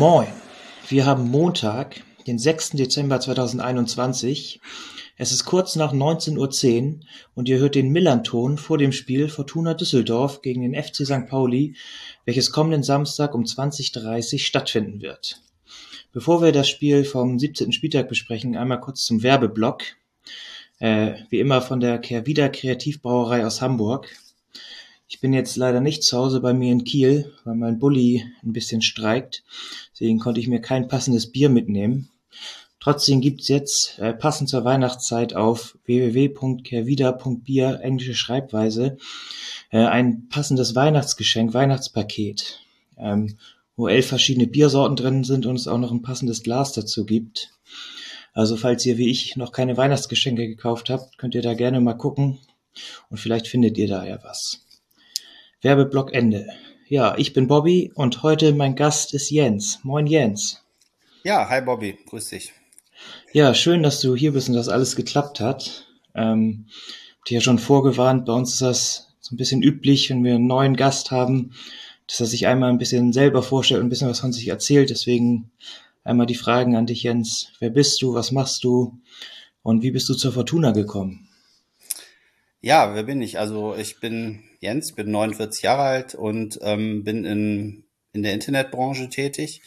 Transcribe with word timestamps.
Moin, 0.00 0.28
wir 0.88 1.04
haben 1.04 1.30
Montag, 1.30 2.02
den 2.26 2.38
6. 2.38 2.70
Dezember 2.70 3.20
2021. 3.20 4.58
Es 5.18 5.30
ist 5.30 5.44
kurz 5.44 5.76
nach 5.76 5.92
19.10 5.92 6.38
Uhr 6.38 7.00
und 7.34 7.50
ihr 7.50 7.58
hört 7.58 7.74
den 7.74 7.90
Millanton 7.90 8.56
vor 8.56 8.78
dem 8.78 8.92
Spiel 8.92 9.28
Fortuna 9.28 9.74
Düsseldorf 9.74 10.40
gegen 10.40 10.62
den 10.62 10.74
FC 10.74 11.04
St. 11.04 11.26
Pauli, 11.28 11.76
welches 12.24 12.50
kommenden 12.50 12.82
Samstag 12.82 13.34
um 13.34 13.42
20.30 13.44 14.32
Uhr 14.32 14.38
stattfinden 14.38 15.02
wird. 15.02 15.42
Bevor 16.12 16.40
wir 16.40 16.52
das 16.52 16.70
Spiel 16.70 17.04
vom 17.04 17.38
17. 17.38 17.70
Spieltag 17.70 18.08
besprechen, 18.08 18.56
einmal 18.56 18.80
kurz 18.80 19.04
zum 19.04 19.22
Werbeblock. 19.22 19.82
Äh, 20.78 21.12
wie 21.28 21.40
immer 21.40 21.60
von 21.60 21.78
der 21.78 21.98
Kehrwieder 21.98 22.48
Kreativbrauerei 22.48 23.44
aus 23.44 23.60
Hamburg. 23.60 24.08
Ich 25.12 25.18
bin 25.18 25.32
jetzt 25.32 25.56
leider 25.56 25.80
nicht 25.80 26.04
zu 26.04 26.16
Hause 26.16 26.40
bei 26.40 26.54
mir 26.54 26.70
in 26.70 26.84
Kiel, 26.84 27.32
weil 27.44 27.56
mein 27.56 27.80
Bulli 27.80 28.24
ein 28.44 28.52
bisschen 28.52 28.80
streikt. 28.80 29.42
Deswegen 30.00 30.18
konnte 30.18 30.40
ich 30.40 30.48
mir 30.48 30.62
kein 30.62 30.88
passendes 30.88 31.30
Bier 31.30 31.50
mitnehmen. 31.50 32.08
Trotzdem 32.80 33.20
gibt's 33.20 33.48
jetzt 33.48 33.98
äh, 33.98 34.14
passend 34.14 34.48
zur 34.48 34.64
Weihnachtszeit 34.64 35.34
auf 35.34 35.76
www.kehrwieder.bier 35.84 37.80
englische 37.82 38.14
Schreibweise 38.14 38.96
äh, 39.70 39.84
ein 39.84 40.28
passendes 40.28 40.74
Weihnachtsgeschenk, 40.74 41.52
Weihnachtspaket. 41.52 42.60
Ähm, 42.96 43.36
wo 43.76 43.88
elf 43.88 44.06
verschiedene 44.06 44.46
Biersorten 44.46 44.96
drin 44.96 45.24
sind 45.24 45.46
und 45.46 45.56
es 45.56 45.68
auch 45.68 45.78
noch 45.78 45.90
ein 45.90 46.02
passendes 46.02 46.42
Glas 46.42 46.72
dazu 46.72 47.04
gibt. 47.04 47.50
Also 48.32 48.56
falls 48.56 48.84
ihr 48.86 48.98
wie 48.98 49.10
ich 49.10 49.36
noch 49.36 49.52
keine 49.52 49.76
Weihnachtsgeschenke 49.76 50.46
gekauft 50.46 50.90
habt, 50.90 51.18
könnt 51.18 51.34
ihr 51.34 51.42
da 51.42 51.54
gerne 51.54 51.80
mal 51.80 51.94
gucken 51.94 52.38
und 53.08 53.18
vielleicht 53.18 53.48
findet 53.48 53.76
ihr 53.78 53.88
da 53.88 54.04
ja 54.06 54.18
was. 54.22 54.66
Werbeblock 55.62 56.12
Ende. 56.12 56.46
Ja, 56.90 57.16
ich 57.16 57.32
bin 57.32 57.46
Bobby 57.46 57.92
und 57.94 58.24
heute 58.24 58.52
mein 58.52 58.74
Gast 58.74 59.14
ist 59.14 59.30
Jens. 59.30 59.78
Moin 59.84 60.08
Jens. 60.08 60.60
Ja, 61.22 61.48
hi 61.48 61.60
Bobby, 61.60 61.96
grüß 62.04 62.30
dich. 62.30 62.52
Ja, 63.32 63.54
schön, 63.54 63.84
dass 63.84 64.00
du 64.00 64.16
hier 64.16 64.32
bist 64.32 64.48
und 64.48 64.56
dass 64.56 64.68
alles 64.68 64.96
geklappt 64.96 65.38
hat. 65.38 65.86
Ähm, 66.16 66.66
hab 67.20 67.30
ja 67.30 67.40
schon 67.40 67.60
vorgewarnt, 67.60 68.26
bei 68.26 68.32
uns 68.32 68.54
ist 68.54 68.62
das 68.62 69.14
so 69.20 69.32
ein 69.32 69.36
bisschen 69.36 69.62
üblich, 69.62 70.10
wenn 70.10 70.24
wir 70.24 70.34
einen 70.34 70.48
neuen 70.48 70.74
Gast 70.74 71.12
haben, 71.12 71.52
dass 72.08 72.18
er 72.18 72.26
sich 72.26 72.48
einmal 72.48 72.70
ein 72.70 72.78
bisschen 72.78 73.12
selber 73.12 73.44
vorstellt 73.44 73.78
und 73.78 73.86
ein 73.86 73.90
bisschen 73.90 74.08
was 74.08 74.18
von 74.18 74.32
sich 74.32 74.48
erzählt. 74.48 74.90
Deswegen 74.90 75.52
einmal 76.02 76.26
die 76.26 76.34
Fragen 76.34 76.74
an 76.74 76.86
dich, 76.86 77.04
Jens. 77.04 77.52
Wer 77.60 77.70
bist 77.70 78.02
du? 78.02 78.14
Was 78.14 78.32
machst 78.32 78.64
du? 78.64 78.98
Und 79.62 79.84
wie 79.84 79.92
bist 79.92 80.08
du 80.08 80.14
zur 80.14 80.32
Fortuna 80.32 80.72
gekommen? 80.72 81.28
Ja, 82.60 82.96
wer 82.96 83.04
bin 83.04 83.22
ich? 83.22 83.38
Also 83.38 83.76
ich 83.76 84.00
bin 84.00 84.42
Jens, 84.60 84.92
bin 84.92 85.10
49 85.10 85.62
Jahre 85.62 85.82
alt 85.82 86.14
und 86.14 86.58
ähm, 86.62 87.02
bin 87.02 87.24
in, 87.24 87.84
in 88.12 88.22
der 88.22 88.34
Internetbranche 88.34 89.08
tätig, 89.08 89.62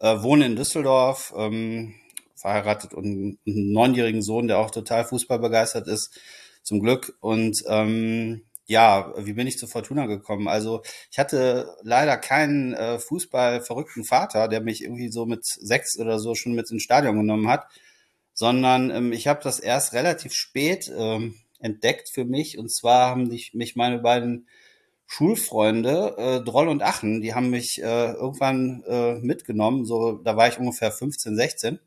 äh, 0.00 0.20
wohne 0.20 0.46
in 0.46 0.56
Düsseldorf, 0.56 1.32
ähm, 1.36 1.94
verheiratet 2.34 2.92
und 2.92 3.06
einen 3.06 3.38
neunjährigen 3.72 4.22
Sohn, 4.22 4.48
der 4.48 4.58
auch 4.58 4.70
total 4.70 5.04
Fußball 5.04 5.38
begeistert 5.38 5.86
ist, 5.86 6.20
zum 6.62 6.80
Glück. 6.80 7.16
Und 7.20 7.62
ähm, 7.68 8.42
ja, 8.66 9.14
wie 9.16 9.34
bin 9.34 9.46
ich 9.46 9.58
zu 9.58 9.68
Fortuna 9.68 10.06
gekommen? 10.06 10.48
Also 10.48 10.82
ich 11.10 11.18
hatte 11.18 11.76
leider 11.82 12.16
keinen 12.16 12.74
äh, 12.74 12.98
Fußballverrückten 12.98 14.04
Vater, 14.04 14.48
der 14.48 14.60
mich 14.60 14.82
irgendwie 14.82 15.08
so 15.08 15.24
mit 15.24 15.46
sechs 15.46 15.98
oder 15.98 16.18
so 16.18 16.34
schon 16.34 16.54
mit 16.54 16.70
ins 16.70 16.82
Stadion 16.82 17.16
genommen 17.16 17.48
hat, 17.48 17.66
sondern 18.34 18.90
ähm, 18.90 19.12
ich 19.12 19.28
habe 19.28 19.40
das 19.42 19.60
erst 19.60 19.92
relativ 19.92 20.32
spät 20.32 20.92
ähm, 20.96 21.36
entdeckt 21.60 22.08
für 22.08 22.24
mich. 22.24 22.58
Und 22.58 22.70
zwar 22.70 23.10
haben 23.10 23.28
mich, 23.28 23.54
mich 23.54 23.76
meine 23.76 23.98
beiden 23.98 24.46
Schulfreunde, 25.06 26.14
äh, 26.18 26.44
Droll 26.44 26.68
und 26.68 26.82
Achen, 26.82 27.20
die 27.20 27.34
haben 27.34 27.50
mich 27.50 27.80
äh, 27.80 28.12
irgendwann 28.12 28.82
äh, 28.88 29.14
mitgenommen. 29.20 29.84
So, 29.84 30.14
da 30.14 30.36
war 30.36 30.48
ich 30.48 30.58
ungefähr 30.58 30.90
15, 30.90 31.36
16 31.36 31.78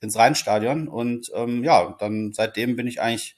ins 0.00 0.16
Rheinstadion. 0.16 0.88
Und 0.88 1.30
ähm, 1.34 1.64
ja, 1.64 1.96
dann 1.98 2.32
seitdem 2.32 2.76
bin 2.76 2.86
ich 2.86 3.00
eigentlich 3.00 3.36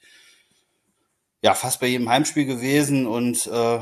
ja 1.41 1.55
fast 1.55 1.79
bei 1.79 1.87
jedem 1.87 2.09
Heimspiel 2.09 2.45
gewesen 2.45 3.07
und 3.07 3.47
äh, 3.47 3.79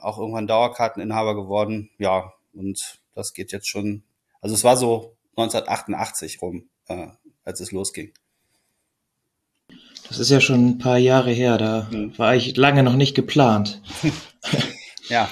auch 0.00 0.18
irgendwann 0.18 0.46
Dauerkarteninhaber 0.46 1.34
geworden. 1.34 1.90
Ja, 1.98 2.32
und 2.52 3.00
das 3.14 3.34
geht 3.34 3.52
jetzt 3.52 3.68
schon. 3.68 4.04
Also 4.40 4.54
es 4.54 4.64
war 4.64 4.76
so 4.76 5.16
1988 5.36 6.40
rum, 6.42 6.68
äh, 6.88 7.08
als 7.44 7.60
es 7.60 7.72
losging. 7.72 8.12
Das 10.08 10.18
ist 10.18 10.30
ja 10.30 10.40
schon 10.40 10.66
ein 10.66 10.78
paar 10.78 10.98
Jahre 10.98 11.30
her, 11.30 11.58
da 11.58 11.88
mhm. 11.90 12.16
war 12.18 12.34
ich 12.34 12.56
lange 12.56 12.82
noch 12.82 12.96
nicht 12.96 13.14
geplant. 13.14 13.80
ja, 15.08 15.28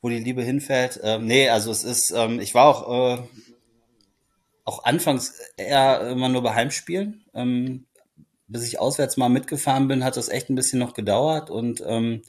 wo 0.00 0.08
die 0.08 0.18
Liebe 0.18 0.42
hinfällt. 0.42 1.00
Ähm, 1.02 1.26
nee, 1.26 1.48
also 1.48 1.70
es 1.70 1.84
ist, 1.84 2.12
ähm, 2.14 2.40
ich 2.40 2.54
war 2.54 2.66
auch, 2.66 3.18
äh, 3.18 3.22
auch 4.64 4.84
anfangs 4.84 5.38
eher 5.56 6.08
immer 6.10 6.28
nur 6.28 6.42
bei 6.42 6.54
Heimspielen. 6.54 7.24
Ähm, 7.34 7.86
bis 8.50 8.66
ich 8.66 8.80
auswärts 8.80 9.16
mal 9.16 9.28
mitgefahren 9.28 9.88
bin, 9.88 10.04
hat 10.04 10.16
das 10.16 10.28
echt 10.28 10.50
ein 10.50 10.56
bisschen 10.56 10.80
noch 10.80 10.94
gedauert 10.94 11.50
und 11.50 11.82
ähm, 11.86 12.22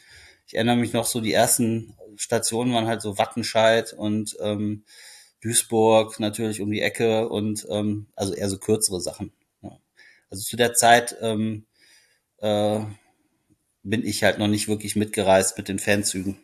ich 0.46 0.56
erinnere 0.56 0.76
mich 0.76 0.94
noch 0.94 1.06
so, 1.06 1.20
die 1.20 1.34
ersten 1.34 1.96
Stationen 2.16 2.74
waren 2.74 2.88
halt 2.88 3.02
so 3.02 3.18
Wattenscheid 3.18 3.94
und 3.94 4.38
ähm, 4.42 4.84
Duisburg 5.42 6.20
natürlich 6.20 6.62
um 6.62 6.70
die 6.72 6.82
Ecke 6.82 7.28
und 7.30 7.66
ähm, 7.70 8.08
also 8.16 8.34
eher 8.34 8.50
so 8.50 8.60
kürzere 8.60 9.02
Sachen. 9.02 9.32
Also 10.32 10.44
zu 10.44 10.56
der 10.56 10.74
Zeit 10.74 11.16
ähm, 11.22 11.66
äh, 12.38 12.80
bin 13.84 14.06
ich 14.06 14.24
halt 14.24 14.40
noch 14.40 14.48
nicht 14.48 14.68
wirklich 14.68 14.96
mitgereist 14.96 15.58
mit 15.58 15.68
den 15.68 15.78
Fanzügen. 15.78 16.40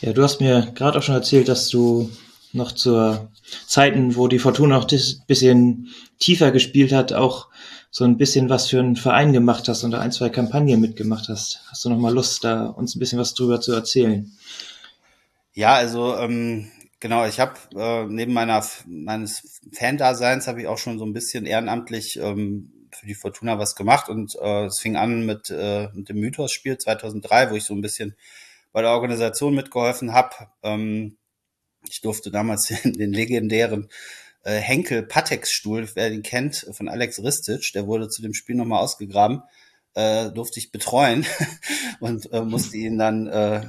Ja, 0.00 0.12
du 0.12 0.22
hast 0.22 0.40
mir 0.40 0.72
gerade 0.74 0.98
auch 0.98 1.02
schon 1.02 1.14
erzählt, 1.14 1.48
dass 1.48 1.68
du 1.68 2.10
noch 2.52 2.72
zur 2.72 3.30
Zeiten, 3.66 4.16
wo 4.16 4.26
die 4.26 4.38
Fortuna 4.38 4.76
noch 4.76 4.90
ein 4.90 5.24
bisschen 5.26 5.88
tiefer 6.18 6.50
gespielt 6.50 6.92
hat, 6.92 7.12
auch 7.12 7.48
so 7.90 8.04
ein 8.04 8.16
bisschen 8.16 8.48
was 8.48 8.68
für 8.68 8.78
einen 8.78 8.96
Verein 8.96 9.32
gemacht 9.32 9.68
hast 9.68 9.84
und 9.84 9.90
da 9.90 10.00
ein, 10.00 10.12
zwei 10.12 10.28
Kampagnen 10.28 10.80
mitgemacht 10.80 11.28
hast. 11.28 11.60
Hast 11.70 11.84
du 11.84 11.90
noch 11.90 11.98
mal 11.98 12.12
Lust, 12.12 12.44
da 12.44 12.66
uns 12.66 12.94
ein 12.94 13.00
bisschen 13.00 13.18
was 13.18 13.34
drüber 13.34 13.60
zu 13.60 13.72
erzählen? 13.72 14.32
Ja, 15.52 15.74
also 15.74 16.16
ähm, 16.16 16.70
genau, 17.00 17.26
ich 17.26 17.40
habe 17.40 17.54
äh, 17.76 18.04
neben 18.06 18.32
meiner 18.32 18.64
meines 18.86 19.60
Fan-Daseins 19.72 20.46
habe 20.46 20.60
ich 20.60 20.66
auch 20.66 20.78
schon 20.78 20.98
so 20.98 21.04
ein 21.04 21.12
bisschen 21.12 21.46
ehrenamtlich 21.46 22.18
ähm, 22.18 22.72
für 22.92 23.06
die 23.06 23.14
Fortuna 23.14 23.58
was 23.58 23.74
gemacht 23.74 24.08
und 24.08 24.36
äh, 24.40 24.66
es 24.66 24.80
fing 24.80 24.96
an 24.96 25.26
mit, 25.26 25.50
äh, 25.50 25.88
mit 25.94 26.08
dem 26.08 26.20
Mythos-Spiel 26.20 26.78
2003, 26.78 27.50
wo 27.50 27.54
ich 27.54 27.64
so 27.64 27.74
ein 27.74 27.80
bisschen 27.80 28.16
bei 28.72 28.82
der 28.82 28.92
Organisation 28.92 29.54
mitgeholfen 29.54 30.12
habe. 30.12 30.34
Ähm, 30.62 31.16
ich 31.88 32.00
durfte 32.00 32.30
damals 32.30 32.66
den, 32.84 32.92
den 32.94 33.12
legendären 33.12 33.88
äh, 34.44 34.56
Henkel 34.56 35.02
Patex-Stuhl, 35.02 35.88
wer 35.94 36.10
den 36.10 36.22
kennt, 36.22 36.66
von 36.72 36.88
Alex 36.88 37.22
Ristic, 37.22 37.72
der 37.74 37.86
wurde 37.86 38.08
zu 38.08 38.22
dem 38.22 38.34
Spiel 38.34 38.56
nochmal 38.56 38.82
ausgegraben, 38.82 39.42
äh, 39.98 40.30
durfte 40.30 40.60
ich 40.60 40.70
betreuen 40.70 41.26
und 42.00 42.32
äh, 42.32 42.42
musste 42.42 42.76
ihn 42.76 42.98
dann 42.98 43.26
äh, 43.26 43.62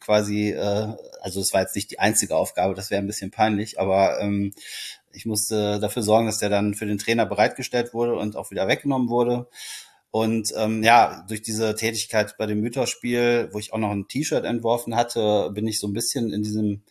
quasi, 0.00 0.50
äh, 0.50 0.88
also 1.20 1.40
es 1.40 1.52
war 1.52 1.60
jetzt 1.60 1.76
nicht 1.76 1.92
die 1.92 2.00
einzige 2.00 2.34
Aufgabe, 2.34 2.74
das 2.74 2.90
wäre 2.90 3.00
ein 3.00 3.06
bisschen 3.06 3.30
peinlich, 3.30 3.78
aber 3.78 4.20
ähm, 4.20 4.52
ich 5.12 5.26
musste 5.26 5.78
dafür 5.78 6.02
sorgen, 6.02 6.26
dass 6.26 6.38
der 6.38 6.48
dann 6.48 6.74
für 6.74 6.86
den 6.86 6.98
Trainer 6.98 7.24
bereitgestellt 7.24 7.94
wurde 7.94 8.16
und 8.16 8.34
auch 8.34 8.50
wieder 8.50 8.66
weggenommen 8.66 9.08
wurde. 9.08 9.48
Und 10.10 10.52
ähm, 10.56 10.82
ja, 10.82 11.24
durch 11.28 11.42
diese 11.42 11.76
Tätigkeit 11.76 12.36
bei 12.36 12.46
dem 12.46 12.60
Mythos-Spiel, 12.60 13.50
wo 13.52 13.58
ich 13.60 13.72
auch 13.72 13.78
noch 13.78 13.92
ein 13.92 14.08
T-Shirt 14.08 14.44
entworfen 14.44 14.96
hatte, 14.96 15.50
bin 15.54 15.68
ich 15.68 15.78
so 15.78 15.86
ein 15.86 15.92
bisschen 15.92 16.32
in 16.32 16.42
diesem 16.42 16.82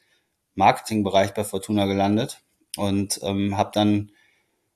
Marketingbereich 0.55 1.33
bei 1.33 1.43
Fortuna 1.43 1.85
gelandet 1.85 2.41
und 2.77 3.19
ähm, 3.23 3.57
habe 3.57 3.71
dann 3.73 4.11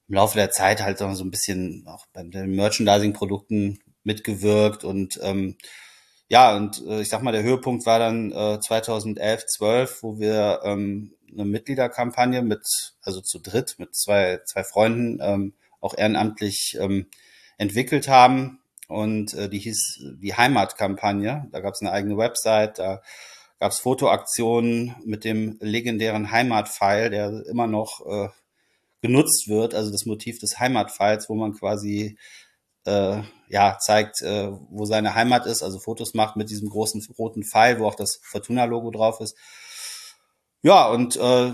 im 0.09 0.15
Laufe 0.15 0.37
der 0.37 0.51
Zeit 0.51 0.81
halt 0.81 0.97
so 0.97 1.05
ein 1.05 1.31
bisschen 1.31 1.85
auch 1.87 2.05
bei 2.11 2.23
den 2.23 2.55
Merchandising-Produkten 2.55 3.79
mitgewirkt 4.03 4.83
und 4.83 5.19
ähm, 5.21 5.57
ja, 6.29 6.55
und 6.55 6.83
äh, 6.87 7.01
ich 7.01 7.09
sag 7.09 7.21
mal, 7.21 7.31
der 7.31 7.43
Höhepunkt 7.43 7.85
war 7.85 7.99
dann 7.99 8.31
äh, 8.31 8.59
2011, 8.59 9.45
12, 9.45 10.03
wo 10.03 10.19
wir 10.19 10.61
ähm, 10.63 11.13
eine 11.31 11.45
Mitgliederkampagne 11.45 12.41
mit, 12.41 12.65
also 13.03 13.21
zu 13.21 13.39
dritt, 13.39 13.75
mit 13.77 13.95
zwei, 13.95 14.39
zwei 14.45 14.63
Freunden 14.63 15.19
ähm, 15.21 15.53
auch 15.81 15.95
ehrenamtlich 15.97 16.77
ähm, 16.79 17.07
entwickelt 17.57 18.07
haben. 18.07 18.59
Und 18.87 19.33
äh, 19.33 19.49
die 19.49 19.59
hieß 19.59 20.15
die 20.21 20.33
Heimatkampagne. 20.35 21.47
Da 21.51 21.59
gab 21.59 21.73
es 21.73 21.81
eine 21.81 21.91
eigene 21.91 22.17
Website, 22.17 22.79
da 22.79 23.01
gab 23.59 23.71
es 23.71 23.79
Fotoaktionen 23.79 24.95
mit 25.05 25.23
dem 25.25 25.57
legendären 25.61 26.31
Heimatpfeil, 26.31 27.09
der 27.09 27.45
immer 27.47 27.67
noch 27.67 28.05
äh, 28.05 28.29
genutzt 29.01 29.47
wird, 29.47 29.75
also 29.75 29.91
das 29.91 30.05
Motiv 30.05 30.39
des 30.39 30.59
Heimatpfeils, 30.59 31.29
wo 31.29 31.35
man 31.35 31.53
quasi 31.53 32.17
äh, 32.85 33.21
ja 33.47 33.77
zeigt, 33.79 34.21
äh, 34.21 34.49
wo 34.69 34.85
seine 34.85 35.15
Heimat 35.15 35.45
ist, 35.45 35.63
also 35.63 35.79
Fotos 35.79 36.13
macht 36.13 36.35
mit 36.35 36.49
diesem 36.49 36.69
großen 36.69 37.05
roten 37.17 37.43
Pfeil, 37.43 37.79
wo 37.79 37.87
auch 37.87 37.95
das 37.95 38.19
Fortuna-Logo 38.23 38.91
drauf 38.91 39.19
ist. 39.19 39.37
Ja, 40.61 40.87
und 40.87 41.15
äh, 41.17 41.53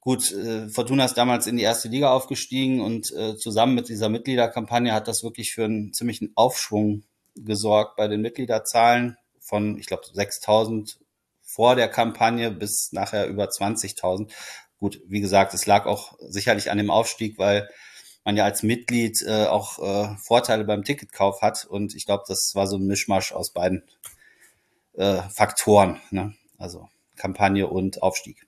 gut, 0.00 0.32
äh, 0.32 0.68
Fortuna 0.68 1.04
ist 1.04 1.14
damals 1.14 1.46
in 1.46 1.56
die 1.56 1.62
erste 1.62 1.88
Liga 1.88 2.10
aufgestiegen 2.12 2.80
und 2.80 3.12
äh, 3.12 3.36
zusammen 3.36 3.74
mit 3.74 3.88
dieser 3.88 4.08
Mitgliederkampagne 4.08 4.92
hat 4.92 5.08
das 5.08 5.22
wirklich 5.22 5.52
für 5.52 5.64
einen 5.64 5.92
ziemlichen 5.92 6.32
Aufschwung 6.36 7.04
gesorgt 7.34 7.96
bei 7.96 8.08
den 8.08 8.20
Mitgliederzahlen 8.20 9.16
von, 9.40 9.78
ich 9.78 9.86
glaube, 9.86 10.04
6000 10.12 10.98
vor 11.42 11.74
der 11.74 11.88
Kampagne 11.88 12.50
bis 12.50 12.92
nachher 12.92 13.26
über 13.26 13.46
20.000. 13.46 14.30
Gut, 14.78 15.00
wie 15.06 15.20
gesagt, 15.20 15.52
es 15.52 15.66
lag 15.66 15.86
auch 15.86 16.14
sicherlich 16.20 16.70
an 16.70 16.78
dem 16.78 16.90
Aufstieg, 16.90 17.38
weil 17.38 17.68
man 18.30 18.36
ja 18.36 18.44
als 18.44 18.62
Mitglied 18.62 19.22
äh, 19.26 19.46
auch 19.46 19.80
äh, 19.80 20.16
Vorteile 20.16 20.64
beim 20.64 20.84
Ticketkauf 20.84 21.42
hat. 21.42 21.64
Und 21.64 21.96
ich 21.96 22.06
glaube, 22.06 22.22
das 22.28 22.54
war 22.54 22.68
so 22.68 22.76
ein 22.76 22.86
Mischmasch 22.86 23.32
aus 23.32 23.50
beiden 23.50 23.82
äh, 24.96 25.22
Faktoren. 25.30 26.00
Ne? 26.12 26.34
Also 26.56 26.88
Kampagne 27.16 27.66
und 27.66 28.02
Aufstieg. 28.02 28.46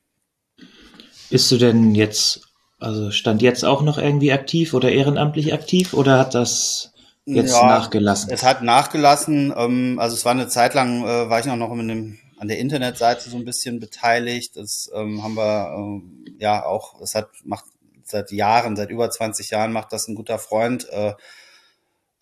Bist 1.31 1.50
du 1.50 1.58
denn 1.58 1.96
jetzt, 1.96 2.43
also 2.79 3.11
stand 3.11 3.43
jetzt 3.43 3.64
auch 3.64 3.82
noch 3.82 3.99
irgendwie 3.99 4.32
aktiv 4.32 4.73
oder 4.73 4.93
ehrenamtlich 4.93 5.52
aktiv 5.52 5.94
oder 5.94 6.19
hat 6.19 6.37
das 6.37 6.93
jetzt 7.25 7.52
ja, 7.52 7.67
nachgelassen? 7.67 8.31
Es 8.31 8.44
hat 8.44 8.62
nachgelassen. 8.62 9.52
Ähm, 9.56 9.99
also 9.99 10.14
es 10.14 10.25
war 10.25 10.32
eine 10.32 10.46
Zeit 10.46 10.75
lang, 10.75 11.02
äh, 11.02 11.29
war 11.29 11.40
ich 11.40 11.46
noch, 11.46 11.56
noch 11.56 11.73
in 11.73 11.88
dem, 11.88 12.19
an 12.38 12.46
der 12.46 12.61
Internetseite 12.61 13.29
so 13.29 13.37
ein 13.37 13.44
bisschen 13.44 13.81
beteiligt. 13.81 14.56
Das 14.56 14.93
ähm, 14.94 15.25
haben 15.25 15.34
wir 15.34 15.75
ähm, 15.76 16.25
ja 16.38 16.64
auch, 16.64 17.00
es 17.00 17.17
hat 17.17 17.31
macht 17.44 17.64
seit 18.12 18.31
Jahren, 18.31 18.76
seit 18.76 18.91
über 18.91 19.11
20 19.11 19.50
Jahren 19.50 19.73
macht 19.73 19.93
das 19.93 20.06
ein 20.06 20.14
guter 20.14 20.38
Freund 20.38 20.88
äh, 20.91 21.14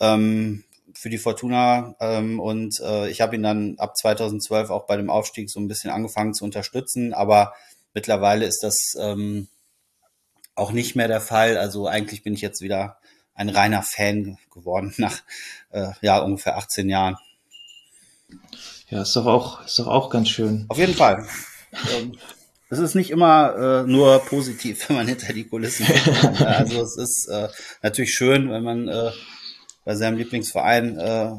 ähm, 0.00 0.64
für 0.94 1.10
die 1.10 1.18
Fortuna 1.18 1.94
ähm, 2.00 2.40
und 2.40 2.80
äh, 2.80 3.08
ich 3.10 3.20
habe 3.20 3.36
ihn 3.36 3.42
dann 3.42 3.76
ab 3.78 3.96
2012 3.96 4.70
auch 4.70 4.86
bei 4.86 4.96
dem 4.96 5.10
Aufstieg 5.10 5.50
so 5.50 5.60
ein 5.60 5.68
bisschen 5.68 5.90
angefangen 5.90 6.34
zu 6.34 6.44
unterstützen, 6.44 7.14
aber 7.14 7.54
mittlerweile 7.94 8.46
ist 8.46 8.62
das 8.62 8.94
ähm, 8.98 9.48
auch 10.54 10.72
nicht 10.72 10.96
mehr 10.96 11.08
der 11.08 11.20
Fall. 11.20 11.56
Also 11.56 11.86
eigentlich 11.86 12.22
bin 12.22 12.34
ich 12.34 12.40
jetzt 12.40 12.60
wieder 12.60 12.98
ein 13.34 13.48
reiner 13.48 13.82
Fan 13.82 14.38
geworden 14.52 14.94
nach 14.98 15.22
äh, 15.70 15.92
ja 16.00 16.18
ungefähr 16.18 16.56
18 16.56 16.88
Jahren. 16.88 17.16
Ja, 18.88 19.02
ist 19.02 19.14
doch 19.14 19.26
auch 19.26 19.64
ist 19.64 19.78
doch 19.78 19.86
auch 19.86 20.10
ganz 20.10 20.28
schön. 20.28 20.66
Auf 20.68 20.78
jeden 20.78 20.94
Fall. 20.94 21.26
Es 22.70 22.78
ist 22.78 22.94
nicht 22.94 23.10
immer 23.10 23.82
äh, 23.84 23.90
nur 23.90 24.20
positiv, 24.20 24.88
wenn 24.88 24.96
man 24.96 25.08
hinter 25.08 25.32
die 25.32 25.44
Kulissen 25.44 25.86
guckt. 25.86 26.42
also 26.42 26.82
es 26.82 26.96
ist 26.96 27.28
äh, 27.28 27.48
natürlich 27.82 28.14
schön, 28.14 28.50
wenn 28.50 28.62
man 28.62 28.88
äh, 28.88 29.10
bei 29.84 29.94
seinem 29.94 30.16
Lieblingsverein 30.18 30.98
äh, 30.98 31.32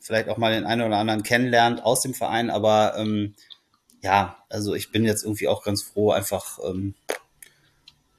vielleicht 0.00 0.28
auch 0.28 0.38
mal 0.38 0.52
den 0.52 0.64
einen 0.64 0.82
oder 0.82 0.96
anderen 0.96 1.22
kennenlernt 1.22 1.84
aus 1.84 2.02
dem 2.02 2.14
Verein, 2.14 2.50
aber 2.50 2.94
ähm, 2.96 3.34
ja, 4.02 4.38
also 4.48 4.74
ich 4.74 4.92
bin 4.92 5.04
jetzt 5.04 5.24
irgendwie 5.24 5.48
auch 5.48 5.62
ganz 5.62 5.82
froh, 5.82 6.12
einfach 6.12 6.58
ähm, 6.64 6.94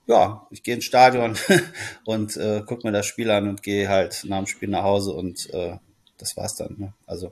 ja, 0.07 0.45
ich 0.51 0.63
gehe 0.63 0.75
ins 0.75 0.86
Stadion 0.86 1.38
und 2.06 2.36
äh, 2.36 2.63
guck 2.65 2.83
mir 2.83 2.92
das 2.92 3.06
Spiel 3.06 3.31
an 3.31 3.48
und 3.48 3.63
gehe 3.63 3.88
halt 3.88 4.25
nach 4.25 4.39
dem 4.39 4.48
Spiel 4.48 4.69
nach 4.69 4.83
Hause 4.83 5.13
und 5.13 5.50
äh, 5.53 5.77
das 6.18 6.36
war's 6.36 6.56
dann. 6.56 6.75
Ne? 6.77 6.94
Also 7.06 7.31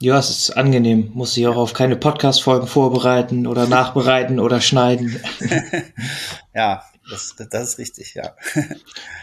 ja, 0.00 0.18
es 0.18 0.30
ist 0.30 0.50
angenehm. 0.50 1.10
Muss 1.14 1.34
sich 1.34 1.46
auch 1.46 1.56
auf 1.56 1.72
keine 1.72 1.96
Podcast-Folgen 1.96 2.66
vorbereiten 2.66 3.46
oder 3.46 3.66
nachbereiten 3.68 4.38
oder 4.38 4.60
schneiden. 4.60 5.20
ja, 6.54 6.82
das, 7.10 7.34
das 7.50 7.70
ist 7.70 7.78
richtig, 7.78 8.14
ja. 8.14 8.34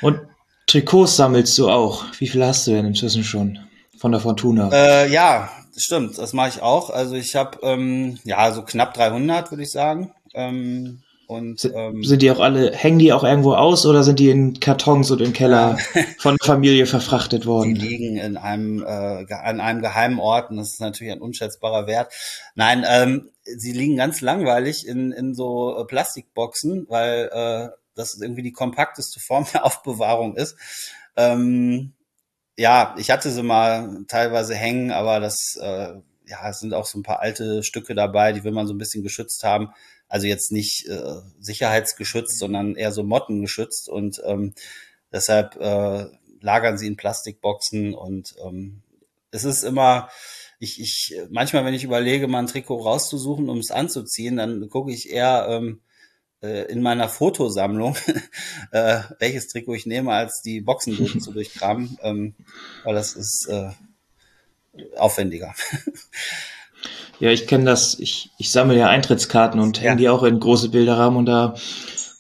Und 0.02 0.22
Trikots 0.68 1.18
sammelst 1.18 1.58
du 1.58 1.70
auch. 1.70 2.06
Wie 2.18 2.28
viel 2.28 2.44
hast 2.44 2.66
du 2.66 2.72
denn 2.72 2.86
inzwischen 2.86 3.24
schon 3.24 3.60
von 3.98 4.12
der 4.12 4.22
Fortuna? 4.22 4.70
Äh, 4.72 5.12
ja, 5.12 5.50
stimmt. 5.78 6.18
Das 6.18 6.34
mache 6.34 6.50
ich 6.50 6.62
auch. 6.62 6.90
Also 6.90 7.16
ich 7.16 7.36
habe 7.36 7.60
ähm, 7.62 8.18
ja 8.24 8.52
so 8.52 8.64
knapp 8.64 8.94
300, 8.96 9.52
würde 9.52 9.64
ich 9.64 9.72
sagen. 9.72 10.12
Ähm, 10.34 11.03
und, 11.28 11.66
ähm, 11.74 12.04
sind 12.04 12.22
die 12.22 12.32
auch 12.32 12.40
alle, 12.40 12.72
hängen 12.74 13.00
die 13.00 13.14
auch 13.14 13.24
irgendwo 13.24 13.54
aus 13.54 13.86
oder 13.86 14.04
sind 14.04 14.20
die 14.20 14.30
in 14.30 14.60
Kartons 14.60 15.12
und 15.12 15.22
im 15.22 15.34
Keller 15.34 15.78
von 16.20 16.38
Familie 16.42 16.86
verfrachtet 16.86 17.46
worden? 17.46 17.76
Die 17.76 17.82
liegen 17.82 18.18
in 18.18 18.38
einem, 18.38 18.84
äh, 18.84 19.26
an 19.34 19.60
einem 19.60 19.82
geheimen 19.82 20.20
Ort 20.20 20.50
und 20.50 20.58
das 20.58 20.74
ist 20.74 20.82
natürlich 20.82 21.14
ein 21.14 21.22
unschätzbarer 21.22 21.88
Wert. 21.88 22.14
Nein, 22.56 22.86
ähm, 22.88 23.30
sie 23.44 23.72
liegen 23.72 23.98
ganz 23.98 24.22
langweilig 24.22 24.88
in, 24.88 25.12
in 25.12 25.34
so 25.34 25.78
äh, 25.78 25.86
Plastikboxen, 25.86 26.86
weil 26.90 27.30
äh, 27.32 27.70
das 27.96 28.20
irgendwie 28.20 28.44
die 28.44 28.52
kompakteste 28.52 29.20
Form 29.20 29.46
der 29.54 29.66
Aufbewahrung 29.66 30.36
ist. 30.36 30.58
Ähm, 31.16 31.94
ja, 32.58 32.96
ich 32.98 33.10
hatte 33.10 33.32
sie 33.32 33.44
mal 33.44 34.06
teilweise 34.08 34.56
hängen, 34.56 34.92
aber 34.92 35.20
das, 35.20 35.58
äh, 35.60 35.94
ja, 36.26 36.50
es 36.50 36.60
sind 36.60 36.74
auch 36.74 36.86
so 36.86 37.00
ein 37.00 37.04
paar 37.04 37.20
alte 37.20 37.64
Stücke 37.64 37.96
dabei, 37.96 38.32
die 38.34 38.44
will 38.44 38.52
man 38.52 38.68
so 38.68 38.74
ein 38.74 38.78
bisschen 38.78 39.04
geschützt 39.04 39.44
haben. 39.44 39.70
Also 40.08 40.28
jetzt 40.28 40.52
nicht 40.52 40.88
äh, 40.88 41.22
sicherheitsgeschützt, 41.40 42.38
sondern 42.38 42.76
eher 42.76 42.92
so 42.92 43.04
mottengeschützt. 43.04 43.90
Und 43.90 44.22
ähm, 44.26 44.54
deshalb 45.12 45.56
äh, 45.56 46.06
lagern 46.40 46.78
sie 46.78 46.88
in 46.88 46.98
Plastikboxen. 46.98 47.94
Und 47.94 48.36
ähm, 48.46 48.84
es 49.32 49.44
ist 49.44 49.64
immer, 49.64 50.10
ich, 50.60 50.80
ich, 50.80 51.16
manchmal, 51.30 51.66
wenn 51.66 51.74
ich 51.74 51.84
überlege, 51.84 52.28
mal 52.28 52.40
ein 52.40 52.48
Trikot 52.48 52.82
rauszusuchen, 52.82 53.50
um 53.50 53.58
es 53.58 53.72
anzuziehen, 53.72 54.38
dann 54.38 54.70
gucke 54.70 54.92
ich 54.92 55.10
eher 55.10 55.48
ähm, 55.50 55.82
äh, 56.42 56.72
in 56.72 56.82
meiner 56.82 57.10
Fotosammlung, 57.10 57.98
äh, 58.72 59.00
welches 59.20 59.48
Trikot 59.48 59.74
ich 59.74 59.86
nehme, 59.86 60.14
als 60.14 60.42
die 60.42 60.62
Boxen 60.62 61.20
zu 61.22 61.32
durchkramen, 61.32 61.98
ähm, 62.02 62.36
weil 62.84 62.94
das 62.94 63.16
ist 63.16 63.48
äh, 63.50 63.72
aufwendiger. 64.98 65.54
Ja, 67.20 67.30
ich 67.30 67.48
kenne 67.48 67.66
das. 67.66 67.98
Ich, 68.00 68.32
ich 68.38 68.52
sammle 68.52 68.78
ja 68.78 68.90
Eintrittskarten 68.90 69.60
und 69.60 69.80
hänge 69.80 69.92
ja. 69.92 69.96
die 69.96 70.10
auch 70.10 70.24
in 70.24 70.40
große 70.40 70.70
Bilderrahmen 70.70 71.18
und 71.18 71.26
da 71.26 71.56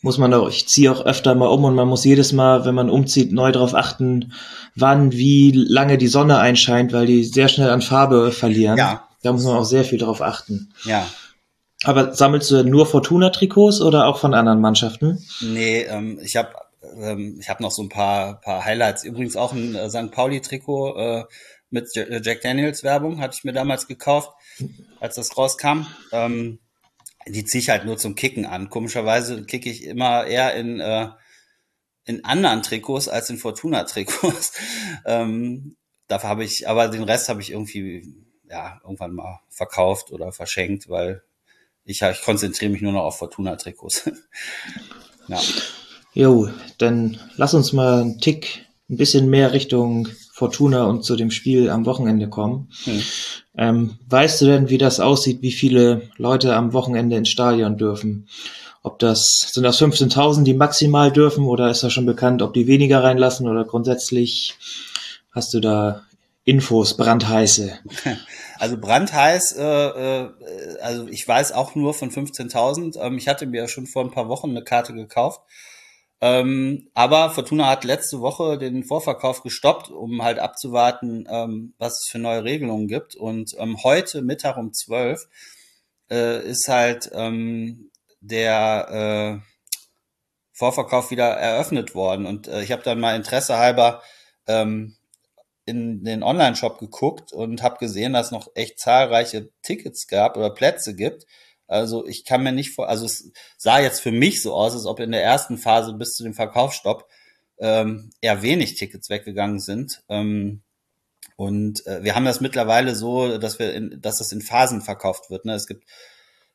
muss 0.02 0.18
man 0.18 0.34
auch, 0.34 0.50
ich 0.50 0.68
ziehe 0.68 0.92
auch 0.92 1.06
öfter 1.06 1.34
mal 1.36 1.48
um 1.48 1.64
und 1.64 1.76
man 1.76 1.88
muss 1.88 2.04
jedes 2.04 2.34
Mal, 2.34 2.66
wenn 2.66 2.76
man 2.76 2.90
umzieht, 2.90 3.32
neu 3.32 3.52
darauf 3.52 3.74
achten, 3.74 4.34
wann, 4.76 5.12
wie 5.14 5.52
lange 5.52 5.98
die 5.98 6.08
Sonne 6.08 6.40
einscheint, 6.40 6.94
weil 6.94 7.06
die 7.06 7.24
sehr 7.24 7.48
schnell 7.48 7.70
an 7.70 7.82
Farbe 7.82 8.32
verlieren. 8.32 8.78
Ja. 8.78 9.08
Da 9.24 9.32
muss 9.32 9.46
man 9.46 9.58
auch 9.58 9.66
sehr 9.66 9.86
viel 9.86 10.00
darauf 10.00 10.22
achten. 10.22 10.74
Ja. 10.84 11.08
Aber 11.86 12.14
sammelst 12.14 12.52
du 12.52 12.64
nur 12.64 12.86
Fortuna-Trikots 12.86 13.82
oder 13.82 14.08
auch 14.08 14.20
von 14.20 14.34
anderen 14.34 14.62
Mannschaften? 14.62 15.26
Nee, 15.42 15.82
ähm, 15.84 16.20
ich 16.22 16.36
habe 16.36 16.50
ähm, 17.02 17.38
ich 17.40 17.50
hab 17.50 17.60
noch 17.60 17.72
so 17.72 17.82
ein 17.82 17.90
paar, 17.90 18.42
paar 18.42 18.64
Highlights. 18.64 19.04
Übrigens 19.04 19.36
auch 19.36 19.54
ein 19.54 19.76
äh, 19.76 19.90
St. 19.90 20.12
Pauli-Trikot 20.12 20.98
äh, 20.98 21.24
mit 21.74 21.90
Jack 21.94 22.42
Daniels 22.42 22.84
Werbung 22.84 23.20
hatte 23.20 23.36
ich 23.38 23.44
mir 23.44 23.52
damals 23.52 23.88
gekauft 23.88 24.32
als 25.00 25.16
das 25.16 25.36
rauskam. 25.36 25.88
Ähm, 26.12 26.60
die 27.28 27.46
ziehe 27.46 27.62
ich 27.62 27.70
halt 27.70 27.86
nur 27.86 27.98
zum 27.98 28.16
Kicken 28.16 28.46
an. 28.46 28.70
Komischerweise 28.70 29.44
kicke 29.46 29.70
ich 29.70 29.84
immer 29.84 30.26
eher 30.26 30.54
in, 30.56 30.80
äh, 30.80 31.10
in 32.06 32.24
anderen 32.26 32.62
Trikots 32.62 33.08
als 33.08 33.30
in 33.30 33.38
Fortuna-Trikots. 33.38 34.54
ähm, 35.06 35.76
dafür 36.08 36.30
habe 36.30 36.44
ich, 36.44 36.68
aber 36.68 36.90
den 36.90 37.04
Rest 37.04 37.30
habe 37.30 37.42
ich 37.42 37.52
irgendwie, 37.52 38.14
ja, 38.50 38.80
irgendwann 38.84 39.14
mal 39.14 39.40
verkauft 39.50 40.12
oder 40.12 40.32
verschenkt, 40.32 40.90
weil 40.90 41.24
ich, 41.86 42.02
ich 42.02 42.22
konzentriere 42.22 42.72
mich 42.72 42.82
nur 42.82 42.92
noch 42.92 43.04
auf 43.04 43.18
Fortuna-Trikots. 43.18 44.12
ja. 45.28 45.42
Jo, 46.14 46.50
dann 46.78 47.20
lass 47.38 47.56
uns 47.56 47.74
mal 47.74 48.02
einen 48.02 48.20
Tick, 48.20 48.68
ein 48.90 48.98
bisschen 48.98 49.30
mehr 49.30 49.54
Richtung 49.54 50.08
Fortuna 50.36 50.86
und 50.86 51.06
zu 51.06 51.16
dem 51.16 51.30
Spiel 51.30 51.70
am 51.70 51.86
Wochenende 51.86 52.28
kommen. 52.28 52.68
Hm. 52.86 53.04
Ähm, 53.56 54.00
weißt 54.10 54.42
du 54.42 54.46
denn, 54.48 54.70
wie 54.70 54.80
das 54.80 55.00
aussieht, 55.00 55.44
wie 55.44 55.52
viele 55.52 56.10
Leute 56.18 56.56
am 56.56 56.74
Wochenende 56.74 57.16
ins 57.16 57.30
Stadion 57.30 57.78
dürfen? 57.78 58.28
Ob 58.82 58.98
das, 58.98 59.52
sind 59.52 59.62
das 59.62 59.80
15.000, 59.80 60.42
die 60.42 60.56
maximal 60.56 61.12
dürfen 61.12 61.46
oder 61.46 61.70
ist 61.70 61.84
das 61.84 61.94
schon 61.94 62.08
bekannt, 62.08 62.42
ob 62.42 62.56
die 62.56 62.66
weniger 62.66 63.04
reinlassen 63.04 63.48
oder 63.48 63.64
grundsätzlich 63.64 64.56
hast 65.32 65.54
du 65.54 65.60
da 65.60 66.02
Infos, 66.46 66.98
brandheiße? 66.98 67.72
Also 68.60 68.78
brandheiß, 68.78 69.58
äh, 69.58 69.88
äh, 69.88 70.30
also 70.82 71.08
ich 71.08 71.28
weiß 71.28 71.52
auch 71.52 71.76
nur 71.76 71.94
von 71.94 72.12
15.000. 72.12 72.98
Ähm, 72.98 73.18
ich 73.18 73.28
hatte 73.28 73.46
mir 73.46 73.68
schon 73.68 73.88
vor 73.88 74.06
ein 74.06 74.12
paar 74.12 74.30
Wochen 74.30 74.52
eine 74.52 74.64
Karte 74.64 74.94
gekauft 74.94 75.42
ähm, 76.24 76.90
aber 76.94 77.32
Fortuna 77.32 77.68
hat 77.68 77.84
letzte 77.84 78.22
Woche 78.22 78.58
den 78.58 78.86
Vorverkauf 78.86 79.44
gestoppt, 79.44 79.90
um 79.90 80.24
halt 80.24 80.40
abzuwarten, 80.40 81.28
ähm, 81.30 81.74
was 81.80 82.00
es 82.00 82.08
für 82.10 82.18
neue 82.18 82.46
Regelungen 82.46 82.88
gibt. 82.88 83.14
Und 83.16 83.54
ähm, 83.58 83.84
heute 83.84 84.22
Mittag 84.22 84.56
um 84.56 84.72
12 84.72 85.28
äh, 86.10 86.42
ist 86.48 86.70
halt 86.70 87.12
ähm, 87.14 87.92
der 88.22 89.42
äh, 89.44 89.46
Vorverkauf 90.54 91.12
wieder 91.12 91.28
eröffnet 91.28 91.94
worden. 91.94 92.26
Und 92.26 92.48
äh, 92.48 92.64
ich 92.64 92.72
habe 92.72 92.84
dann 92.84 93.02
mal 93.02 93.18
Interesse 93.18 93.58
halber 93.58 94.02
ähm, 94.48 94.96
in 95.66 96.06
den 96.06 96.24
Online-Shop 96.24 96.80
geguckt 96.80 97.34
und 97.34 97.62
habe 97.62 97.80
gesehen, 97.80 98.14
dass 98.14 98.28
es 98.28 98.32
noch 98.32 98.48
echt 98.56 98.80
zahlreiche 98.80 99.50
Tickets 99.62 100.08
gab 100.08 100.38
oder 100.38 100.52
Plätze 100.52 100.96
gibt. 100.96 101.26
Also 101.68 102.06
ich 102.06 102.26
kann 102.26 102.44
mir 102.44 102.52
nicht 102.52 102.72
vor, 102.72 102.90
also 102.90 103.06
es 103.06 103.32
sah 103.58 103.80
jetzt 103.80 104.02
für 104.02 104.12
mich 104.12 104.42
so 104.42 104.54
aus, 104.54 104.74
als 104.74 104.86
ob 104.86 105.00
in 105.00 105.12
der 105.12 105.24
ersten 105.24 105.58
Phase 105.58 105.94
bis 105.94 106.14
zu 106.14 106.24
dem 106.24 106.34
Verkaufsstopp 106.34 107.08
ähm, 107.60 108.12
eher 108.22 108.42
wenig 108.42 108.76
Tickets 108.76 109.10
weggegangen 109.10 109.60
sind. 109.60 110.04
Ähm, 110.10 110.62
und 111.36 111.86
äh, 111.88 112.04
wir 112.04 112.16
haben 112.16 112.26
das 112.26 112.42
mittlerweile 112.42 112.96
so, 112.96 113.38
dass 113.38 113.60
wir, 113.60 113.74
in, 113.74 114.02
dass 114.02 114.18
das 114.18 114.32
in 114.32 114.42
Phasen 114.42 114.82
verkauft 114.82 115.30
wird. 115.30 115.46
Ne? 115.46 115.54
Es 115.54 115.68
gibt 115.68 115.86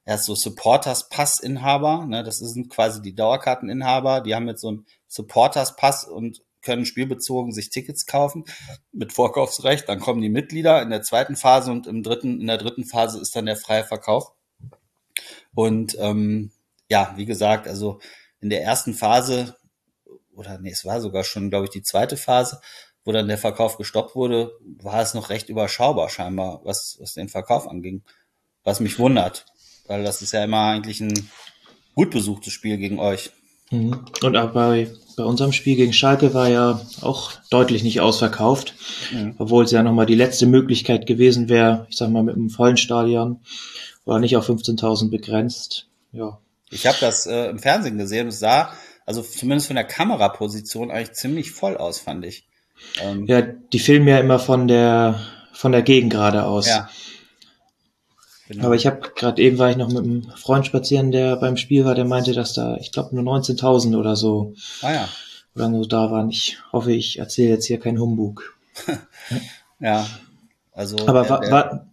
er 0.08 0.14
ist 0.14 0.24
so 0.24 0.34
Supporters-Pass-Inhaber, 0.34 2.06
ne, 2.06 2.24
das 2.24 2.38
sind 2.38 2.70
quasi 2.70 3.02
die 3.02 3.14
Dauerkarteninhaber, 3.14 4.22
die 4.22 4.34
haben 4.34 4.48
jetzt 4.48 4.62
so 4.62 4.68
einen 4.68 4.86
Supporters-Pass 5.06 6.04
und 6.04 6.40
können 6.62 6.86
spielbezogen 6.86 7.52
sich 7.52 7.68
Tickets 7.68 8.06
kaufen 8.06 8.44
mit 8.90 9.12
Vorkaufsrecht. 9.12 9.86
Dann 9.86 10.00
kommen 10.00 10.22
die 10.22 10.30
Mitglieder 10.30 10.80
in 10.80 10.88
der 10.88 11.02
zweiten 11.02 11.36
Phase 11.36 11.70
und 11.70 11.86
im 11.86 12.02
dritten, 12.02 12.40
in 12.40 12.46
der 12.46 12.56
dritten 12.56 12.86
Phase 12.86 13.20
ist 13.20 13.36
dann 13.36 13.44
der 13.44 13.58
freie 13.58 13.84
Verkauf. 13.84 14.32
Und 15.58 15.96
ähm, 15.98 16.52
ja, 16.88 17.14
wie 17.16 17.26
gesagt, 17.26 17.66
also 17.66 17.98
in 18.40 18.48
der 18.48 18.62
ersten 18.62 18.94
Phase, 18.94 19.56
oder 20.36 20.56
nee, 20.58 20.70
es 20.70 20.84
war 20.84 21.00
sogar 21.00 21.24
schon, 21.24 21.50
glaube 21.50 21.64
ich, 21.64 21.70
die 21.70 21.82
zweite 21.82 22.16
Phase, 22.16 22.60
wo 23.04 23.10
dann 23.10 23.26
der 23.26 23.38
Verkauf 23.38 23.76
gestoppt 23.76 24.14
wurde, 24.14 24.52
war 24.80 25.02
es 25.02 25.14
noch 25.14 25.30
recht 25.30 25.48
überschaubar 25.48 26.10
scheinbar, 26.10 26.60
was, 26.62 26.98
was 27.00 27.14
den 27.14 27.28
Verkauf 27.28 27.66
anging. 27.66 28.04
Was 28.62 28.78
mich 28.78 29.00
wundert, 29.00 29.46
weil 29.88 30.04
das 30.04 30.22
ist 30.22 30.30
ja 30.30 30.44
immer 30.44 30.62
eigentlich 30.62 31.00
ein 31.00 31.28
gut 31.96 32.12
besuchtes 32.12 32.52
Spiel 32.52 32.76
gegen 32.76 33.00
euch. 33.00 33.32
Mhm. 33.72 34.04
Und 34.22 34.36
auch 34.36 34.52
bei, 34.52 34.92
bei 35.16 35.24
unserem 35.24 35.50
Spiel 35.50 35.74
gegen 35.74 35.92
Schalke 35.92 36.34
war 36.34 36.48
ja 36.48 36.86
auch 37.00 37.32
deutlich 37.50 37.82
nicht 37.82 38.00
ausverkauft, 38.00 38.74
mhm. 39.12 39.34
obwohl 39.38 39.64
es 39.64 39.72
ja 39.72 39.82
nochmal 39.82 40.06
die 40.06 40.14
letzte 40.14 40.46
Möglichkeit 40.46 41.06
gewesen 41.06 41.48
wäre, 41.48 41.88
ich 41.90 41.96
sag 41.96 42.10
mal 42.10 42.22
mit 42.22 42.36
einem 42.36 42.48
vollen 42.48 42.76
Stadion, 42.76 43.40
war 44.08 44.18
nicht 44.18 44.36
auf 44.36 44.48
15.000 44.48 45.10
begrenzt. 45.10 45.86
Ja. 46.12 46.38
Ich 46.70 46.86
habe 46.86 46.96
das 47.00 47.26
äh, 47.26 47.48
im 47.50 47.58
Fernsehen 47.58 47.98
gesehen 47.98 48.28
es 48.28 48.40
sah, 48.40 48.72
also 49.06 49.22
zumindest 49.22 49.68
von 49.68 49.76
der 49.76 49.84
Kameraposition 49.84 50.90
eigentlich 50.90 51.12
ziemlich 51.12 51.52
voll 51.52 51.76
aus, 51.76 51.98
fand 51.98 52.24
ich. 52.24 52.46
Ähm, 53.00 53.26
ja, 53.26 53.42
die 53.42 53.78
filmen 53.78 54.08
ja 54.08 54.18
immer 54.18 54.38
von 54.38 54.68
der 54.68 55.20
von 55.52 55.72
der 55.72 55.82
Gegend 55.82 56.12
gerade 56.12 56.44
aus. 56.44 56.68
Ja. 56.68 56.88
Genau. 58.48 58.66
Aber 58.66 58.76
ich 58.76 58.86
habe 58.86 59.00
gerade 59.14 59.42
eben 59.42 59.58
war 59.58 59.70
ich 59.70 59.76
noch 59.76 59.88
mit 59.88 59.98
einem 59.98 60.30
Freund 60.36 60.64
spazieren, 60.64 61.12
der 61.12 61.36
beim 61.36 61.56
Spiel 61.56 61.84
war, 61.84 61.94
der 61.94 62.06
meinte, 62.06 62.32
dass 62.32 62.54
da, 62.54 62.76
ich 62.76 62.92
glaube, 62.92 63.14
nur 63.14 63.24
19.000 63.24 63.98
oder 63.98 64.16
so 64.16 64.54
ah, 64.80 64.92
ja. 64.92 65.08
oder 65.54 65.70
so 65.70 65.84
da 65.84 66.10
waren. 66.10 66.30
Ich 66.30 66.58
hoffe, 66.72 66.92
ich 66.92 67.18
erzähle 67.18 67.50
jetzt 67.50 67.66
hier 67.66 67.78
keinen 67.78 68.00
Humbug. 68.00 68.56
ja, 69.80 70.06
also. 70.72 70.96
Aber 71.06 71.24
der, 71.24 71.40
der, 71.40 71.50
war, 71.50 71.86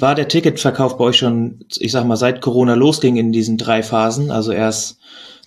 war 0.00 0.14
der 0.14 0.28
Ticketverkauf 0.28 0.96
bei 0.96 1.04
euch 1.04 1.18
schon, 1.18 1.64
ich 1.78 1.92
sag 1.92 2.04
mal, 2.04 2.16
seit 2.16 2.40
Corona 2.40 2.74
losging 2.74 3.16
in 3.16 3.32
diesen 3.32 3.58
drei 3.58 3.82
Phasen? 3.82 4.30
Also 4.30 4.52
erst 4.52 4.98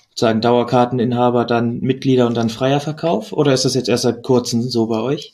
sozusagen 0.09 0.41
Dauerkarteninhaber, 0.41 1.45
dann 1.45 1.79
Mitglieder 1.79 2.25
und 2.27 2.35
dann 2.35 2.49
freier 2.49 2.79
Verkauf? 2.79 3.33
Oder 3.33 3.53
ist 3.53 3.65
das 3.65 3.75
jetzt 3.75 3.89
erst 3.89 4.03
seit 4.03 4.23
kurzem 4.23 4.63
so 4.63 4.87
bei 4.87 4.99
euch? 4.99 5.33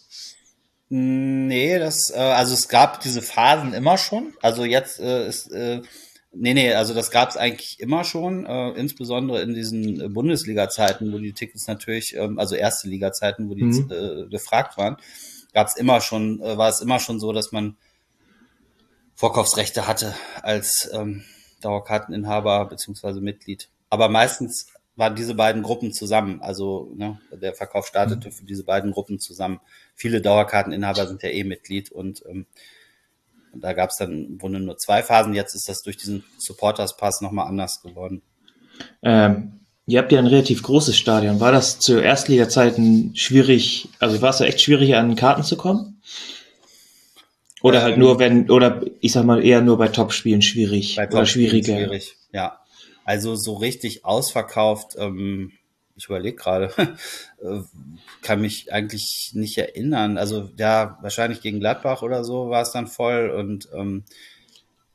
Nee, 0.90 1.80
das, 1.80 2.12
äh, 2.12 2.20
also 2.20 2.54
es 2.54 2.68
gab 2.68 3.00
diese 3.00 3.22
Phasen 3.22 3.74
immer 3.74 3.98
schon. 3.98 4.34
Also 4.42 4.66
jetzt 4.66 5.00
äh, 5.00 5.28
ist, 5.28 5.48
äh, 5.52 5.82
nee, 6.34 6.54
nee, 6.54 6.74
also 6.74 6.94
das 6.94 7.12
gab 7.12 7.30
es 7.30 7.38
eigentlich 7.38 7.80
immer 7.80 8.04
schon, 8.04 8.46
äh, 8.46 8.72
insbesondere 8.72 9.42
in 9.42 9.54
diesen 9.54 10.14
Bundesliga-Zeiten, 10.14 11.14
wo 11.14 11.18
die 11.18 11.34
Tickets 11.34 11.68
natürlich, 11.68 12.16
ähm, 12.16 12.38
also 12.38 12.56
erste 12.56 12.90
Liga-Zeiten, 12.90 13.50
wo 13.50 13.56
die 13.56 13.64
mhm. 13.64 13.90
äh, 13.90 14.30
gefragt 14.30 14.78
waren, 14.78 14.98
gab 15.54 15.68
es 15.68 15.78
immer 15.78 16.02
schon, 16.02 16.42
äh, 16.42 16.58
war 16.58 16.70
es 16.70 16.82
immer 16.82 17.00
schon 17.00 17.20
so, 17.20 17.32
dass 17.32 17.52
man 17.52 17.78
Vorkaufsrechte 19.16 19.88
hatte 19.88 20.16
als 20.42 20.90
ähm, 20.94 21.24
Dauerkarteninhaber 21.62 22.66
beziehungsweise 22.66 23.22
Mitglied. 23.22 23.70
Aber 23.90 24.10
meistens 24.10 24.68
waren 24.96 25.16
diese 25.16 25.36
beiden 25.36 25.64
Gruppen 25.64 25.92
zusammen. 25.92 26.42
Also 26.42 26.92
ne, 26.96 27.20
der 27.32 27.54
Verkauf 27.54 27.88
startete 27.88 28.30
mhm. 28.30 28.32
für 28.34 28.46
diese 28.46 28.64
beiden 28.64 28.92
Gruppen 28.92 29.20
zusammen. 29.20 29.60
Viele 29.96 30.22
Dauerkarteninhaber 30.22 31.08
sind 31.08 31.24
ja 31.24 31.30
eh 31.30 31.44
Mitglied 31.44 31.92
und 31.92 32.24
ähm, 32.28 32.46
da 33.56 33.74
gab 33.74 33.92
es 33.92 33.98
dann 33.98 34.26
im 34.26 34.38
Grunde 34.38 34.60
nur 34.60 34.78
zwei 34.78 35.04
Phasen. 35.04 35.34
Jetzt 35.34 35.54
ist 35.54 35.70
das 35.70 35.84
durch 35.84 35.98
diesen 35.98 36.24
Supporters 36.38 36.98
Pass 36.98 37.22
nochmal 37.22 37.48
anders 37.48 37.82
geworden. 37.82 38.24
Ähm, 39.04 39.60
ihr 39.86 40.00
habt 40.00 40.12
ja 40.12 40.20
ein 40.20 40.28
relativ 40.28 40.64
großes 40.64 40.98
Stadion. 40.98 41.40
War 41.40 41.52
das 41.52 41.80
zu 41.80 42.00
Erstliga-Zeiten 42.00 43.16
schwierig, 43.16 43.90
also 44.00 44.22
war 44.22 44.32
es 44.32 44.40
ja 44.40 44.48
echt 44.48 44.62
schwierig, 44.62 44.96
an 44.96 45.16
Karten 45.16 45.44
zu 45.44 45.56
kommen? 45.56 46.02
Oder 47.64 47.82
halt 47.82 47.94
ähm, 47.94 48.02
nur, 48.02 48.20
wenn, 48.20 48.52
oder 48.52 48.82
ich 49.00 49.14
sag 49.14 49.24
mal 49.24 49.44
eher 49.44 49.62
nur 49.62 49.78
bei 49.78 49.88
Top-Spielen 49.88 50.42
schwierig 50.42 50.98
bei 50.98 51.08
oder 51.08 51.26
schwieriger? 51.26 51.78
Schwierig, 51.78 52.18
ja. 52.34 52.60
Also 53.06 53.36
so 53.36 53.54
richtig 53.54 54.04
ausverkauft, 54.04 54.96
ähm, 54.98 55.54
ich 55.96 56.06
überlege 56.08 56.36
gerade, 56.36 56.74
äh, 57.42 57.62
kann 58.22 58.42
mich 58.42 58.74
eigentlich 58.74 59.32
nicht 59.34 59.58
erinnern. 59.58 60.18
Also 60.18 60.50
ja, 60.58 60.98
wahrscheinlich 61.02 61.40
gegen 61.40 61.62
Gladbach 61.62 62.02
oder 62.02 62.26
so 62.26 62.50
war 62.50 62.64
es 62.64 62.74
dann 62.74 62.88
voll 62.88 63.30
und 63.30 63.70
ähm, 63.74 64.04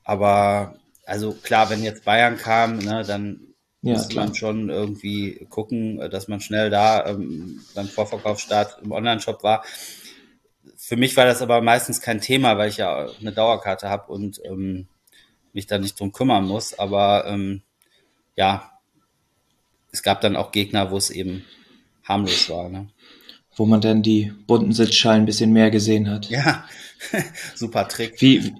aber 0.04 0.76
also 1.06 1.32
klar, 1.32 1.70
wenn 1.70 1.82
jetzt 1.82 2.04
Bayern 2.04 2.36
kam, 2.36 2.78
ne, 2.80 3.02
dann 3.02 3.40
ja, 3.80 3.94
muss 3.94 4.14
man 4.14 4.34
schon 4.34 4.68
irgendwie 4.68 5.46
gucken, 5.48 5.98
dass 6.10 6.28
man 6.28 6.42
schnell 6.42 6.68
da 6.68 7.06
ähm, 7.06 7.62
beim 7.74 7.88
Vorverkaufsstart 7.88 8.80
im 8.82 8.92
Online-Shop 8.92 9.42
war. 9.42 9.64
Für 10.88 10.96
mich 10.96 11.18
war 11.18 11.26
das 11.26 11.42
aber 11.42 11.60
meistens 11.60 12.00
kein 12.00 12.22
Thema, 12.22 12.56
weil 12.56 12.70
ich 12.70 12.78
ja 12.78 13.10
eine 13.20 13.30
Dauerkarte 13.30 13.90
habe 13.90 14.10
und 14.10 14.40
ähm, 14.46 14.88
mich 15.52 15.66
da 15.66 15.76
nicht 15.76 16.00
drum 16.00 16.12
kümmern 16.12 16.46
muss. 16.46 16.78
Aber 16.78 17.26
ähm, 17.26 17.60
ja, 18.36 18.72
es 19.92 20.02
gab 20.02 20.22
dann 20.22 20.34
auch 20.34 20.50
Gegner, 20.50 20.90
wo 20.90 20.96
es 20.96 21.10
eben 21.10 21.44
harmlos 22.04 22.48
war. 22.48 22.70
Ne? 22.70 22.88
Wo 23.54 23.66
man 23.66 23.82
dann 23.82 24.02
die 24.02 24.32
bunten 24.46 24.72
Sitzschalen 24.72 25.24
ein 25.24 25.26
bisschen 25.26 25.52
mehr 25.52 25.70
gesehen 25.70 26.08
hat. 26.08 26.30
Ja, 26.30 26.64
super 27.54 27.86
Trick. 27.86 28.22
Wie, 28.22 28.54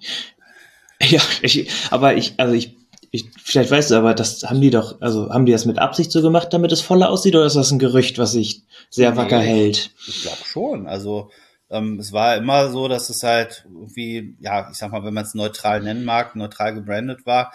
ja, 1.03 1.23
ich, 1.41 1.71
aber 1.91 2.15
ich, 2.15 2.35
also 2.37 2.53
ich, 2.53 2.77
ich, 3.11 3.25
vielleicht 3.43 3.71
weißt 3.71 3.91
du, 3.91 3.95
aber 3.95 4.13
das 4.13 4.43
haben 4.43 4.61
die 4.61 4.69
doch, 4.69 5.01
also 5.01 5.31
haben 5.31 5.47
die 5.47 5.53
das 5.53 5.65
mit 5.65 5.79
Absicht 5.79 6.13
so 6.13 6.21
gemacht, 6.21 6.49
damit 6.53 6.73
es 6.73 6.83
voller 6.83 7.09
aussieht, 7.09 7.35
oder 7.35 7.47
ist 7.47 7.57
das 7.57 7.71
ein 7.71 7.79
Gerücht, 7.79 8.19
was 8.19 8.33
sich 8.33 8.65
sehr 8.91 9.13
nee, 9.13 9.17
wacker 9.17 9.41
hält? 9.41 9.93
Ich 10.07 10.21
glaube 10.25 10.45
schon. 10.45 10.87
Also 10.87 11.31
ähm, 11.71 11.99
es 11.99 12.13
war 12.13 12.37
immer 12.37 12.71
so, 12.71 12.89
dass 12.89 13.11
es 13.11 13.23
halt 13.23 13.67
irgendwie, 13.73 14.37
ja, 14.41 14.71
ich 14.71 14.79
sag 14.79 14.93
mal, 14.93 15.05
wenn 15.05 15.15
man 15.15 15.25
es 15.25 15.35
neutral 15.35 15.83
nennen 15.83 16.05
mag, 16.05 16.37
neutral 16.37 16.75
gebrandet 16.75 17.27
war 17.27 17.53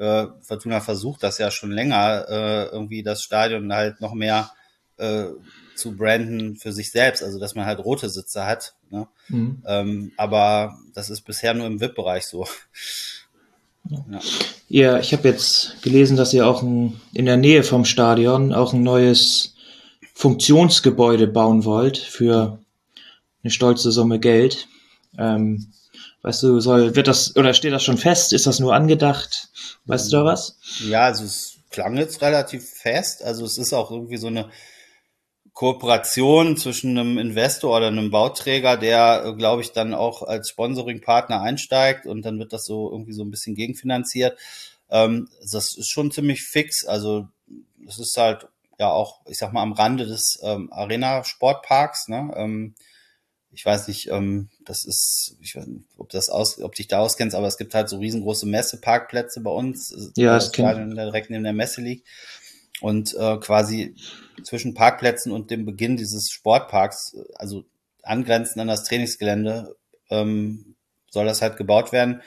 äh, 0.00 0.28
Fortuna 0.40 0.80
versucht 0.80 1.22
das 1.22 1.38
ja 1.38 1.50
schon 1.50 1.70
länger, 1.70 2.24
äh, 2.28 2.64
irgendwie 2.72 3.02
das 3.02 3.22
Stadion 3.22 3.72
halt 3.72 4.00
noch 4.00 4.14
mehr 4.14 4.50
äh, 4.96 5.26
zu 5.76 5.96
branden 5.96 6.56
für 6.56 6.72
sich 6.72 6.90
selbst, 6.90 7.22
also 7.22 7.38
dass 7.38 7.54
man 7.54 7.66
halt 7.66 7.80
rote 7.80 8.08
Sitze 8.08 8.46
hat. 8.46 8.74
Ne? 8.90 9.06
Mhm. 9.28 9.62
Ähm, 9.66 10.12
aber 10.16 10.78
das 10.94 11.10
ist 11.10 11.20
bisher 11.22 11.54
nur 11.54 11.66
im 11.66 11.80
VIP-Bereich 11.80 12.26
so. 12.26 12.46
Ja. 13.88 14.20
ja, 14.68 14.98
ich 14.98 15.12
habe 15.12 15.28
jetzt 15.28 15.82
gelesen, 15.82 16.16
dass 16.16 16.34
ihr 16.34 16.46
auch 16.46 16.62
ein, 16.62 17.00
in 17.12 17.26
der 17.26 17.38
Nähe 17.38 17.62
vom 17.62 17.84
Stadion 17.84 18.52
auch 18.52 18.72
ein 18.72 18.82
neues 18.82 19.54
Funktionsgebäude 20.14 21.26
bauen 21.26 21.64
wollt 21.64 21.96
für 21.96 22.58
eine 23.42 23.50
stolze 23.50 23.92
Summe 23.92 24.18
Geld. 24.18 24.68
Ähm, 25.18 25.72
Weißt 26.22 26.42
du, 26.42 26.60
soll, 26.60 26.96
wird 26.96 27.08
das, 27.08 27.34
oder 27.36 27.54
steht 27.54 27.72
das 27.72 27.82
schon 27.82 27.96
fest? 27.96 28.32
Ist 28.32 28.46
das 28.46 28.60
nur 28.60 28.74
angedacht? 28.74 29.48
Weißt 29.86 30.12
du 30.12 30.18
da 30.18 30.24
was? 30.24 30.58
Ja, 30.80 31.04
also 31.04 31.24
es 31.24 31.58
klang 31.70 31.96
jetzt 31.96 32.20
relativ 32.20 32.68
fest. 32.68 33.22
Also 33.22 33.44
es 33.46 33.56
ist 33.56 33.72
auch 33.72 33.90
irgendwie 33.90 34.18
so 34.18 34.26
eine 34.26 34.50
Kooperation 35.54 36.58
zwischen 36.58 36.98
einem 36.98 37.16
Investor 37.18 37.74
oder 37.74 37.86
einem 37.86 38.10
Bauträger, 38.10 38.76
der, 38.76 39.34
glaube 39.36 39.62
ich, 39.62 39.72
dann 39.72 39.94
auch 39.94 40.22
als 40.22 40.50
Sponsoring-Partner 40.50 41.40
einsteigt 41.40 42.06
und 42.06 42.22
dann 42.22 42.38
wird 42.38 42.52
das 42.52 42.66
so 42.66 42.90
irgendwie 42.90 43.12
so 43.12 43.24
ein 43.24 43.30
bisschen 43.30 43.54
gegenfinanziert. 43.54 44.38
Ähm, 44.90 45.28
das 45.40 45.74
ist 45.76 45.88
schon 45.88 46.10
ziemlich 46.10 46.42
fix. 46.42 46.84
Also 46.84 47.28
es 47.88 47.98
ist 47.98 48.16
halt 48.18 48.46
ja 48.78 48.90
auch, 48.90 49.20
ich 49.26 49.38
sag 49.38 49.54
mal, 49.54 49.62
am 49.62 49.72
Rande 49.72 50.06
des 50.06 50.38
ähm, 50.42 50.70
Arena-Sportparks. 50.70 52.08
Ne? 52.08 52.30
Ähm, 52.36 52.74
ich 53.52 53.64
weiß 53.64 53.88
nicht, 53.88 54.08
ähm, 54.10 54.48
das 54.64 54.84
ist, 54.84 55.36
ich 55.40 55.56
weiß 55.56 55.66
nicht, 55.66 55.84
ob 55.98 56.08
das 56.10 56.28
aus, 56.28 56.60
ob 56.60 56.74
dich 56.74 56.88
da 56.88 57.00
auskennst, 57.00 57.34
aber 57.34 57.46
es 57.46 57.58
gibt 57.58 57.74
halt 57.74 57.88
so 57.88 57.98
riesengroße 57.98 58.46
Messeparkplätze 58.46 59.40
bei 59.40 59.50
uns, 59.50 60.12
ja, 60.16 60.34
das 60.34 60.48
Stadion 60.48 60.94
direkt 60.94 61.30
neben 61.30 61.44
der 61.44 61.52
Messe 61.52 61.80
liegt. 61.80 62.06
Und 62.80 63.14
äh, 63.14 63.36
quasi 63.38 63.94
zwischen 64.42 64.74
Parkplätzen 64.74 65.32
und 65.32 65.50
dem 65.50 65.66
Beginn 65.66 65.96
dieses 65.96 66.30
Sportparks, 66.30 67.16
also 67.34 67.64
angrenzend 68.02 68.60
an 68.60 68.68
das 68.68 68.84
Trainingsgelände, 68.84 69.76
ähm, 70.08 70.76
soll 71.10 71.26
das 71.26 71.42
halt 71.42 71.56
gebaut 71.56 71.92
werden. 71.92 72.22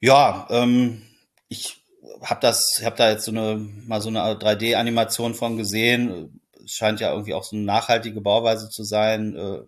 Ja, 0.00 0.46
ähm, 0.50 1.02
ich 1.48 1.82
habe 2.22 2.40
das, 2.40 2.76
ich 2.78 2.84
habe 2.84 2.96
da 2.96 3.10
jetzt 3.10 3.24
so 3.24 3.30
eine 3.30 3.56
mal 3.56 4.02
so 4.02 4.08
eine 4.08 4.20
3D-Animation 4.20 5.34
von 5.34 5.56
gesehen. 5.56 6.40
Es 6.62 6.72
scheint 6.72 7.00
ja 7.00 7.10
irgendwie 7.10 7.34
auch 7.34 7.44
so 7.44 7.56
eine 7.56 7.64
nachhaltige 7.64 8.20
Bauweise 8.20 8.68
zu 8.68 8.84
sein. 8.84 9.36
Äh, 9.36 9.60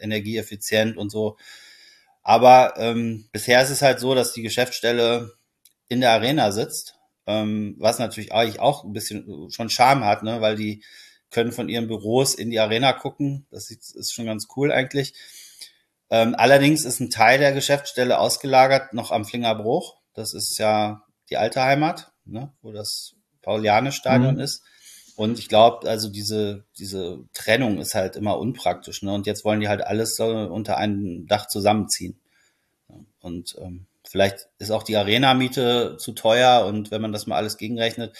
energieeffizient 0.00 0.96
und 0.96 1.10
so. 1.10 1.36
Aber 2.22 2.74
ähm, 2.76 3.28
bisher 3.32 3.62
ist 3.62 3.70
es 3.70 3.82
halt 3.82 4.00
so, 4.00 4.14
dass 4.14 4.32
die 4.32 4.42
Geschäftsstelle 4.42 5.32
in 5.88 6.00
der 6.00 6.12
Arena 6.12 6.52
sitzt, 6.52 6.94
ähm, 7.26 7.76
was 7.78 7.98
natürlich 7.98 8.32
eigentlich 8.32 8.60
auch 8.60 8.84
ein 8.84 8.92
bisschen 8.92 9.50
schon 9.50 9.70
Charme 9.70 10.04
hat, 10.04 10.22
ne? 10.22 10.40
weil 10.40 10.56
die 10.56 10.82
können 11.30 11.52
von 11.52 11.68
ihren 11.68 11.86
Büros 11.86 12.34
in 12.34 12.50
die 12.50 12.60
Arena 12.60 12.92
gucken. 12.92 13.46
Das 13.50 13.70
ist 13.70 14.12
schon 14.12 14.26
ganz 14.26 14.48
cool 14.56 14.72
eigentlich. 14.72 15.14
Ähm, 16.10 16.34
allerdings 16.36 16.84
ist 16.84 17.00
ein 17.00 17.10
Teil 17.10 17.38
der 17.38 17.52
Geschäftsstelle 17.52 18.18
ausgelagert 18.18 18.92
noch 18.92 19.12
am 19.12 19.24
Flingerbruch. 19.24 19.96
Das 20.12 20.34
ist 20.34 20.58
ja 20.58 21.04
die 21.30 21.36
alte 21.36 21.62
Heimat, 21.62 22.12
ne, 22.24 22.52
wo 22.62 22.72
das 22.72 23.14
Pauliane-Stadion 23.42 24.34
mhm. 24.34 24.40
ist. 24.40 24.62
Und 25.16 25.38
ich 25.38 25.48
glaube, 25.48 25.88
also 25.88 26.08
diese, 26.08 26.64
diese 26.78 27.24
Trennung 27.34 27.78
ist 27.78 27.94
halt 27.94 28.16
immer 28.16 28.38
unpraktisch. 28.38 29.02
Ne? 29.02 29.12
Und 29.12 29.26
jetzt 29.26 29.44
wollen 29.44 29.60
die 29.60 29.68
halt 29.68 29.82
alles 29.82 30.16
so 30.16 30.24
unter 30.24 30.76
einem 30.76 31.26
Dach 31.26 31.46
zusammenziehen. 31.46 32.18
Und 33.20 33.56
ähm, 33.60 33.86
vielleicht 34.08 34.48
ist 34.58 34.70
auch 34.70 34.82
die 34.82 34.96
Arena-Miete 34.96 35.96
zu 35.98 36.12
teuer 36.12 36.66
und 36.66 36.90
wenn 36.90 37.02
man 37.02 37.12
das 37.12 37.26
mal 37.26 37.36
alles 37.36 37.58
gegenrechnet, 37.58 38.16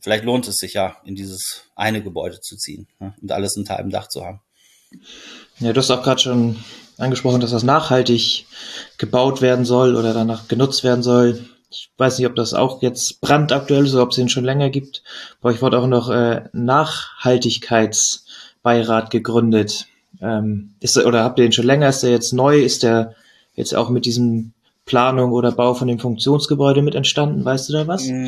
vielleicht 0.00 0.24
lohnt 0.24 0.46
es 0.46 0.56
sich 0.56 0.74
ja, 0.74 0.96
in 1.04 1.14
dieses 1.14 1.64
eine 1.74 2.02
Gebäude 2.02 2.40
zu 2.40 2.56
ziehen 2.56 2.86
ne? 3.00 3.14
und 3.20 3.32
alles 3.32 3.56
unter 3.56 3.78
einem 3.78 3.90
Dach 3.90 4.08
zu 4.08 4.24
haben. 4.24 4.40
Ja, 5.58 5.72
du 5.72 5.78
hast 5.78 5.90
auch 5.90 6.02
gerade 6.02 6.20
schon 6.20 6.62
angesprochen, 6.98 7.40
dass 7.40 7.50
das 7.50 7.62
nachhaltig 7.62 8.46
gebaut 8.98 9.40
werden 9.42 9.64
soll 9.64 9.96
oder 9.96 10.12
danach 10.12 10.46
genutzt 10.46 10.84
werden 10.84 11.02
soll. 11.02 11.48
Ich 11.74 11.90
weiß 11.98 12.18
nicht, 12.18 12.28
ob 12.28 12.36
das 12.36 12.54
auch 12.54 12.80
jetzt 12.82 13.20
brandaktuell 13.20 13.84
ist 13.84 13.94
oder 13.94 14.04
ob 14.04 14.10
es 14.10 14.16
den 14.16 14.28
schon 14.28 14.44
länger 14.44 14.70
gibt. 14.70 15.02
Aber 15.40 15.50
ich 15.52 15.60
wurde 15.60 15.78
auch 15.78 15.86
noch 15.86 16.10
äh, 16.10 16.44
Nachhaltigkeitsbeirat 16.52 19.10
gegründet. 19.10 19.86
Ähm, 20.20 20.74
ist, 20.80 20.96
oder 20.96 21.24
habt 21.24 21.38
ihr 21.38 21.46
den 21.46 21.52
schon 21.52 21.66
länger? 21.66 21.88
Ist 21.88 22.04
der 22.04 22.10
jetzt 22.10 22.32
neu? 22.32 22.60
Ist 22.60 22.84
der 22.84 23.14
jetzt 23.54 23.74
auch 23.74 23.90
mit 23.90 24.06
diesem 24.06 24.54
Planung 24.84 25.32
oder 25.32 25.50
Bau 25.50 25.74
von 25.74 25.88
dem 25.88 25.98
Funktionsgebäude 25.98 26.82
mit 26.82 26.94
entstanden? 26.94 27.44
Weißt 27.44 27.68
du 27.68 27.72
da 27.72 27.88
was? 27.88 28.06
Hm, 28.06 28.26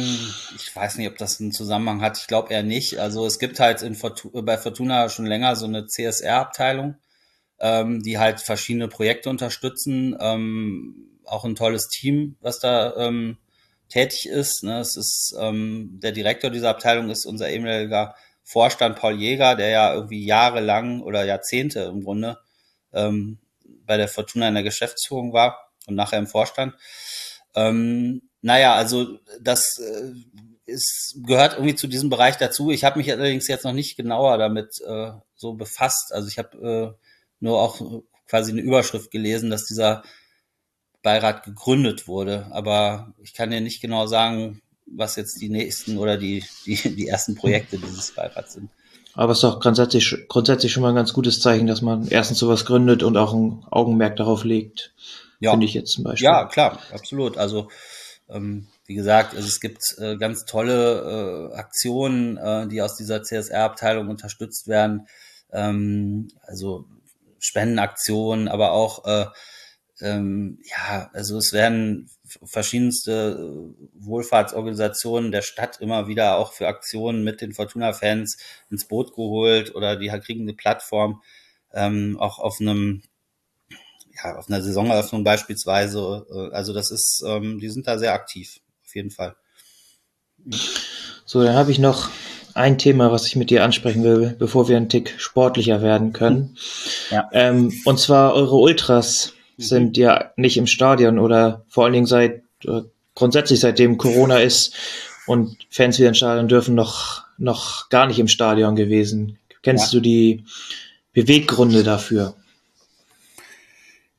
ich 0.56 0.74
weiß 0.74 0.98
nicht, 0.98 1.08
ob 1.08 1.18
das 1.18 1.40
einen 1.40 1.52
Zusammenhang 1.52 2.00
hat. 2.00 2.18
Ich 2.18 2.26
glaube 2.26 2.52
eher 2.52 2.62
nicht. 2.62 2.98
Also 2.98 3.26
es 3.26 3.38
gibt 3.38 3.60
halt 3.60 3.82
in 3.82 3.94
Fortuna, 3.94 4.40
bei 4.40 4.58
Fortuna 4.58 5.08
schon 5.08 5.26
länger 5.26 5.54
so 5.54 5.66
eine 5.66 5.86
CSR-Abteilung, 5.86 6.96
ähm, 7.60 8.02
die 8.02 8.18
halt 8.18 8.40
verschiedene 8.40 8.88
Projekte 8.88 9.28
unterstützen. 9.28 10.16
Ähm, 10.18 10.94
auch 11.26 11.44
ein 11.44 11.56
tolles 11.56 11.88
Team, 11.88 12.36
was 12.40 12.58
da 12.58 12.94
ähm, 12.96 13.38
tätig 13.88 14.26
ist. 14.26 14.62
Ne? 14.64 14.80
Es 14.80 14.96
ist 14.96 15.34
ähm, 15.38 15.98
der 16.02 16.12
Direktor 16.12 16.50
dieser 16.50 16.70
Abteilung 16.70 17.10
ist 17.10 17.26
unser 17.26 17.48
ehemaliger 17.48 18.14
Vorstand 18.42 18.96
Paul 18.96 19.14
Jäger, 19.14 19.56
der 19.56 19.68
ja 19.68 19.94
irgendwie 19.94 20.24
jahrelang 20.24 21.02
oder 21.02 21.24
Jahrzehnte 21.24 21.80
im 21.80 22.04
Grunde 22.04 22.38
ähm, 22.92 23.38
bei 23.84 23.96
der 23.96 24.08
Fortuna 24.08 24.48
in 24.48 24.54
der 24.54 24.62
Geschäftsführung 24.62 25.32
war 25.32 25.72
und 25.86 25.94
nachher 25.94 26.18
im 26.18 26.26
Vorstand. 26.26 26.74
Ähm, 27.54 28.22
naja, 28.42 28.74
also 28.74 29.18
das 29.40 29.78
äh, 29.78 30.12
ist, 30.66 31.20
gehört 31.26 31.54
irgendwie 31.54 31.74
zu 31.74 31.86
diesem 31.86 32.10
Bereich 32.10 32.36
dazu. 32.36 32.70
Ich 32.70 32.84
habe 32.84 32.98
mich 32.98 33.10
allerdings 33.10 33.48
jetzt 33.48 33.64
noch 33.64 33.72
nicht 33.72 33.96
genauer 33.96 34.38
damit 34.38 34.80
äh, 34.86 35.12
so 35.34 35.54
befasst. 35.54 36.12
Also 36.12 36.28
ich 36.28 36.38
habe 36.38 36.96
äh, 36.96 37.06
nur 37.40 37.60
auch 37.60 38.02
quasi 38.28 38.52
eine 38.52 38.60
Überschrift 38.60 39.10
gelesen, 39.10 39.50
dass 39.50 39.64
dieser 39.64 40.02
Beirat 41.06 41.44
gegründet 41.44 42.08
wurde. 42.08 42.48
Aber 42.50 43.12
ich 43.22 43.32
kann 43.32 43.52
dir 43.52 43.60
nicht 43.60 43.80
genau 43.80 44.08
sagen, 44.08 44.60
was 44.86 45.14
jetzt 45.14 45.40
die 45.40 45.48
nächsten 45.48 45.98
oder 45.98 46.16
die, 46.16 46.44
die, 46.66 46.74
die 46.74 47.06
ersten 47.06 47.36
Projekte 47.36 47.78
dieses 47.78 48.10
Beirats 48.10 48.54
sind. 48.54 48.70
Aber 49.14 49.30
es 49.30 49.38
ist 49.38 49.44
doch 49.44 49.60
grundsätzlich, 49.60 50.26
grundsätzlich 50.26 50.72
schon 50.72 50.82
mal 50.82 50.88
ein 50.88 50.96
ganz 50.96 51.12
gutes 51.12 51.38
Zeichen, 51.40 51.68
dass 51.68 51.80
man 51.80 52.08
erstens 52.08 52.40
sowas 52.40 52.64
gründet 52.64 53.04
und 53.04 53.16
auch 53.16 53.32
ein 53.32 53.64
Augenmerk 53.70 54.16
darauf 54.16 54.42
legt. 54.42 54.94
Ja. 55.38 55.52
Finde 55.52 55.66
ich 55.66 55.74
jetzt 55.74 55.92
zum 55.92 56.02
Beispiel. 56.02 56.24
Ja, 56.24 56.44
klar, 56.46 56.80
absolut. 56.92 57.38
Also, 57.38 57.68
ähm, 58.28 58.66
wie 58.86 58.96
gesagt, 58.96 59.36
also 59.36 59.46
es 59.46 59.60
gibt 59.60 59.78
äh, 59.98 60.16
ganz 60.16 60.44
tolle 60.44 61.52
äh, 61.52 61.54
Aktionen, 61.54 62.36
äh, 62.36 62.66
die 62.66 62.82
aus 62.82 62.96
dieser 62.96 63.22
CSR-Abteilung 63.22 64.08
unterstützt 64.08 64.66
werden. 64.66 65.06
Ähm, 65.52 66.28
also 66.42 66.86
Spendenaktionen, 67.38 68.48
aber 68.48 68.72
auch 68.72 69.04
äh, 69.04 69.26
ähm, 70.00 70.58
ja, 70.64 71.10
also 71.12 71.38
es 71.38 71.52
werden 71.52 72.10
verschiedenste 72.44 73.38
äh, 73.38 74.04
Wohlfahrtsorganisationen 74.04 75.32
der 75.32 75.42
Stadt 75.42 75.80
immer 75.80 76.08
wieder 76.08 76.38
auch 76.38 76.52
für 76.52 76.68
Aktionen 76.68 77.24
mit 77.24 77.40
den 77.40 77.52
Fortuna-Fans 77.52 78.36
ins 78.70 78.86
Boot 78.86 79.14
geholt 79.14 79.74
oder 79.74 79.96
die 79.96 80.08
kriegen 80.08 80.42
eine 80.42 80.54
Plattform 80.54 81.22
ähm, 81.72 82.16
auch 82.18 82.38
auf 82.38 82.60
einem 82.60 83.02
ja, 84.22 84.36
auf 84.36 84.48
einer 84.48 84.62
Saisoneröffnung 84.62 85.24
beispielsweise. 85.24 86.26
Äh, 86.30 86.54
also 86.54 86.72
das 86.72 86.90
ist, 86.90 87.22
ähm, 87.26 87.60
die 87.60 87.68
sind 87.68 87.86
da 87.86 87.98
sehr 87.98 88.14
aktiv, 88.14 88.60
auf 88.84 88.94
jeden 88.94 89.10
Fall. 89.10 89.36
So, 91.24 91.42
dann 91.42 91.56
habe 91.56 91.70
ich 91.70 91.78
noch 91.78 92.10
ein 92.54 92.78
Thema, 92.78 93.12
was 93.12 93.26
ich 93.26 93.36
mit 93.36 93.50
dir 93.50 93.64
ansprechen 93.64 94.02
will, 94.02 94.34
bevor 94.38 94.68
wir 94.68 94.76
einen 94.76 94.88
Tick 94.88 95.14
sportlicher 95.18 95.82
werden 95.82 96.12
können. 96.12 96.56
Ja. 97.10 97.28
Ähm, 97.32 97.72
und 97.84 97.98
zwar 97.98 98.34
eure 98.34 98.56
Ultras. 98.56 99.34
Sind 99.56 99.96
ja 99.96 100.32
nicht 100.36 100.56
im 100.56 100.66
Stadion 100.66 101.18
oder 101.18 101.64
vor 101.68 101.84
allen 101.84 101.92
Dingen 101.92 102.06
seit 102.06 102.42
äh, 102.64 102.82
grundsätzlich 103.14 103.60
seitdem 103.60 103.98
Corona 103.98 104.38
ist 104.38 104.74
und 105.26 105.56
Fans 105.70 105.98
wieder 105.98 106.08
im 106.08 106.14
Stadion 106.14 106.48
dürfen 106.48 106.74
noch 106.74 107.24
noch 107.38 107.88
gar 107.88 108.06
nicht 108.06 108.18
im 108.18 108.28
Stadion 108.28 108.76
gewesen. 108.76 109.38
Kennst 109.62 109.92
ja. 109.92 109.98
du 109.98 110.00
die 110.00 110.44
Beweggründe 111.12 111.82
dafür? 111.82 112.34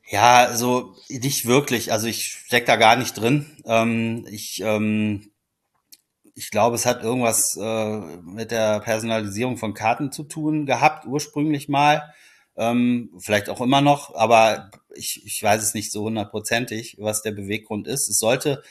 Ja, 0.10 0.46
also 0.46 0.96
nicht 1.10 1.46
wirklich. 1.46 1.92
Also 1.92 2.08
ich 2.08 2.42
steck 2.46 2.66
da 2.66 2.76
gar 2.76 2.96
nicht 2.96 3.14
drin. 3.14 3.46
Ähm, 3.66 4.26
ich 4.30 4.62
ähm, 4.64 5.32
ich 6.38 6.52
glaube, 6.52 6.76
es 6.76 6.86
hat 6.86 7.04
irgendwas 7.04 7.58
äh, 7.60 7.98
mit 8.24 8.52
der 8.52 8.80
Personalisierung 8.80 9.58
von 9.58 9.74
Karten 9.74 10.12
zu 10.12 10.24
tun 10.24 10.68
gehabt 10.68 11.08
ursprünglich 11.08 11.68
mal 11.68 12.14
ähm, 12.58 13.12
vielleicht 13.20 13.50
auch 13.50 13.62
immer 13.62 13.82
noch, 13.82 14.16
aber 14.16 14.72
ich, 14.96 15.22
ich 15.26 15.42
weiß 15.42 15.62
es 15.62 15.74
nicht 15.74 15.92
so 15.92 16.04
hundertprozentig, 16.04 16.98
was 17.00 17.22
der 17.22 17.32
Beweggrund 17.32 17.88
ist. 17.88 18.10
Es 18.10 18.18
sollte, 18.18 18.64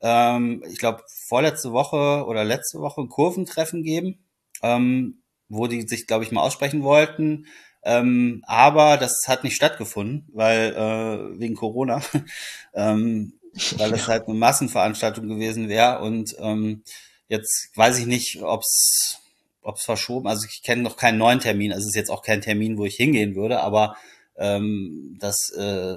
ähm, 0.00 0.62
ich 0.70 0.78
glaube, 0.78 1.02
vorletzte 1.08 1.72
Woche 1.72 2.24
oder 2.26 2.44
letzte 2.44 2.78
Woche 2.78 3.00
ein 3.00 3.08
Kurventreffen 3.08 3.82
geben, 3.82 4.24
ähm, 4.62 5.22
wo 5.48 5.66
die 5.66 5.82
sich, 5.82 6.06
glaube 6.06 6.24
ich, 6.24 6.32
mal 6.32 6.42
aussprechen 6.42 6.82
wollten. 6.82 7.46
Ähm, 7.82 8.42
aber 8.46 8.96
das 8.96 9.24
hat 9.26 9.44
nicht 9.44 9.56
stattgefunden, 9.56 10.28
weil 10.32 10.72
äh, 10.72 11.38
wegen 11.38 11.54
Corona, 11.54 12.02
ähm, 12.74 13.34
weil 13.76 13.92
es 13.92 14.08
halt 14.08 14.26
eine 14.26 14.38
Massenveranstaltung 14.38 15.28
gewesen 15.28 15.68
wäre. 15.68 16.00
Und 16.00 16.36
ähm, 16.38 16.82
jetzt 17.28 17.70
weiß 17.74 17.98
ich 17.98 18.06
nicht, 18.06 18.42
ob 18.42 18.62
es 18.62 19.18
ob 19.64 19.76
es 19.76 19.84
verschoben, 19.84 20.28
also 20.28 20.46
ich 20.48 20.62
kenne 20.62 20.82
noch 20.82 20.96
keinen 20.96 21.18
neuen 21.18 21.40
Termin, 21.40 21.72
also 21.72 21.84
es 21.84 21.90
ist 21.90 21.96
jetzt 21.96 22.10
auch 22.10 22.22
kein 22.22 22.40
Termin, 22.40 22.78
wo 22.78 22.84
ich 22.84 22.96
hingehen 22.96 23.34
würde, 23.34 23.60
aber 23.60 23.96
ähm, 24.36 25.16
das, 25.18 25.50
äh, 25.50 25.96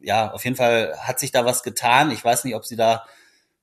ja, 0.00 0.32
auf 0.32 0.44
jeden 0.44 0.56
Fall 0.56 0.96
hat 0.98 1.18
sich 1.18 1.30
da 1.30 1.44
was 1.44 1.62
getan. 1.62 2.10
Ich 2.10 2.24
weiß 2.24 2.44
nicht, 2.44 2.54
ob 2.54 2.64
sie 2.64 2.76
da 2.76 3.04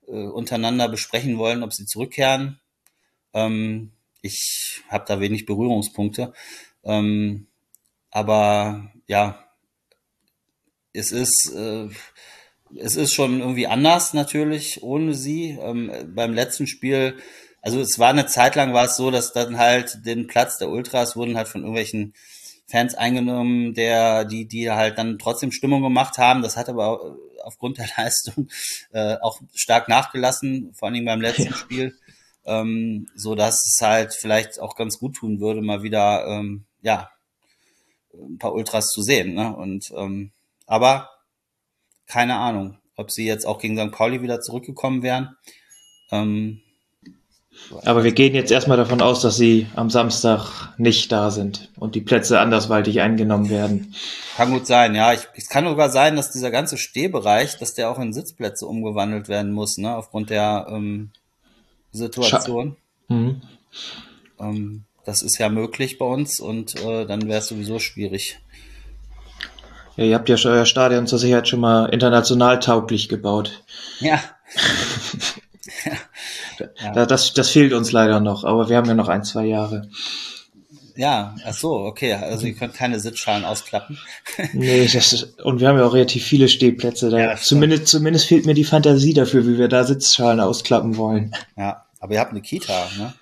äh, 0.08 0.12
untereinander 0.12 0.90
besprechen 0.90 1.38
wollen, 1.38 1.64
ob 1.64 1.74
sie 1.74 1.86
zurückkehren. 1.86 2.60
Ähm, 3.34 3.92
ich 4.22 4.82
habe 4.90 5.06
da 5.08 5.20
wenig 5.20 5.46
Berührungspunkte. 5.46 6.34
Ähm, 6.84 7.48
aber 8.12 8.92
ja, 9.08 9.44
es 10.94 11.12
ist, 11.12 11.54
äh, 11.54 11.90
es 12.76 12.96
ist 12.96 13.14
schon 13.14 13.40
irgendwie 13.40 13.68
anders 13.68 14.14
natürlich 14.14 14.84
ohne 14.84 15.14
sie. 15.14 15.58
Ähm, 15.62 15.92
beim 16.14 16.34
letzten 16.34 16.68
Spiel 16.68 17.18
also 17.66 17.82
es 17.82 17.98
war 17.98 18.10
eine 18.10 18.28
Zeit 18.28 18.56
lang 18.56 18.74
war 18.74 18.86
es 18.86 18.96
so, 18.96 19.10
dass 19.10 19.34
dann 19.34 19.58
halt 19.58 20.06
den 20.06 20.28
Platz 20.28 20.60
der 20.60 20.70
Ultras 20.70 21.16
wurden 21.16 21.36
halt 21.36 21.48
von 21.48 21.62
irgendwelchen 21.62 22.14
Fans 22.68 22.94
eingenommen, 22.94 23.74
der, 23.74 24.24
die, 24.24 24.48
die 24.48 24.70
halt 24.70 25.00
dann 25.00 25.18
trotzdem 25.18 25.52
Stimmung 25.52 25.82
gemacht 25.82 26.20
haben. 26.20 26.44
Das 26.44 26.58
hat 26.58 26.70
aber 26.70 27.18
aufgrund 27.42 27.80
der 27.80 27.88
Leistung 27.98 28.50
äh, 28.92 29.16
auch 29.20 29.42
stark 29.56 29.90
nachgelassen, 29.90 30.76
vor 30.76 30.86
allen 30.86 30.94
Dingen 30.94 31.08
beim 31.08 31.22
letzten 31.22 31.46
ja. 31.46 31.56
Spiel. 31.56 31.98
Ähm, 32.46 33.08
so 33.16 33.34
dass 33.34 33.66
es 33.66 33.82
halt 33.82 34.14
vielleicht 34.14 34.60
auch 34.60 34.76
ganz 34.76 35.00
gut 35.00 35.16
tun 35.16 35.40
würde, 35.40 35.64
mal 35.64 35.82
wieder 35.82 36.28
ähm, 36.28 36.66
ja 36.84 37.10
ein 38.14 38.38
paar 38.38 38.54
Ultras 38.54 38.90
zu 38.90 39.02
sehen. 39.02 39.34
Ne? 39.34 39.56
Und 39.56 39.92
ähm, 39.98 40.34
aber 40.68 41.10
keine 42.06 42.36
Ahnung, 42.36 42.78
ob 42.96 43.10
sie 43.10 43.26
jetzt 43.26 43.48
auch 43.48 43.58
gegen 43.58 43.76
St. 43.76 43.92
Pauli 43.92 44.22
wieder 44.22 44.40
zurückgekommen 44.40 45.02
wären. 45.02 45.36
Ähm, 46.12 46.62
aber 47.84 48.04
wir 48.04 48.12
gehen 48.12 48.36
jetzt 48.36 48.52
erstmal 48.52 48.78
davon 48.78 49.02
aus, 49.02 49.22
dass 49.22 49.38
sie 49.38 49.68
am 49.76 49.90
Samstag 49.90 50.74
nicht 50.78 51.12
da 51.12 51.32
sind 51.32 51.72
und 51.78 51.96
die 51.96 52.02
Plätze 52.02 52.40
andersweitig 52.40 53.02
eingenommen 53.02 53.50
werden. 53.50 53.96
Kann 54.38 54.52
gut 54.52 54.68
sein, 54.68 54.96
ja. 54.96 55.14
Ich, 55.14 55.28
es 55.36 55.50
kann 55.50 55.66
sogar 55.66 55.90
sein, 55.90 56.16
dass 56.16 56.32
dieser 56.32 56.52
ganze 56.52 56.78
Stehbereich, 56.78 57.58
dass 57.58 57.74
der 57.74 57.90
auch 57.90 58.00
in 58.00 58.14
Sitzplätze 58.14 58.66
umgewandelt 58.66 59.30
werden 59.30 59.52
muss, 59.52 59.78
ne, 59.78 59.96
aufgrund 59.96 60.30
der 60.30 60.68
ähm, 60.70 61.12
Situation. 61.92 62.76
Mhm. 63.08 63.42
Ähm, 64.40 64.84
das 65.06 65.22
ist 65.22 65.38
ja 65.38 65.50
möglich 65.50 65.98
bei 65.98 66.06
uns 66.06 66.40
und 66.40 66.76
äh, 66.84 67.06
dann 67.06 67.28
wäre 67.28 67.40
es 67.40 67.48
sowieso 67.48 67.80
schwierig. 67.80 68.40
Ja, 69.96 70.04
ihr 70.04 70.16
habt 70.16 70.28
ja 70.28 70.36
euer 70.44 70.66
Stadion 70.66 71.08
zur 71.08 71.20
Sicherheit 71.20 71.48
schon 71.48 71.62
mal 71.62 71.86
international 71.86 72.60
tauglich 72.60 73.08
gebaut. 73.08 73.64
Ja. 74.00 74.20
Ja. 76.60 77.06
Das, 77.06 77.34
das 77.34 77.50
fehlt 77.50 77.74
uns 77.74 77.92
leider 77.92 78.20
noch, 78.20 78.44
aber 78.44 78.70
wir 78.70 78.78
haben 78.78 78.88
ja 78.88 78.94
noch 78.94 79.10
ein, 79.10 79.24
zwei 79.24 79.46
Jahre. 79.46 79.90
Ja, 80.96 81.36
ach 81.46 81.54
so, 81.54 81.74
okay. 81.74 82.14
Also 82.14 82.48
ihr 82.48 82.56
könnt 82.56 82.74
keine 82.74 83.00
Sitzschalen 83.00 83.44
ausklappen. 83.44 83.98
nee, 84.54 84.88
das 84.92 85.14
ist, 85.14 85.42
und 85.42 85.60
wir 85.60 85.68
haben 85.68 85.78
ja 85.78 85.86
auch 85.86 85.94
relativ 85.94 86.24
viele 86.24 86.48
Stehplätze. 86.48 87.10
Da 87.10 87.20
ja, 87.20 87.36
zumindest, 87.36 87.88
zumindest 87.88 88.28
fehlt 88.28 88.46
mir 88.46 88.54
die 88.54 88.64
Fantasie 88.64 89.14
dafür, 89.14 89.46
wie 89.46 89.58
wir 89.58 89.68
da 89.68 89.84
Sitzschalen 89.84 90.40
ausklappen 90.40 90.96
wollen. 90.96 91.36
Ja, 91.58 91.86
aber 92.00 92.14
ihr 92.14 92.20
habt 92.20 92.32
eine 92.32 92.42
Kita, 92.42 92.88
ne? 92.98 93.14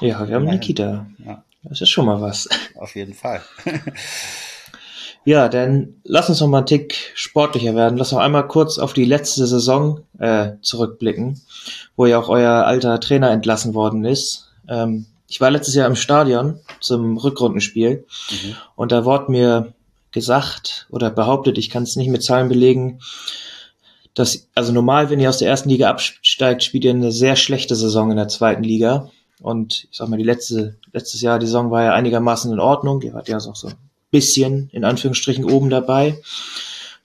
Ja, 0.00 0.28
wir 0.28 0.34
haben 0.34 0.48
eine 0.48 0.60
Kita. 0.60 1.06
Ja. 1.24 1.44
Das 1.62 1.80
ist 1.80 1.88
schon 1.88 2.06
mal 2.06 2.20
was. 2.20 2.48
Auf 2.76 2.94
jeden 2.94 3.14
Fall. 3.14 3.40
ja, 5.24 5.48
dann 5.48 5.94
lass 6.04 6.28
uns 6.28 6.40
noch 6.40 6.48
mal 6.48 6.58
einen 6.58 6.66
Tick 6.66 7.12
sportlicher 7.14 7.74
werden. 7.74 7.96
Lass 7.96 8.12
noch 8.12 8.18
einmal 8.18 8.46
kurz 8.48 8.78
auf 8.78 8.92
die 8.92 9.06
letzte 9.06 9.46
Saison 9.46 10.00
äh, 10.18 10.52
zurückblicken, 10.60 11.40
wo 11.96 12.06
ja 12.06 12.18
auch 12.18 12.28
euer 12.28 12.64
alter 12.64 13.00
Trainer 13.00 13.30
entlassen 13.30 13.74
worden 13.74 14.04
ist. 14.04 14.50
Ähm, 14.68 15.06
ich 15.28 15.40
war 15.40 15.50
letztes 15.50 15.74
Jahr 15.74 15.86
im 15.86 15.96
Stadion 15.96 16.60
zum 16.80 17.16
Rückrundenspiel 17.16 18.06
mhm. 18.30 18.56
und 18.76 18.92
da 18.92 19.04
wurde 19.04 19.30
mir 19.30 19.72
gesagt 20.12 20.86
oder 20.90 21.10
behauptet, 21.10 21.58
ich 21.58 21.70
kann 21.70 21.82
es 21.82 21.96
nicht 21.96 22.08
mit 22.08 22.22
Zahlen 22.22 22.48
belegen, 22.48 23.00
dass, 24.14 24.48
also 24.54 24.72
normal, 24.72 25.10
wenn 25.10 25.20
ihr 25.20 25.28
aus 25.28 25.38
der 25.38 25.48
ersten 25.48 25.68
Liga 25.68 25.90
absteigt, 25.90 26.62
spielt 26.62 26.84
ihr 26.84 26.92
eine 26.92 27.10
sehr 27.10 27.36
schlechte 27.36 27.74
Saison 27.74 28.10
in 28.10 28.16
der 28.16 28.28
zweiten 28.28 28.62
Liga. 28.62 29.10
Und 29.40 29.88
ich 29.90 29.96
sag 29.96 30.08
mal, 30.08 30.16
die 30.16 30.24
letzte, 30.24 30.76
letztes 30.92 31.20
Jahr, 31.20 31.40
die 31.40 31.46
Saison 31.46 31.72
war 31.72 31.82
ja 31.82 31.92
einigermaßen 31.94 32.52
in 32.52 32.60
Ordnung. 32.60 33.02
Ihr 33.02 33.12
wart 33.12 33.28
ja 33.28 33.38
auch 33.38 33.56
so 33.56 33.66
ein 33.66 33.74
bisschen, 34.12 34.70
in 34.72 34.84
Anführungsstrichen, 34.84 35.44
oben 35.44 35.68
dabei. 35.68 36.20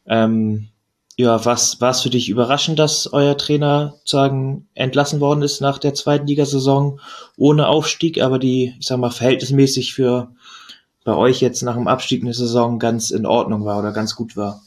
Ähm, 0.06 0.70
ja, 1.20 1.44
was 1.44 1.82
war 1.82 1.90
es 1.90 2.02
für 2.02 2.10
dich 2.10 2.30
überraschend, 2.30 2.80
dass 2.80 3.12
euer 3.12 3.38
Trainer 3.38 3.98
sagen 4.06 4.70
entlassen 4.74 5.20
worden 5.20 5.42
ist 5.42 5.60
nach 5.60 5.78
der 5.78 5.94
zweiten 5.94 6.28
Ligasaison 6.28 7.02
ohne 7.36 7.68
Aufstieg, 7.68 8.22
aber 8.22 8.40
die, 8.40 8.74
ich 8.80 8.88
sag 8.88 9.00
mal, 9.00 9.12
verhältnismäßig 9.12 9.94
für 9.94 10.34
bei 11.04 11.14
euch 11.14 11.42
jetzt 11.42 11.62
nach 11.62 11.76
dem 11.76 11.90
Abstieg 11.90 12.24
eine 12.24 12.34
Saison 12.34 12.80
ganz 12.80 13.12
in 13.12 13.26
Ordnung 13.26 13.66
war 13.66 13.80
oder 13.80 13.92
ganz 13.92 14.16
gut 14.16 14.38
war? 14.38 14.62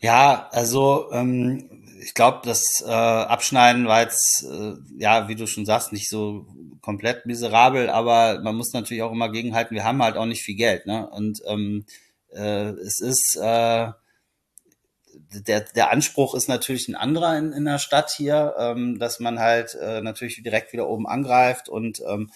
Ja, 0.00 0.48
also 0.50 1.08
ähm, 1.12 1.70
ich 2.02 2.12
glaube, 2.12 2.40
das 2.42 2.82
äh, 2.84 2.90
Abschneiden 2.90 3.86
war 3.86 4.00
jetzt, 4.00 4.44
äh, 4.50 4.72
ja, 4.98 5.28
wie 5.28 5.36
du 5.36 5.46
schon 5.46 5.66
sagst, 5.66 5.92
nicht 5.92 6.08
so 6.08 6.48
komplett 6.80 7.26
miserabel, 7.26 7.90
aber 7.90 8.40
man 8.42 8.56
muss 8.56 8.72
natürlich 8.72 9.04
auch 9.04 9.12
immer 9.12 9.30
gegenhalten, 9.30 9.76
wir 9.76 9.84
haben 9.84 10.02
halt 10.02 10.16
auch 10.16 10.26
nicht 10.26 10.42
viel 10.42 10.56
Geld, 10.56 10.84
ne? 10.86 11.08
Und 11.10 11.42
ähm, 11.46 11.86
äh, 12.34 12.70
es 12.70 12.98
ist 12.98 13.38
äh, 13.40 13.92
der, 15.16 15.60
der 15.60 15.90
Anspruch 15.90 16.34
ist 16.34 16.48
natürlich 16.48 16.88
ein 16.88 16.94
anderer 16.94 17.38
in, 17.38 17.52
in 17.52 17.64
der 17.64 17.78
Stadt 17.78 18.10
hier, 18.10 18.54
ähm, 18.58 18.98
dass 18.98 19.20
man 19.20 19.38
halt 19.38 19.74
äh, 19.74 20.00
natürlich 20.00 20.42
direkt 20.42 20.72
wieder 20.72 20.88
oben 20.88 21.06
angreift 21.06 21.68
und 21.68 22.02
ähm, 22.06 22.30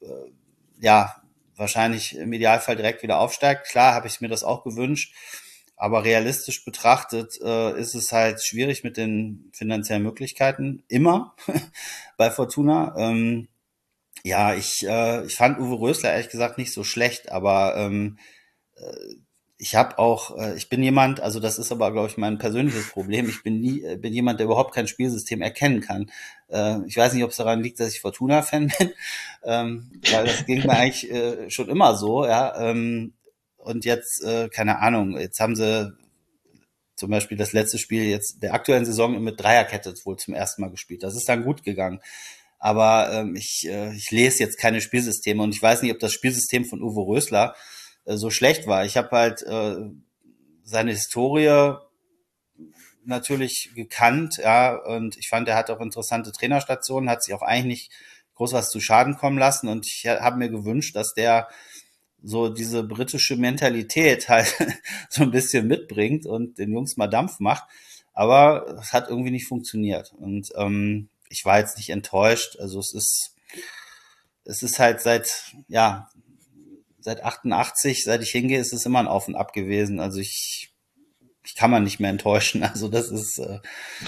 äh, 0.00 0.06
ja, 0.80 1.16
wahrscheinlich 1.56 2.16
im 2.16 2.32
Idealfall 2.32 2.76
direkt 2.76 3.02
wieder 3.02 3.18
aufsteigt. 3.18 3.68
Klar 3.68 3.94
habe 3.94 4.06
ich 4.06 4.20
mir 4.20 4.28
das 4.28 4.44
auch 4.44 4.64
gewünscht, 4.64 5.14
aber 5.76 6.04
realistisch 6.04 6.64
betrachtet 6.64 7.40
äh, 7.42 7.78
ist 7.78 7.94
es 7.94 8.12
halt 8.12 8.42
schwierig 8.42 8.84
mit 8.84 8.96
den 8.96 9.50
finanziellen 9.52 10.02
Möglichkeiten. 10.02 10.82
Immer 10.88 11.34
bei 12.16 12.30
Fortuna. 12.30 12.94
Ähm, 12.98 13.48
ja, 14.24 14.54
ich, 14.54 14.86
äh, 14.86 15.26
ich 15.26 15.36
fand 15.36 15.58
Uwe 15.58 15.78
Rösler 15.78 16.12
ehrlich 16.12 16.30
gesagt 16.30 16.58
nicht 16.58 16.72
so 16.72 16.84
schlecht, 16.84 17.30
aber 17.30 17.76
ähm, 17.76 18.18
äh, 18.76 19.16
ich 19.56 19.74
habe 19.74 19.98
auch, 19.98 20.36
äh, 20.38 20.56
ich 20.56 20.68
bin 20.68 20.82
jemand, 20.82 21.20
also 21.20 21.38
das 21.40 21.58
ist 21.58 21.70
aber, 21.70 21.92
glaube 21.92 22.08
ich, 22.08 22.16
mein 22.16 22.38
persönliches 22.38 22.88
Problem. 22.90 23.28
Ich 23.28 23.42
bin 23.42 23.60
nie, 23.60 23.82
äh, 23.82 23.96
bin 23.96 24.12
jemand, 24.12 24.40
der 24.40 24.46
überhaupt 24.46 24.74
kein 24.74 24.88
Spielsystem 24.88 25.42
erkennen 25.42 25.80
kann. 25.80 26.10
Äh, 26.48 26.78
ich 26.86 26.96
weiß 26.96 27.12
nicht, 27.12 27.24
ob 27.24 27.30
es 27.30 27.36
daran 27.36 27.62
liegt, 27.62 27.78
dass 27.80 27.92
ich 27.92 28.00
Fortuna-Fan 28.00 28.72
bin, 28.78 28.92
ähm, 29.44 29.90
weil 30.10 30.26
das 30.26 30.44
ging 30.46 30.62
mir 30.66 30.70
eigentlich 30.70 31.10
äh, 31.10 31.50
schon 31.50 31.68
immer 31.68 31.96
so, 31.96 32.24
ja. 32.24 32.70
Ähm, 32.70 33.14
und 33.56 33.84
jetzt, 33.84 34.22
äh, 34.24 34.48
keine 34.48 34.80
Ahnung, 34.80 35.18
jetzt 35.18 35.40
haben 35.40 35.56
sie 35.56 35.96
zum 36.96 37.10
Beispiel 37.10 37.36
das 37.36 37.52
letzte 37.52 37.78
Spiel 37.78 38.04
jetzt 38.04 38.42
der 38.42 38.54
aktuellen 38.54 38.84
Saison 38.84 39.22
mit 39.22 39.40
Dreierkette 39.40 39.94
wohl 40.04 40.16
zum 40.16 40.34
ersten 40.34 40.62
Mal 40.62 40.70
gespielt. 40.70 41.02
Das 41.02 41.16
ist 41.16 41.28
dann 41.28 41.44
gut 41.44 41.62
gegangen. 41.62 42.00
Aber 42.58 43.10
ähm, 43.12 43.36
ich, 43.36 43.68
äh, 43.68 43.94
ich 43.94 44.10
lese 44.10 44.42
jetzt 44.42 44.58
keine 44.58 44.80
Spielsysteme 44.80 45.42
und 45.42 45.54
ich 45.54 45.62
weiß 45.62 45.82
nicht, 45.82 45.92
ob 45.92 45.98
das 45.98 46.12
Spielsystem 46.12 46.64
von 46.64 46.82
Uwe 46.82 47.00
Rösler 47.06 47.54
so 48.06 48.30
schlecht 48.30 48.66
war. 48.66 48.84
Ich 48.84 48.96
habe 48.96 49.10
halt 49.10 49.42
äh, 49.42 49.76
seine 50.62 50.92
Historie 50.92 51.76
natürlich 53.04 53.70
gekannt, 53.74 54.38
ja, 54.38 54.76
und 54.76 55.16
ich 55.18 55.28
fand, 55.28 55.48
er 55.48 55.56
hat 55.56 55.70
auch 55.70 55.80
interessante 55.80 56.32
Trainerstationen, 56.32 57.10
hat 57.10 57.22
sich 57.22 57.34
auch 57.34 57.42
eigentlich 57.42 57.66
nicht 57.66 57.92
groß 58.34 58.52
was 58.52 58.70
zu 58.70 58.80
Schaden 58.80 59.16
kommen 59.16 59.38
lassen 59.38 59.68
und 59.68 59.86
ich 59.86 60.06
habe 60.06 60.38
mir 60.38 60.48
gewünscht, 60.48 60.96
dass 60.96 61.14
der 61.14 61.48
so 62.24 62.48
diese 62.48 62.82
britische 62.82 63.36
Mentalität 63.36 64.28
halt 64.28 64.54
so 65.10 65.22
ein 65.22 65.30
bisschen 65.30 65.68
mitbringt 65.68 66.26
und 66.26 66.58
den 66.58 66.72
Jungs 66.72 66.96
mal 66.96 67.06
Dampf 67.06 67.38
macht. 67.38 67.64
Aber 68.14 68.78
es 68.80 68.92
hat 68.92 69.08
irgendwie 69.08 69.30
nicht 69.30 69.46
funktioniert. 69.46 70.12
Und 70.14 70.50
ähm, 70.56 71.08
ich 71.28 71.44
war 71.44 71.58
jetzt 71.58 71.76
nicht 71.76 71.90
enttäuscht. 71.90 72.56
Also 72.58 72.78
es 72.78 72.94
ist, 72.94 73.34
es 74.44 74.62
ist 74.62 74.78
halt 74.78 75.02
seit, 75.02 75.54
ja, 75.68 76.08
seit 77.04 77.22
88, 77.22 78.02
seit 78.02 78.22
ich 78.22 78.30
hingehe, 78.30 78.58
ist 78.58 78.72
es 78.72 78.86
immer 78.86 78.98
ein 78.98 79.06
Auf 79.06 79.28
und 79.28 79.34
Ab 79.34 79.52
gewesen. 79.52 80.00
Also 80.00 80.20
ich, 80.20 80.74
ich 81.44 81.54
kann 81.54 81.70
man 81.70 81.84
nicht 81.84 82.00
mehr 82.00 82.10
enttäuschen. 82.10 82.62
Also 82.72 82.88
das 82.88 83.10
ist 83.10 83.38
äh, 83.38 83.60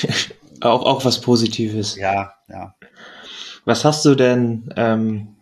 auch 0.62 0.84
auch 0.84 1.04
was 1.04 1.20
Positives. 1.20 1.96
Ja, 1.96 2.34
ja. 2.48 2.74
Was 3.66 3.84
hast 3.84 4.04
du 4.04 4.14
denn 4.14 4.72
ähm, 4.76 5.36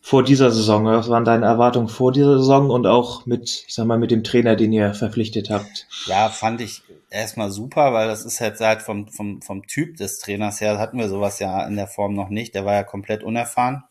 vor 0.00 0.22
dieser 0.22 0.52
Saison? 0.52 0.84
Was 0.84 1.08
waren 1.08 1.24
deine 1.24 1.46
Erwartungen 1.46 1.88
vor 1.88 2.12
dieser 2.12 2.38
Saison 2.38 2.70
und 2.70 2.86
auch 2.86 3.26
mit, 3.26 3.64
ich 3.66 3.74
sag 3.74 3.86
mal, 3.86 3.98
mit 3.98 4.12
dem 4.12 4.22
Trainer, 4.22 4.54
den 4.54 4.72
ihr 4.72 4.94
verpflichtet 4.94 5.50
habt? 5.50 5.88
Ja, 6.06 6.28
fand 6.28 6.60
ich 6.60 6.82
erstmal 7.10 7.50
super, 7.50 7.92
weil 7.92 8.06
das 8.06 8.24
ist 8.24 8.40
halt 8.40 8.58
seit 8.58 8.82
vom, 8.82 9.08
vom, 9.08 9.42
vom 9.42 9.66
Typ 9.66 9.96
des 9.96 10.18
Trainers 10.18 10.60
her, 10.60 10.78
hatten 10.78 10.98
wir 10.98 11.08
sowas 11.08 11.40
ja 11.40 11.66
in 11.66 11.74
der 11.74 11.88
Form 11.88 12.14
noch 12.14 12.28
nicht. 12.28 12.54
Der 12.54 12.64
war 12.64 12.74
ja 12.74 12.84
komplett 12.84 13.24
unerfahren. 13.24 13.82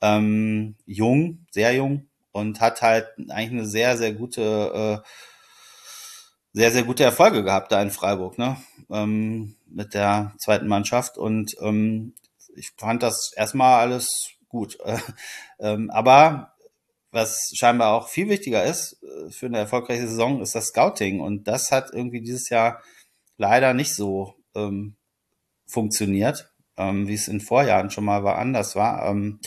Ähm, 0.00 0.76
jung, 0.86 1.46
sehr 1.50 1.74
jung, 1.74 2.09
und 2.32 2.60
hat 2.60 2.82
halt 2.82 3.08
eigentlich 3.28 3.50
eine 3.50 3.66
sehr, 3.66 3.96
sehr 3.96 4.12
gute, 4.12 5.02
äh, 5.02 5.08
sehr, 6.52 6.72
sehr 6.72 6.82
gute 6.82 7.04
Erfolge 7.04 7.44
gehabt 7.44 7.72
da 7.72 7.80
in 7.82 7.90
Freiburg, 7.90 8.38
ne? 8.38 8.56
Ähm, 8.90 9.56
mit 9.66 9.94
der 9.94 10.34
zweiten 10.38 10.66
Mannschaft. 10.66 11.16
Und 11.16 11.54
ähm, 11.60 12.14
ich 12.56 12.72
fand 12.76 13.02
das 13.02 13.32
erstmal 13.36 13.80
alles 13.80 14.08
gut. 14.48 14.78
ähm, 15.60 15.90
aber 15.90 16.54
was 17.12 17.50
scheinbar 17.54 17.94
auch 17.94 18.08
viel 18.08 18.28
wichtiger 18.28 18.64
ist 18.64 19.02
äh, 19.02 19.30
für 19.30 19.46
eine 19.46 19.58
erfolgreiche 19.58 20.08
Saison, 20.08 20.40
ist 20.42 20.54
das 20.54 20.68
Scouting. 20.68 21.20
Und 21.20 21.48
das 21.48 21.72
hat 21.72 21.90
irgendwie 21.92 22.20
dieses 22.20 22.48
Jahr 22.50 22.82
leider 23.36 23.74
nicht 23.74 23.94
so 23.94 24.34
ähm, 24.54 24.96
funktioniert, 25.66 26.52
ähm, 26.76 27.08
wie 27.08 27.14
es 27.14 27.28
in 27.28 27.40
Vorjahren 27.40 27.90
schon 27.90 28.04
mal 28.04 28.24
war, 28.24 28.38
anders 28.38 28.76
war. 28.76 29.08
Ähm, 29.08 29.40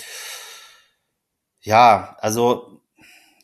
ja, 1.61 2.17
also 2.19 2.72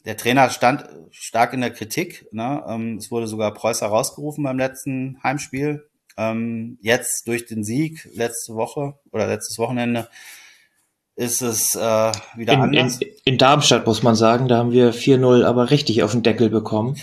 der 0.09 0.17
Trainer 0.17 0.49
stand 0.49 0.85
stark 1.11 1.53
in 1.53 1.61
der 1.61 1.69
Kritik. 1.69 2.25
Ne? 2.31 2.63
Ähm, 2.67 2.97
es 2.97 3.11
wurde 3.11 3.27
sogar 3.27 3.53
Preußer 3.53 3.85
rausgerufen 3.85 4.43
beim 4.43 4.57
letzten 4.57 5.19
Heimspiel. 5.21 5.87
Ähm, 6.17 6.79
jetzt 6.81 7.27
durch 7.27 7.45
den 7.45 7.63
Sieg 7.63 8.09
letzte 8.15 8.55
Woche 8.55 8.95
oder 9.11 9.27
letztes 9.27 9.59
Wochenende 9.59 10.09
ist 11.15 11.43
es 11.43 11.75
äh, 11.75 12.11
wieder 12.35 12.53
in, 12.53 12.59
anders. 12.59 12.99
In, 12.99 13.09
in 13.25 13.37
Darmstadt 13.37 13.85
muss 13.85 14.01
man 14.01 14.15
sagen, 14.15 14.47
da 14.47 14.57
haben 14.57 14.71
wir 14.71 14.95
4-0 14.95 15.45
aber 15.45 15.69
richtig 15.69 16.01
auf 16.01 16.13
den 16.13 16.23
Deckel 16.23 16.49
bekommen. 16.49 16.97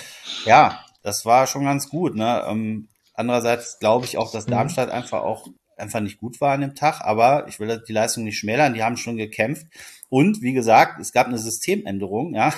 Ja, 0.44 0.80
das 1.04 1.24
war 1.24 1.46
schon 1.46 1.62
ganz 1.62 1.88
gut. 1.88 2.16
Ne? 2.16 2.42
Ähm, 2.48 2.88
andererseits 3.14 3.78
glaube 3.78 4.04
ich 4.04 4.18
auch, 4.18 4.32
dass 4.32 4.48
mhm. 4.48 4.50
Darmstadt 4.50 4.88
mhm. 4.88 4.94
einfach 4.94 5.22
auch 5.22 5.46
einfach 5.76 6.00
nicht 6.00 6.18
gut 6.18 6.40
war 6.40 6.54
an 6.54 6.62
dem 6.62 6.74
Tag, 6.74 7.00
aber 7.02 7.46
ich 7.48 7.60
will 7.60 7.82
die 7.86 7.92
Leistung 7.92 8.24
nicht 8.24 8.38
schmälern, 8.38 8.74
die 8.74 8.82
haben 8.82 8.96
schon 8.96 9.16
gekämpft. 9.16 9.66
Und 10.08 10.42
wie 10.42 10.52
gesagt, 10.52 11.00
es 11.00 11.12
gab 11.12 11.26
eine 11.26 11.38
Systemänderung, 11.38 12.34
ja, 12.34 12.54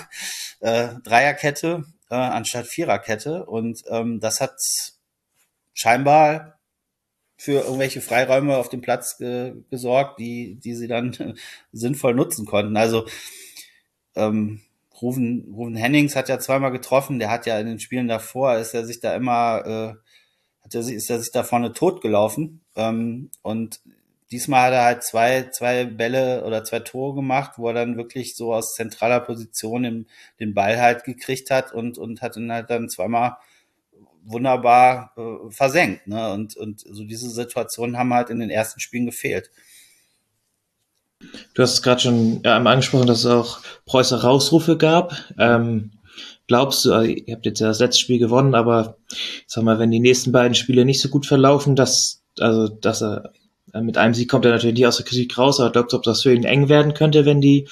äh, 0.60 0.88
Dreierkette 1.02 1.84
äh, 2.10 2.14
anstatt 2.14 2.66
Viererkette 2.66 3.46
und 3.46 3.82
ähm, 3.88 4.20
das 4.20 4.40
hat 4.40 4.58
scheinbar 5.74 6.58
für 7.36 7.60
irgendwelche 7.60 8.00
Freiräume 8.00 8.56
auf 8.56 8.68
dem 8.68 8.80
Platz 8.80 9.16
ge 9.18 9.54
gesorgt, 9.70 10.18
die, 10.18 10.56
die 10.56 10.74
sie 10.74 10.88
dann 10.88 11.12
äh, 11.14 11.34
sinnvoll 11.72 12.14
nutzen 12.14 12.46
konnten. 12.46 12.76
Also 12.76 13.06
ähm, 14.16 14.62
Ruven, 15.00 15.52
Ruven 15.54 15.76
Hennings 15.76 16.16
hat 16.16 16.28
ja 16.28 16.40
zweimal 16.40 16.72
getroffen, 16.72 17.20
der 17.20 17.30
hat 17.30 17.46
ja 17.46 17.58
in 17.60 17.66
den 17.66 17.78
Spielen 17.78 18.08
davor, 18.08 18.56
ist 18.56 18.74
er 18.74 18.84
sich 18.84 18.98
da 19.00 19.14
immer, 19.14 19.64
äh, 19.64 20.64
hat 20.64 20.74
er, 20.74 20.80
ist 20.80 21.10
er 21.10 21.20
sich 21.20 21.30
da 21.30 21.44
vorne 21.44 21.72
totgelaufen 21.72 22.64
ähm, 22.78 23.30
und 23.42 23.80
diesmal 24.30 24.66
hat 24.66 24.72
er 24.72 24.84
halt 24.84 25.02
zwei, 25.04 25.50
zwei 25.50 25.84
Bälle 25.84 26.44
oder 26.44 26.64
zwei 26.64 26.80
Tore 26.80 27.14
gemacht, 27.14 27.52
wo 27.56 27.68
er 27.68 27.74
dann 27.74 27.96
wirklich 27.96 28.36
so 28.36 28.54
aus 28.54 28.74
zentraler 28.74 29.20
Position 29.20 29.84
im, 29.84 30.06
den 30.40 30.54
Ball 30.54 30.80
halt 30.80 31.04
gekriegt 31.04 31.50
hat 31.50 31.72
und, 31.72 31.98
und 31.98 32.22
hat 32.22 32.36
ihn 32.36 32.52
halt 32.52 32.70
dann 32.70 32.88
zweimal 32.88 33.36
wunderbar 34.24 35.12
äh, 35.16 35.50
versenkt. 35.50 36.06
Ne? 36.06 36.32
Und, 36.32 36.56
und 36.56 36.80
so 36.80 37.04
diese 37.04 37.30
Situationen 37.30 37.98
haben 37.98 38.14
halt 38.14 38.30
in 38.30 38.40
den 38.40 38.50
ersten 38.50 38.80
Spielen 38.80 39.06
gefehlt. 39.06 39.50
Du 41.54 41.62
hast 41.62 41.72
es 41.72 41.82
gerade 41.82 42.00
schon 42.00 42.42
ja, 42.44 42.56
angesprochen, 42.56 43.06
dass 43.06 43.20
es 43.20 43.26
auch 43.26 43.60
Preußer 43.86 44.22
Rausrufe 44.22 44.76
gab. 44.76 45.14
Ähm, 45.36 45.90
glaubst 46.46 46.84
du, 46.84 46.90
ihr 47.00 47.34
habt 47.34 47.46
jetzt 47.46 47.60
ja 47.60 47.68
das 47.68 47.80
letzte 47.80 48.00
Spiel 48.00 48.18
gewonnen, 48.18 48.54
aber 48.54 48.98
sag 49.46 49.64
mal, 49.64 49.78
wenn 49.80 49.90
die 49.90 49.98
nächsten 49.98 50.30
beiden 50.30 50.54
Spiele 50.54 50.84
nicht 50.84 51.00
so 51.00 51.08
gut 51.08 51.26
verlaufen, 51.26 51.74
dass, 51.74 52.17
also, 52.40 52.68
dass 52.68 53.02
er 53.02 53.32
mit 53.74 53.98
einem 53.98 54.14
Sieg 54.14 54.30
kommt 54.30 54.44
er 54.44 54.52
natürlich 54.52 54.76
nicht 54.76 54.86
aus 54.86 54.96
der 54.96 55.06
Kritik 55.06 55.36
raus, 55.36 55.60
aber 55.60 55.72
glaubst 55.72 55.92
du, 55.92 55.98
ob 55.98 56.02
das 56.02 56.22
für 56.22 56.32
ihn 56.32 56.44
eng 56.44 56.68
werden 56.68 56.94
könnte, 56.94 57.24
wenn 57.24 57.40
die 57.40 57.68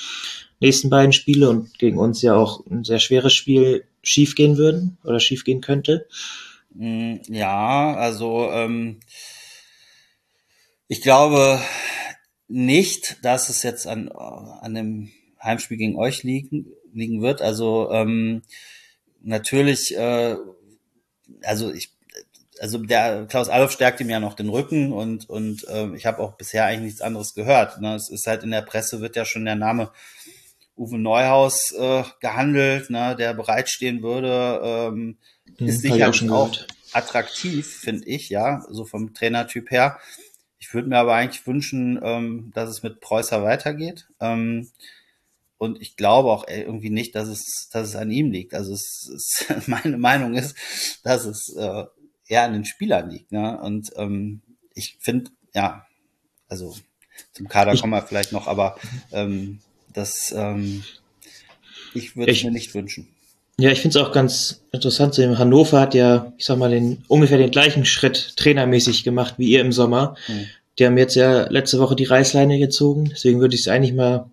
nächsten 0.61 0.91
beiden 0.91 1.13
Spiele 1.13 1.49
und 1.49 1.79
gegen 1.79 1.99
uns 1.99 2.23
ja 2.23 2.35
auch 2.35 2.65
ein 2.67 2.85
sehr 2.85 2.99
schweres 2.99 3.35
Spiel 3.35 3.85
schief 4.03 4.35
gehen 4.35 4.57
würden 4.57 4.99
oder 5.05 5.21
schief 5.21 5.45
gehen 5.45 5.61
könnte? 5.61 6.07
Mm, 6.75 7.17
ja, 7.29 7.95
also 7.95 8.51
ähm, 8.51 9.01
ich 10.89 11.03
glaube 11.03 11.61
nicht, 12.49 13.25
dass 13.25 13.49
es 13.49 13.63
jetzt 13.63 13.87
an, 13.87 14.09
an 14.09 14.75
dem 14.75 15.11
Heimspiel 15.43 15.77
gegen 15.77 15.97
euch 15.97 16.23
liegen, 16.23 16.67
liegen 16.93 17.23
wird. 17.23 17.43
Also 17.43 17.91
ähm, 17.91 18.43
natürlich, 19.23 19.97
äh, 19.97 20.37
also 21.43 21.73
ich, 21.73 21.96
also 22.61 22.79
der 22.79 23.27
Klaus 23.27 23.49
Allof 23.49 23.73
stärkt 23.73 24.01
ihm 24.01 24.11
ja 24.11 24.21
noch 24.21 24.35
den 24.35 24.49
Rücken 24.49 24.93
und 24.93 25.29
und 25.29 25.67
äh, 25.69 25.95
ich 25.95 26.07
habe 26.07 26.21
auch 26.21 26.35
bisher 26.35 26.65
eigentlich 26.65 26.93
nichts 26.93 27.01
anderes 27.01 27.35
gehört. 27.35 27.81
Ne? 27.81 27.95
Es 27.95 28.09
ist 28.09 28.27
halt 28.27 28.43
in 28.43 28.51
der 28.51 28.63
Presse 28.63 29.01
wird 29.01 29.17
ja 29.17 29.25
schon 29.25 29.45
der 29.45 29.57
Name 29.57 29.91
Uwe 30.77 30.99
Neuhaus 30.99 31.73
äh, 31.73 32.05
gehandelt, 32.21 32.91
ne, 32.91 33.17
der 33.17 33.35
bereitstehen 33.35 34.03
würde. 34.03 34.61
Ähm, 34.63 35.17
hm, 35.59 35.67
ist 35.67 35.81
sicherlich 35.81 36.31
auch, 36.31 36.51
auch 36.51 36.57
attraktiv, 36.93 37.67
finde 37.67 38.07
ich, 38.07 38.29
ja, 38.29 38.63
so 38.69 38.85
vom 38.85 39.15
Trainertyp 39.15 39.71
her. 39.71 39.99
Ich 40.59 40.73
würde 40.75 40.89
mir 40.89 40.99
aber 40.99 41.15
eigentlich 41.15 41.47
wünschen, 41.47 41.99
ähm, 42.03 42.51
dass 42.55 42.69
es 42.69 42.83
mit 42.83 43.01
Preußer 43.01 43.43
weitergeht. 43.43 44.07
Ähm, 44.21 44.69
und 45.59 45.81
ich 45.81 45.97
glaube 45.97 46.31
auch 46.31 46.47
irgendwie 46.49 46.91
nicht, 46.91 47.15
dass 47.15 47.29
es, 47.29 47.71
dass 47.73 47.89
es 47.89 47.97
an 47.97 48.11
ihm 48.11 48.31
liegt. 48.31 48.53
Also 48.53 48.75
es, 48.75 49.11
es 49.15 49.47
meine 49.69 49.97
Meinung 49.97 50.35
ist, 50.35 50.55
dass 51.03 51.25
es 51.25 51.55
äh, 51.57 51.85
eher 52.29 52.45
an 52.45 52.53
den 52.53 52.65
Spielern 52.65 53.11
liegt. 53.11 53.33
Ne? 53.33 53.59
Und 53.61 53.93
ähm, 53.97 54.43
ich 54.75 54.97
finde, 55.01 55.31
ja, 55.55 55.87
also 56.49 56.77
zum 57.33 57.49
Kader 57.49 57.73
ich, 57.73 57.81
kommen 57.81 57.93
wir 57.93 58.03
vielleicht 58.03 58.33
noch, 58.33 58.47
aber 58.47 58.77
ähm, 59.13 59.61
das 59.93 60.33
ähm, 60.37 60.85
ich 61.95 62.17
würde 62.17 62.33
es 62.33 62.45
mir 62.45 62.51
nicht 62.51 62.75
wünschen. 62.75 63.09
Ja, 63.59 63.71
ich 63.71 63.81
finde 63.81 63.99
es 63.99 64.05
auch 64.05 64.13
ganz 64.13 64.61
interessant. 64.71 65.17
Hannover 65.17 65.81
hat 65.81 65.95
ja, 65.95 66.33
ich 66.37 66.45
sag 66.45 66.59
mal, 66.59 66.71
den 66.71 67.05
ungefähr 67.09 67.39
den 67.39 67.51
gleichen 67.51 67.87
Schritt 67.87 68.35
trainermäßig 68.37 69.03
gemacht 69.03 69.35
wie 69.39 69.49
ihr 69.49 69.63
im 69.63 69.73
Sommer. 69.73 70.15
Mhm. 70.29 70.47
Die 70.79 70.85
haben 70.85 70.99
jetzt 70.99 71.15
ja 71.15 71.49
letzte 71.49 71.79
Woche 71.79 71.97
die 71.97 72.05
Reißleine 72.05 72.59
gezogen. 72.59 73.09
Deswegen 73.11 73.41
würde 73.41 73.55
ich 73.55 73.63
es 73.63 73.69
eigentlich 73.69 73.95
mal, 73.95 74.31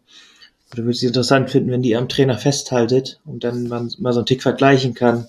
oder 0.74 0.84
würde 0.84 0.92
ich 0.92 0.98
es 0.98 1.04
interessant 1.04 1.50
finden, 1.50 1.72
wenn 1.72 1.82
die 1.82 1.96
am 1.96 2.10
Trainer 2.10 2.38
festhaltet 2.38 3.22
und 3.24 3.46
dann 3.46 3.70
man 3.70 3.94
mal 3.98 4.12
so 4.12 4.20
einen 4.20 4.26
Tick 4.26 4.42
vergleichen 4.42 4.94
kann. 4.94 5.28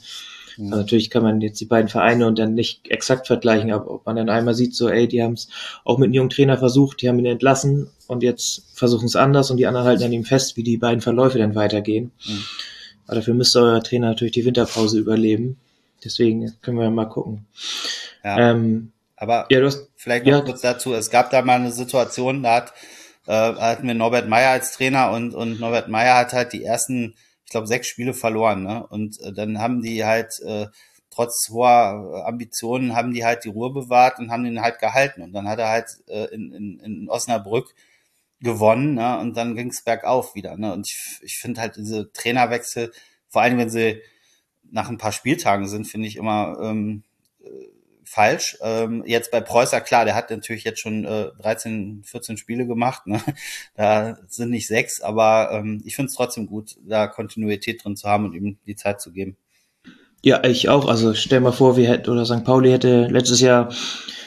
Mhm. 0.57 0.73
Also 0.73 0.83
natürlich 0.83 1.11
kann 1.11 1.23
man 1.23 1.40
jetzt 1.40 1.61
die 1.61 1.67
beiden 1.67 1.88
Vereine 1.88 2.27
und 2.27 2.38
dann 2.38 2.55
nicht 2.55 2.88
exakt 2.88 3.27
vergleichen, 3.27 3.73
aber 3.73 3.90
ob 3.90 4.07
man 4.07 4.17
dann 4.17 4.29
einmal 4.29 4.55
sieht, 4.55 4.75
so, 4.75 4.88
ey, 4.88 5.09
die 5.09 5.23
haben 5.23 5.35
es 5.35 5.49
auch 5.85 5.99
mit 5.99 6.07
einem 6.07 6.14
jungen 6.14 6.31
Trainer 6.31 6.59
versucht, 6.59 7.03
die 7.03 7.09
haben 7.09 7.19
ihn 7.19 7.27
entlassen 7.27 7.88
und 8.07 8.23
jetzt 8.23 8.71
versuchen 8.75 9.07
es 9.07 9.17
anders 9.17 9.51
und 9.51 9.57
die 9.57 9.67
anderen 9.67 9.87
halten 9.87 10.05
an 10.05 10.12
ihm 10.12 10.25
fest, 10.25 10.57
wie 10.57 10.62
die 10.62 10.77
beiden 10.77 11.01
Verläufe 11.01 11.38
dann 11.38 11.55
weitergehen. 11.55 12.12
Mhm. 12.27 12.45
Aber 13.07 13.17
dafür 13.17 13.35
müsste 13.35 13.61
euer 13.61 13.83
Trainer 13.83 14.09
natürlich 14.09 14.33
die 14.33 14.45
Winterpause 14.45 14.99
überleben. 14.99 15.59
Deswegen 16.05 16.53
können 16.61 16.79
wir 16.79 16.90
mal 16.90 17.07
gucken. 17.07 17.47
Ja. 18.23 18.51
Ähm, 18.51 18.93
aber 19.17 19.47
ja, 19.51 19.62
hast, 19.62 19.88
vielleicht 19.97 20.27
noch 20.27 20.33
ja, 20.33 20.40
kurz 20.40 20.61
dazu. 20.61 20.93
Es 20.95 21.11
gab 21.11 21.31
da 21.31 21.43
mal 21.43 21.55
eine 21.55 21.73
Situation, 21.73 22.43
da 22.43 22.57
hat, 22.57 22.73
äh, 23.27 23.33
hatten 23.33 23.87
wir 23.87 23.95
Norbert 23.95 24.29
Meyer 24.29 24.51
als 24.51 24.73
Trainer 24.73 25.12
und, 25.12 25.35
und 25.35 25.61
Norbert 25.61 25.88
Meyer 25.88 26.17
hat 26.17 26.33
halt 26.33 26.53
die 26.53 26.64
ersten, 26.64 27.14
glaube, 27.55 27.67
sechs 27.67 27.88
Spiele 27.88 28.14
verloren. 28.14 28.62
Ne? 28.64 28.87
Und 28.87 29.21
äh, 29.21 29.33
dann 29.33 29.59
haben 29.59 29.81
die 29.81 30.05
halt 30.05 30.40
äh, 30.40 30.67
trotz 31.11 31.49
hoher 31.51 32.25
Ambitionen 32.27 32.97
haben 32.97 33.12
die 33.12 33.25
halt 33.25 33.45
die 33.45 33.49
Ruhe 33.49 33.73
bewahrt 33.73 34.19
und 34.19 34.31
haben 34.31 34.45
den 34.45 34.61
halt 34.61 34.81
gehalten. 34.81 35.23
Und 35.23 35.33
dann 35.33 35.49
hat 35.49 35.59
er 35.61 35.69
halt 35.69 35.88
äh, 36.09 36.35
in, 36.35 36.53
in, 36.53 36.81
in 36.81 37.09
Osnabrück 37.09 37.75
gewonnen 38.40 38.95
ne? 38.95 39.19
und 39.21 39.37
dann 39.37 39.55
ging 39.55 39.71
es 39.71 39.83
bergauf 39.83 40.35
wieder. 40.35 40.57
Ne? 40.57 40.73
Und 40.73 40.88
ich, 40.88 41.19
ich 41.23 41.38
finde 41.38 41.61
halt 41.61 41.77
diese 41.77 42.12
Trainerwechsel, 42.12 42.93
vor 43.29 43.43
allem 43.43 43.59
wenn 43.59 43.71
sie 43.71 44.03
nach 44.71 44.88
ein 44.90 44.99
paar 44.99 45.12
Spieltagen 45.12 45.69
sind, 45.69 45.87
finde 45.87 46.09
ich 46.09 46.17
immer 46.17 46.59
ähm, 46.61 47.05
äh, 47.40 47.47
falsch. 48.05 48.59
Ähm, 48.62 49.03
jetzt 49.07 49.31
bei 49.31 49.40
Preußer, 49.40 49.81
klar, 49.81 50.05
der 50.05 50.14
hat 50.14 50.31
natürlich 50.31 50.64
jetzt 50.64 50.81
schon 50.81 51.05
äh, 51.05 51.31
13, 51.40 52.03
14 52.05 52.37
Spiele 52.37 52.67
gemacht. 52.67 53.07
Ne? 53.07 53.21
Da 53.77 54.19
sind 54.29 54.51
nicht 54.51 54.67
sechs, 54.67 55.01
aber 55.01 55.51
ähm, 55.53 55.83
ich 55.85 55.97
finde 55.97 56.09
es 56.09 56.14
trotzdem 56.14 56.47
gut, 56.47 56.77
da 56.87 57.07
Kontinuität 57.07 57.85
drin 57.85 57.97
zu 57.97 58.09
haben 58.09 58.27
und 58.27 58.35
ihm 58.35 58.59
die 58.67 58.77
Zeit 58.77 59.01
zu 59.01 59.11
geben. 59.12 59.37
Ja, 60.23 60.43
ich 60.45 60.69
auch. 60.69 60.88
Also 60.88 61.12
stell 61.14 61.40
mal 61.40 61.53
vor, 61.53 61.77
wir 61.77 61.88
hätten 61.88 62.11
oder 62.11 62.25
St. 62.25 62.45
Pauli 62.45 62.71
hätte 62.71 63.09
letztes 63.09 63.40
Jahr 63.40 63.71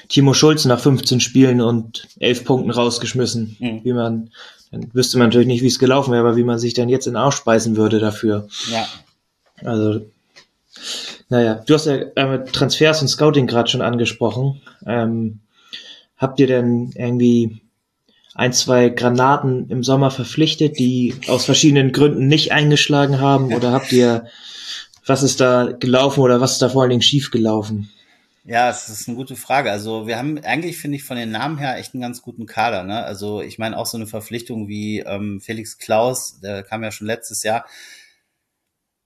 Timo 0.09 0.33
Schulz 0.33 0.65
nach 0.65 0.79
15 0.79 1.19
Spielen 1.19 1.59
und 1.59 2.07
11 2.19 2.45
Punkten 2.45 2.71
rausgeschmissen. 2.71 3.57
Mhm. 3.59 3.83
Wie 3.83 3.93
man, 3.93 4.29
dann 4.71 4.93
wüsste 4.93 5.17
man 5.17 5.27
natürlich 5.27 5.47
nicht, 5.47 5.63
wie 5.63 5.67
es 5.67 5.79
gelaufen 5.79 6.11
wäre, 6.11 6.21
aber 6.21 6.37
wie 6.37 6.43
man 6.43 6.59
sich 6.59 6.73
dann 6.73 6.89
jetzt 6.89 7.07
in 7.07 7.13
den 7.13 7.21
Arsch 7.21 7.37
speisen 7.37 7.77
würde 7.77 7.99
dafür. 7.99 8.47
Ja. 8.71 8.87
Also, 9.63 10.05
naja, 11.29 11.63
du 11.65 11.73
hast 11.73 11.85
ja 11.85 11.95
äh, 11.95 12.45
Transfers 12.45 13.01
und 13.01 13.07
Scouting 13.07 13.47
gerade 13.47 13.69
schon 13.69 13.81
angesprochen. 13.81 14.61
Ähm, 14.85 15.39
habt 16.17 16.39
ihr 16.39 16.47
denn 16.47 16.91
irgendwie 16.95 17.61
ein, 18.33 18.53
zwei 18.53 18.89
Granaten 18.89 19.69
im 19.69 19.83
Sommer 19.83 20.11
verpflichtet, 20.11 20.79
die 20.79 21.15
aus 21.27 21.45
verschiedenen 21.45 21.91
Gründen 21.91 22.27
nicht 22.27 22.51
eingeschlagen 22.51 23.19
haben? 23.19 23.53
Oder 23.53 23.71
habt 23.71 23.91
ihr, 23.91 24.27
was 25.05 25.23
ist 25.23 25.41
da 25.41 25.71
gelaufen 25.71 26.21
oder 26.21 26.39
was 26.39 26.53
ist 26.53 26.61
da 26.61 26.69
vor 26.69 26.83
allen 26.83 26.91
Dingen 26.91 27.01
schief 27.01 27.31
gelaufen? 27.31 27.89
Ja, 28.45 28.69
es 28.69 28.87
ist 28.87 29.09
eine 29.09 29.17
gute 29.17 29.35
Frage. 29.35 29.71
Also 29.71 30.07
wir 30.07 30.17
haben 30.17 30.39
eigentlich, 30.45 30.77
finde 30.77 30.95
ich, 30.95 31.03
von 31.03 31.17
den 31.17 31.31
Namen 31.31 31.57
her 31.57 31.77
echt 31.77 31.93
einen 31.93 32.01
ganz 32.01 32.21
guten 32.21 32.45
Kader. 32.45 32.83
Ne? 32.83 33.03
Also 33.03 33.41
ich 33.41 33.59
meine 33.59 33.77
auch 33.77 33.85
so 33.85 33.97
eine 33.97 34.07
Verpflichtung 34.07 34.69
wie 34.69 34.99
ähm, 34.99 35.41
Felix 35.41 35.77
Klaus, 35.77 36.39
der 36.39 36.63
kam 36.63 36.81
ja 36.81 36.91
schon 36.91 37.07
letztes 37.07 37.43
Jahr, 37.43 37.65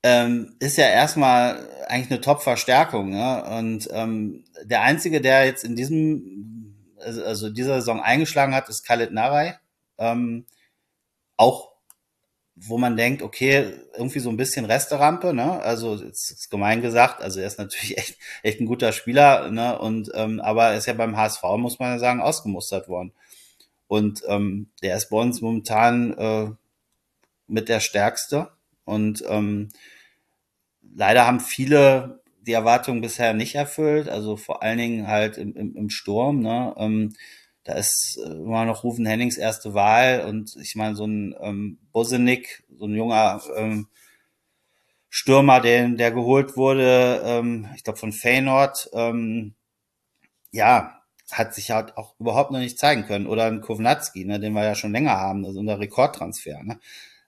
ähm, 0.03 0.55
ist 0.59 0.77
ja 0.77 0.85
erstmal 0.85 1.67
eigentlich 1.87 2.11
eine 2.11 2.21
Top-Verstärkung. 2.21 3.09
Ne? 3.09 3.43
Und 3.43 3.89
ähm, 3.91 4.43
der 4.63 4.81
Einzige, 4.81 5.21
der 5.21 5.45
jetzt 5.45 5.63
in 5.63 5.75
diesem, 5.75 6.75
also 6.97 7.49
dieser 7.49 7.75
Saison 7.75 8.01
eingeschlagen 8.01 8.55
hat, 8.55 8.69
ist 8.69 8.85
Khaled 8.85 9.11
Naray. 9.11 9.53
Ähm, 9.97 10.45
auch 11.37 11.71
wo 12.55 12.77
man 12.77 12.95
denkt, 12.95 13.23
okay, 13.23 13.73
irgendwie 13.95 14.19
so 14.19 14.29
ein 14.29 14.37
bisschen 14.37 14.65
Resterampe, 14.65 15.33
ne? 15.33 15.59
Also 15.61 15.95
ist, 15.95 16.31
ist 16.31 16.51
gemein 16.51 16.81
gesagt, 16.81 17.21
also 17.21 17.39
er 17.39 17.47
ist 17.47 17.57
natürlich 17.57 17.97
echt, 17.97 18.17
echt 18.43 18.59
ein 18.59 18.67
guter 18.67 18.91
Spieler, 18.91 19.49
ne? 19.49 19.79
Und 19.79 20.11
ähm, 20.13 20.39
aber 20.39 20.67
er 20.67 20.77
ist 20.77 20.85
ja 20.85 20.93
beim 20.93 21.17
HSV, 21.17 21.43
muss 21.57 21.79
man 21.79 21.93
ja 21.93 21.99
sagen, 21.99 22.21
ausgemustert 22.21 22.87
worden. 22.87 23.13
Und 23.87 24.21
ähm, 24.27 24.69
der 24.83 24.95
ist 24.95 25.09
bei 25.09 25.17
uns 25.17 25.41
momentan 25.41 26.13
äh, 26.13 26.51
mit 27.47 27.67
der 27.67 27.79
stärkste. 27.79 28.51
Und 28.85 29.23
ähm, 29.27 29.69
leider 30.95 31.25
haben 31.25 31.39
viele 31.39 32.21
die 32.41 32.53
Erwartungen 32.53 33.01
bisher 33.01 33.33
nicht 33.33 33.55
erfüllt, 33.55 34.09
also 34.09 34.35
vor 34.35 34.63
allen 34.63 34.77
Dingen 34.79 35.07
halt 35.07 35.37
im, 35.37 35.55
im, 35.55 35.75
im 35.75 35.89
Sturm, 35.89 36.39
ne? 36.39 36.73
Ähm, 36.77 37.13
da 37.63 37.73
ist 37.73 38.19
äh, 38.25 38.29
immer 38.29 38.65
noch 38.65 38.83
Rufen 38.83 39.05
Hennings 39.05 39.37
erste 39.37 39.73
Wahl 39.75 40.25
und 40.27 40.55
ich 40.59 40.75
meine, 40.75 40.95
so 40.95 41.05
ein 41.05 41.35
ähm, 41.39 41.77
Bosenik, 41.91 42.63
so 42.77 42.85
ein 42.85 42.95
junger 42.95 43.41
ähm, 43.55 43.87
Stürmer, 45.09 45.59
den, 45.61 45.97
der 45.97 46.11
geholt 46.11 46.57
wurde, 46.57 47.21
ähm, 47.23 47.67
ich 47.75 47.83
glaube 47.83 47.99
von 47.99 48.11
Feyenoord, 48.13 48.89
ähm, 48.93 49.53
ja, 50.51 51.01
hat 51.31 51.53
sich 51.53 51.71
halt 51.71 51.97
auch 51.97 52.19
überhaupt 52.19 52.51
noch 52.51 52.59
nicht 52.59 52.79
zeigen 52.79 53.05
können. 53.05 53.27
Oder 53.27 53.45
ein 53.45 53.61
Kovnatski, 53.61 54.25
ne, 54.25 54.39
den 54.39 54.53
wir 54.53 54.63
ja 54.63 54.75
schon 54.75 54.91
länger 54.91 55.17
haben, 55.17 55.45
also 55.45 55.59
unser 55.59 55.79
Rekordtransfer. 55.79 56.63
Ne? 56.63 56.79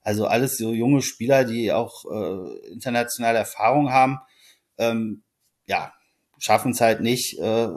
Also 0.03 0.27
alles 0.27 0.57
so 0.57 0.73
junge 0.73 1.01
Spieler, 1.01 1.45
die 1.45 1.71
auch 1.71 2.05
äh, 2.05 2.71
internationale 2.71 3.39
Erfahrung 3.39 3.91
haben, 3.91 4.19
ähm, 4.77 5.23
ja, 5.65 5.93
schaffen 6.37 6.71
es 6.73 6.81
halt 6.81 7.01
nicht, 7.01 7.39
äh, 7.39 7.69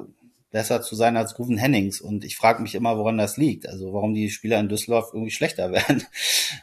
besser 0.51 0.83
zu 0.83 0.97
sein 0.97 1.17
als 1.17 1.39
Ruven 1.39 1.59
Hennings. 1.59 2.01
Und 2.01 2.25
ich 2.25 2.37
frage 2.37 2.63
mich 2.63 2.75
immer, 2.75 2.97
woran 2.99 3.19
das 3.19 3.37
liegt. 3.37 3.69
Also 3.69 3.93
warum 3.93 4.15
die 4.15 4.31
Spieler 4.31 4.59
in 4.59 4.69
Düsseldorf 4.69 5.11
irgendwie 5.13 5.31
schlechter 5.31 5.71
werden. 5.73 6.05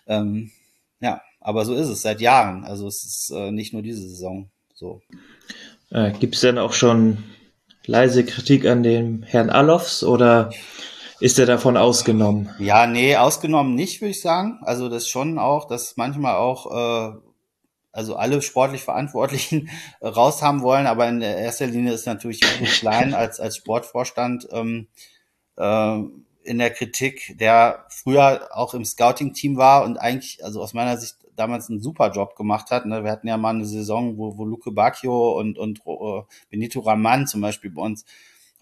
ähm, 0.07 0.51
ja, 0.99 1.21
aber 1.39 1.65
so 1.65 1.75
ist 1.75 1.87
es 1.87 2.01
seit 2.01 2.21
Jahren. 2.21 2.63
Also 2.63 2.87
es 2.87 3.03
ist 3.03 3.31
äh, 3.33 3.51
nicht 3.51 3.73
nur 3.73 3.81
diese 3.81 4.07
Saison 4.07 4.49
so. 4.73 5.01
Äh, 5.91 6.11
Gibt 6.13 6.35
es 6.35 6.41
denn 6.41 6.57
auch 6.57 6.73
schon 6.73 7.23
leise 7.85 8.25
Kritik 8.25 8.65
an 8.65 8.83
dem 8.83 9.23
Herrn 9.23 9.49
Alofs 9.49 10.03
oder 10.03 10.51
ist 11.23 11.39
er 11.39 11.45
davon 11.45 11.77
ausgenommen? 11.77 12.49
Ja, 12.59 12.85
nee, 12.85 13.15
ausgenommen 13.15 13.75
nicht, 13.75 14.01
würde 14.01 14.11
ich 14.11 14.19
sagen. 14.19 14.59
Also 14.63 14.89
das 14.89 15.07
schon 15.07 15.39
auch, 15.39 15.65
dass 15.69 15.95
manchmal 15.95 16.35
auch 16.35 17.13
äh, 17.13 17.17
also 17.93 18.17
alle 18.17 18.41
sportlich 18.41 18.83
Verantwortlichen 18.83 19.69
raus 20.01 20.41
haben 20.41 20.61
wollen, 20.61 20.85
aber 20.85 21.07
in 21.07 21.21
der 21.21 21.37
erster 21.37 21.67
Linie 21.67 21.93
ist 21.93 22.07
natürlich 22.07 22.41
klein 22.79 23.13
als, 23.13 23.39
als 23.39 23.55
Sportvorstand 23.55 24.49
ähm, 24.51 24.87
äh, 25.55 25.99
in 26.43 26.57
der 26.57 26.71
Kritik, 26.71 27.37
der 27.39 27.85
früher 27.87 28.49
auch 28.51 28.73
im 28.73 28.83
Scouting-Team 28.83 29.55
war 29.55 29.85
und 29.85 29.95
eigentlich, 29.95 30.43
also 30.43 30.61
aus 30.61 30.73
meiner 30.73 30.97
Sicht 30.97 31.15
damals 31.37 31.69
einen 31.69 31.81
super 31.81 32.11
Job 32.11 32.35
gemacht 32.35 32.69
hat. 32.69 32.85
Ne? 32.85 33.05
Wir 33.05 33.11
hatten 33.11 33.29
ja 33.29 33.37
mal 33.37 33.55
eine 33.55 33.65
Saison, 33.65 34.17
wo, 34.17 34.37
wo 34.37 34.43
Luke 34.43 34.73
Bacchio 34.73 35.39
und, 35.39 35.57
und 35.57 35.85
uh, 35.85 36.23
Benito 36.49 36.81
Raman 36.81 37.27
zum 37.27 37.39
Beispiel 37.39 37.71
bei 37.71 37.81
uns 37.81 38.03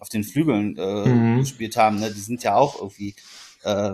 auf 0.02 0.08
den 0.08 0.24
Flügeln 0.24 0.76
äh, 0.76 1.08
mhm. 1.08 1.38
gespielt 1.38 1.76
haben. 1.76 2.00
Ne? 2.00 2.10
Die 2.10 2.20
sind 2.20 2.42
ja 2.42 2.56
auch 2.56 2.80
irgendwie 2.80 3.14
äh, 3.62 3.92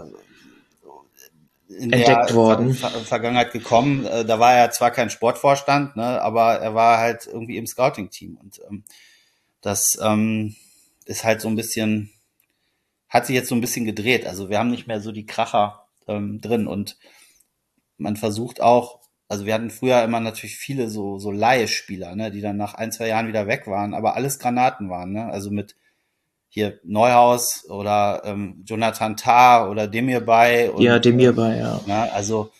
in 1.68 1.92
entdeckt 1.92 2.30
der 2.30 2.34
worden. 2.34 2.72
Ver 2.72 2.88
Vergangenheit 2.88 3.52
gekommen. 3.52 4.06
Äh, 4.06 4.24
da 4.24 4.40
war 4.40 4.54
er 4.54 4.70
zwar 4.70 4.90
kein 4.90 5.10
Sportvorstand, 5.10 5.96
ne, 5.96 6.22
aber 6.22 6.54
er 6.54 6.74
war 6.74 6.96
halt 6.96 7.26
irgendwie 7.26 7.58
im 7.58 7.66
Scouting-Team. 7.66 8.38
Und 8.42 8.62
ähm, 8.70 8.84
das 9.60 9.98
ähm, 10.00 10.56
ist 11.04 11.24
halt 11.24 11.42
so 11.42 11.48
ein 11.48 11.56
bisschen, 11.56 12.10
hat 13.10 13.26
sich 13.26 13.36
jetzt 13.36 13.50
so 13.50 13.54
ein 13.54 13.60
bisschen 13.60 13.84
gedreht. 13.84 14.26
Also 14.26 14.48
wir 14.48 14.58
haben 14.58 14.70
nicht 14.70 14.86
mehr 14.86 15.02
so 15.02 15.12
die 15.12 15.26
Kracher 15.26 15.84
ähm, 16.06 16.40
drin 16.40 16.66
und 16.66 16.96
man 17.98 18.16
versucht 18.16 18.62
auch, 18.62 19.00
also 19.28 19.44
wir 19.44 19.52
hatten 19.52 19.68
früher 19.68 20.02
immer 20.02 20.20
natürlich 20.20 20.56
viele 20.56 20.88
so, 20.88 21.18
so 21.18 21.30
Laie-Spieler, 21.30 22.16
ne, 22.16 22.30
die 22.30 22.40
dann 22.40 22.56
nach 22.56 22.72
ein, 22.72 22.92
zwei 22.92 23.08
Jahren 23.08 23.28
wieder 23.28 23.46
weg 23.46 23.66
waren, 23.66 23.92
aber 23.92 24.16
alles 24.16 24.38
Granaten 24.38 24.88
waren, 24.88 25.12
ne? 25.12 25.26
Also 25.26 25.50
mit 25.50 25.76
hier 26.48 26.80
Neuhaus 26.82 27.68
oder 27.68 28.22
ähm, 28.24 28.62
Jonathan 28.66 29.16
Tah 29.16 29.68
oder 29.68 29.86
Demir 29.86 30.20
bei. 30.20 30.70
Und, 30.70 30.82
ja, 30.82 30.98
Demir 30.98 31.34
bei, 31.34 31.56
ja. 31.58 31.80
Na, 31.86 32.04
also 32.10 32.50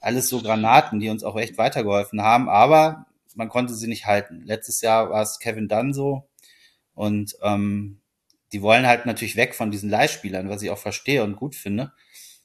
alles 0.00 0.28
so 0.28 0.40
Granaten, 0.40 1.00
die 1.00 1.08
uns 1.08 1.24
auch 1.24 1.36
echt 1.36 1.58
weitergeholfen 1.58 2.22
haben, 2.22 2.48
aber 2.48 3.06
man 3.34 3.48
konnte 3.48 3.74
sie 3.74 3.88
nicht 3.88 4.06
halten. 4.06 4.42
Letztes 4.44 4.80
Jahr 4.80 5.10
war 5.10 5.22
es 5.22 5.38
Kevin 5.38 5.68
Dunn 5.68 5.94
so 5.94 6.28
und 6.94 7.36
ähm, 7.42 8.00
die 8.52 8.62
wollen 8.62 8.86
halt 8.86 9.06
natürlich 9.06 9.36
weg 9.36 9.54
von 9.54 9.70
diesen 9.70 9.90
Leihspielern, 9.90 10.48
was 10.48 10.62
ich 10.62 10.70
auch 10.70 10.78
verstehe 10.78 11.22
und 11.24 11.36
gut 11.36 11.54
finde. 11.54 11.92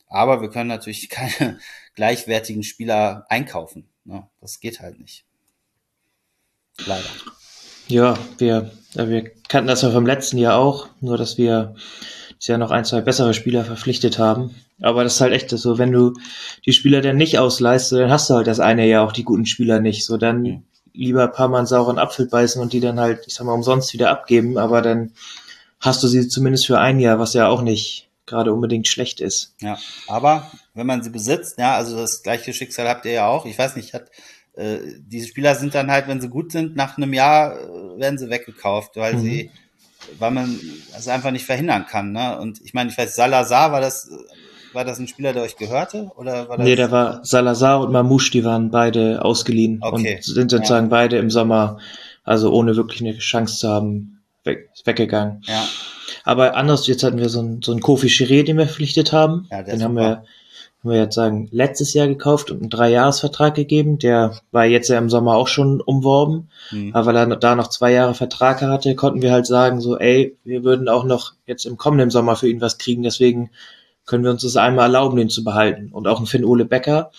Aber 0.07 0.41
wir 0.41 0.49
können 0.49 0.69
natürlich 0.69 1.09
keine 1.09 1.59
gleichwertigen 1.95 2.63
Spieler 2.63 3.25
einkaufen. 3.29 3.89
Ne? 4.05 4.27
Das 4.39 4.59
geht 4.59 4.79
halt 4.79 4.99
nicht. 4.99 5.25
Leider. 6.85 7.09
Ja, 7.87 8.17
wir, 8.37 8.71
wir 8.93 9.31
kannten 9.47 9.67
das 9.67 9.81
ja 9.81 9.91
vom 9.91 10.05
letzten 10.05 10.37
Jahr 10.37 10.57
auch, 10.57 10.87
nur 11.01 11.17
dass 11.17 11.37
wir 11.37 11.75
dieses 12.37 12.47
Jahr 12.47 12.57
noch 12.57 12.71
ein, 12.71 12.85
zwei 12.85 13.01
bessere 13.01 13.33
Spieler 13.33 13.63
verpflichtet 13.63 14.19
haben. 14.19 14.55
Aber 14.81 15.03
das 15.03 15.15
ist 15.15 15.21
halt 15.21 15.33
echt 15.33 15.49
so, 15.49 15.77
wenn 15.77 15.91
du 15.91 16.13
die 16.65 16.73
Spieler 16.73 17.01
dann 17.01 17.17
nicht 17.17 17.39
ausleihst, 17.39 17.91
dann 17.93 18.11
hast 18.11 18.29
du 18.29 18.35
halt 18.35 18.47
das 18.47 18.59
eine 18.59 18.87
Jahr 18.87 19.05
auch 19.05 19.11
die 19.11 19.23
guten 19.23 19.45
Spieler 19.45 19.79
nicht. 19.79 20.05
So 20.05 20.17
dann 20.17 20.41
mhm. 20.41 20.63
lieber 20.93 21.23
ein 21.23 21.31
paar 21.31 21.47
Mal 21.47 21.59
einen 21.59 21.67
sauren 21.67 21.97
Apfel 21.97 22.27
beißen 22.27 22.61
und 22.61 22.73
die 22.73 22.79
dann 22.79 22.99
halt, 22.99 23.25
ich 23.25 23.33
sag 23.33 23.45
mal, 23.45 23.53
umsonst 23.53 23.93
wieder 23.93 24.11
abgeben, 24.11 24.57
aber 24.57 24.81
dann 24.81 25.13
hast 25.79 26.03
du 26.03 26.07
sie 26.07 26.27
zumindest 26.27 26.67
für 26.67 26.79
ein 26.79 26.99
Jahr, 26.99 27.19
was 27.19 27.33
ja 27.33 27.47
auch 27.47 27.61
nicht 27.61 28.09
gerade 28.25 28.53
unbedingt 28.53 28.87
schlecht 28.87 29.21
ist. 29.21 29.55
Ja, 29.61 29.77
aber 30.07 30.51
wenn 30.73 30.85
man 30.85 31.01
sie 31.01 31.09
besitzt, 31.09 31.57
ja, 31.57 31.75
also 31.75 31.95
das 31.95 32.23
gleiche 32.23 32.53
Schicksal 32.53 32.87
habt 32.87 33.05
ihr 33.05 33.13
ja 33.13 33.27
auch. 33.27 33.45
Ich 33.45 33.57
weiß 33.57 33.75
nicht, 33.75 33.93
hat 33.93 34.11
äh, 34.57 34.79
diese 34.99 35.27
Spieler 35.27 35.53
sind 35.55 35.75
dann 35.75 35.91
halt, 35.91 36.07
wenn 36.07 36.19
sie 36.19 36.29
gut 36.29 36.51
sind, 36.51 36.75
nach 36.75 36.97
einem 36.97 37.13
Jahr 37.13 37.53
äh, 37.53 37.99
werden 37.99 38.17
sie 38.17 38.29
weggekauft, 38.29 38.95
weil 38.95 39.13
mhm. 39.13 39.21
sie, 39.21 39.51
weil 40.17 40.31
man 40.31 40.59
das 40.91 41.07
einfach 41.07 41.31
nicht 41.31 41.45
verhindern 41.45 41.85
kann. 41.85 42.11
Ne? 42.11 42.39
Und 42.39 42.59
ich 42.63 42.73
meine, 42.73 42.89
ich 42.89 42.97
weiß, 42.97 43.15
Salazar 43.15 43.71
war 43.71 43.81
das, 43.81 44.09
war 44.73 44.83
das 44.83 44.99
ein 44.99 45.07
Spieler, 45.07 45.33
der 45.33 45.43
euch 45.43 45.57
gehörte? 45.57 46.11
Oder 46.15 46.49
war 46.49 46.57
das 46.57 46.65
nee, 46.65 46.75
der 46.75 46.89
war 46.91 47.23
Salazar 47.23 47.81
und 47.81 47.91
Mamouche, 47.91 48.31
die 48.31 48.43
waren 48.43 48.71
beide 48.71 49.23
ausgeliehen 49.23 49.79
okay. 49.81 50.15
und 50.15 50.23
sind 50.23 50.49
sozusagen 50.49 50.87
ja. 50.87 50.89
beide 50.91 51.17
im 51.17 51.29
Sommer, 51.29 51.79
also 52.23 52.51
ohne 52.51 52.75
wirklich 52.75 53.01
eine 53.01 53.15
Chance 53.19 53.59
zu 53.59 53.69
haben, 53.69 54.21
weg, 54.43 54.69
weggegangen. 54.85 55.43
Ja. 55.45 55.65
Aber 56.23 56.55
anders, 56.55 56.87
jetzt 56.87 57.03
hatten 57.03 57.19
wir 57.19 57.29
so 57.29 57.39
einen, 57.39 57.61
so 57.61 57.71
einen 57.71 57.81
Kofi 57.81 58.07
Chiré, 58.07 58.43
den 58.43 58.57
wir 58.57 58.65
verpflichtet 58.65 59.13
haben. 59.13 59.47
Ja, 59.51 59.61
den 59.61 59.83
haben 59.83 59.95
wir 59.95 60.23
haben 60.79 60.91
wir 60.91 60.99
jetzt 60.99 61.15
sagen, 61.15 61.47
letztes 61.51 61.93
Jahr 61.93 62.07
gekauft 62.07 62.51
und 62.51 62.61
einen 62.61 62.69
Dreijahresvertrag 62.69 63.55
gegeben. 63.55 63.97
Der 63.97 64.39
war 64.51 64.65
jetzt 64.65 64.89
ja 64.89 64.97
im 64.97 65.09
Sommer 65.09 65.35
auch 65.35 65.47
schon 65.47 65.81
umworben. 65.81 66.49
Mhm. 66.71 66.91
Aber 66.93 67.07
weil 67.07 67.15
er 67.17 67.35
da 67.35 67.55
noch 67.55 67.67
zwei 67.67 67.91
Jahre 67.91 68.13
Vertrag 68.13 68.61
hatte, 68.61 68.95
konnten 68.95 69.21
wir 69.21 69.31
halt 69.31 69.47
sagen, 69.47 69.81
so, 69.81 69.97
ey, 69.97 70.37
wir 70.43 70.63
würden 70.63 70.87
auch 70.87 71.03
noch 71.03 71.33
jetzt 71.45 71.65
im 71.65 71.77
kommenden 71.77 72.11
Sommer 72.11 72.35
für 72.35 72.47
ihn 72.47 72.61
was 72.61 72.77
kriegen. 72.77 73.03
Deswegen 73.03 73.49
können 74.05 74.23
wir 74.23 74.31
uns 74.31 74.43
das 74.43 74.55
einmal 74.55 74.85
erlauben, 74.85 75.17
den 75.17 75.29
zu 75.29 75.43
behalten. 75.43 75.89
Und 75.91 76.07
auch 76.07 76.19
ein 76.19 76.27
Finn 76.27 76.45
Ole 76.45 76.65
Becker, 76.65 77.11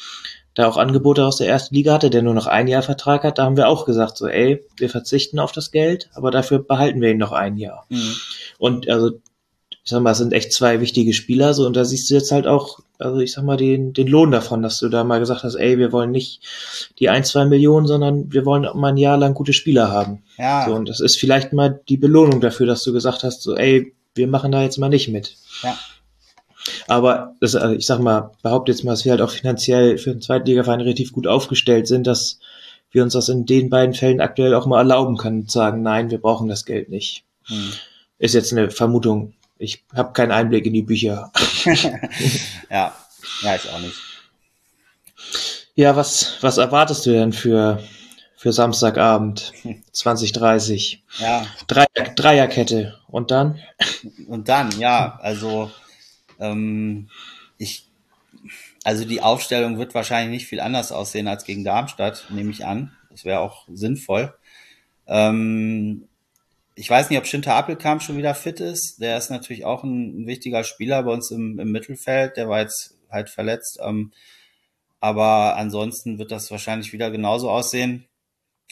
der 0.56 0.68
auch 0.68 0.76
Angebote 0.76 1.24
aus 1.24 1.36
der 1.36 1.48
ersten 1.48 1.74
Liga 1.74 1.94
hatte, 1.94 2.10
der 2.10 2.22
nur 2.22 2.34
noch 2.34 2.46
ein 2.46 2.66
Jahr 2.68 2.82
Vertrag 2.82 3.22
hat, 3.24 3.38
da 3.38 3.44
haben 3.44 3.56
wir 3.56 3.68
auch 3.68 3.86
gesagt, 3.86 4.16
so, 4.16 4.26
ey, 4.26 4.64
wir 4.76 4.90
verzichten 4.90 5.38
auf 5.38 5.52
das 5.52 5.70
Geld, 5.70 6.10
aber 6.14 6.30
dafür 6.30 6.58
behalten 6.58 7.00
wir 7.00 7.10
ihn 7.10 7.18
noch 7.18 7.32
ein 7.32 7.56
Jahr. 7.56 7.86
Mhm. 7.88 8.14
Und 8.58 8.88
also 8.88 9.20
ich 9.88 9.90
sag 9.90 10.02
mal, 10.02 10.10
es 10.10 10.18
sind 10.18 10.34
echt 10.34 10.52
zwei 10.52 10.82
wichtige 10.82 11.14
Spieler, 11.14 11.54
so, 11.54 11.64
und 11.64 11.74
da 11.74 11.82
siehst 11.82 12.10
du 12.10 12.14
jetzt 12.14 12.30
halt 12.30 12.46
auch, 12.46 12.80
also 12.98 13.20
ich 13.20 13.32
sag 13.32 13.44
mal, 13.44 13.56
den, 13.56 13.94
den 13.94 14.06
Lohn 14.06 14.30
davon, 14.30 14.60
dass 14.60 14.80
du 14.80 14.90
da 14.90 15.02
mal 15.02 15.18
gesagt 15.18 15.44
hast, 15.44 15.54
ey, 15.54 15.78
wir 15.78 15.92
wollen 15.92 16.10
nicht 16.10 16.42
die 16.98 17.08
ein, 17.08 17.24
zwei 17.24 17.46
Millionen, 17.46 17.86
sondern 17.86 18.30
wir 18.30 18.44
wollen 18.44 18.68
mal 18.78 18.88
ein 18.88 18.98
Jahr 18.98 19.16
lang 19.16 19.32
gute 19.32 19.54
Spieler 19.54 19.90
haben. 19.90 20.24
Ja. 20.36 20.66
So, 20.66 20.74
und 20.74 20.90
das 20.90 21.00
ist 21.00 21.16
vielleicht 21.16 21.54
mal 21.54 21.80
die 21.88 21.96
Belohnung 21.96 22.42
dafür, 22.42 22.66
dass 22.66 22.84
du 22.84 22.92
gesagt 22.92 23.24
hast, 23.24 23.40
so, 23.40 23.56
ey, 23.56 23.94
wir 24.14 24.28
machen 24.28 24.52
da 24.52 24.62
jetzt 24.62 24.76
mal 24.76 24.90
nicht 24.90 25.08
mit. 25.08 25.36
Ja. 25.62 25.78
Aber 26.86 27.34
das, 27.40 27.54
also 27.54 27.74
ich 27.74 27.86
sag 27.86 28.00
mal, 28.00 28.32
behaupte 28.42 28.70
jetzt 28.70 28.84
mal, 28.84 28.90
dass 28.90 29.06
wir 29.06 29.12
halt 29.12 29.22
auch 29.22 29.30
finanziell 29.30 29.96
für 29.96 30.10
den 30.10 30.20
Zweitligaverein 30.20 30.82
relativ 30.82 31.14
gut 31.14 31.26
aufgestellt 31.26 31.86
sind, 31.86 32.06
dass 32.06 32.40
wir 32.90 33.02
uns 33.02 33.14
das 33.14 33.30
in 33.30 33.46
den 33.46 33.70
beiden 33.70 33.94
Fällen 33.94 34.20
aktuell 34.20 34.52
auch 34.52 34.66
mal 34.66 34.80
erlauben 34.80 35.16
können, 35.16 35.48
zu 35.48 35.60
sagen, 35.60 35.80
nein, 35.80 36.10
wir 36.10 36.18
brauchen 36.18 36.46
das 36.46 36.66
Geld 36.66 36.90
nicht. 36.90 37.24
Hm. 37.46 37.72
Ist 38.18 38.34
jetzt 38.34 38.52
eine 38.52 38.70
Vermutung. 38.70 39.32
Ich 39.58 39.84
habe 39.94 40.12
keinen 40.12 40.32
Einblick 40.32 40.66
in 40.66 40.72
die 40.72 40.82
Bücher. 40.82 41.32
ja, 42.70 42.94
ja, 43.42 43.56
ich 43.56 43.68
auch 43.70 43.80
nicht. 43.80 43.96
Ja, 45.74 45.96
was, 45.96 46.38
was 46.40 46.58
erwartest 46.58 47.06
du 47.06 47.10
denn 47.10 47.32
für, 47.32 47.82
für 48.36 48.52
Samstagabend 48.52 49.52
2030? 49.92 51.02
Ja. 51.18 51.46
Dreier, 51.66 51.86
Dreierkette. 52.14 52.98
Und 53.08 53.30
dann? 53.30 53.58
Und 54.26 54.48
dann, 54.48 54.70
ja, 54.78 55.18
also 55.22 55.70
ähm, 56.38 57.08
ich, 57.58 57.88
also 58.84 59.04
die 59.04 59.22
Aufstellung 59.22 59.78
wird 59.78 59.94
wahrscheinlich 59.94 60.30
nicht 60.30 60.48
viel 60.48 60.60
anders 60.60 60.92
aussehen 60.92 61.28
als 61.28 61.44
gegen 61.44 61.64
Darmstadt, 61.64 62.26
nehme 62.30 62.50
ich 62.50 62.64
an. 62.64 62.96
Das 63.10 63.24
wäre 63.24 63.40
auch 63.40 63.66
sinnvoll. 63.72 64.34
Ähm, 65.06 66.08
ich 66.78 66.88
weiß 66.88 67.10
nicht, 67.10 67.18
ob 67.18 67.26
Schinter 67.26 67.54
Appelkamp 67.54 68.02
schon 68.02 68.16
wieder 68.16 68.34
fit 68.34 68.60
ist. 68.60 69.00
Der 69.00 69.18
ist 69.18 69.30
natürlich 69.30 69.64
auch 69.64 69.82
ein, 69.82 70.22
ein 70.22 70.26
wichtiger 70.28 70.62
Spieler 70.62 71.02
bei 71.02 71.12
uns 71.12 71.32
im, 71.32 71.58
im, 71.58 71.72
Mittelfeld. 71.72 72.36
Der 72.36 72.48
war 72.48 72.60
jetzt 72.60 72.96
halt 73.10 73.30
verletzt. 73.30 73.80
Ähm, 73.82 74.12
aber 75.00 75.56
ansonsten 75.56 76.18
wird 76.18 76.30
das 76.30 76.50
wahrscheinlich 76.52 76.92
wieder 76.92 77.10
genauso 77.10 77.50
aussehen. 77.50 78.06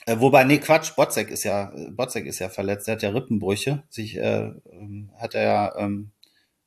Äh, 0.07 0.21
wobei, 0.21 0.45
nee, 0.45 0.59
Quatsch, 0.59 0.95
Botzek 0.95 1.31
ist 1.31 1.43
ja, 1.43 1.73
Botzek 1.91 2.27
ist 2.27 2.39
ja 2.39 2.49
verletzt. 2.49 2.87
Der 2.87 2.95
hat 2.95 3.03
ja 3.03 3.11
Rippenbrüche. 3.11 3.83
Sich, 3.89 4.17
äh, 4.17 4.53
ähm, 4.71 5.11
hat 5.17 5.35
er 5.35 5.43
ja, 5.43 5.77
ähm, 5.77 6.13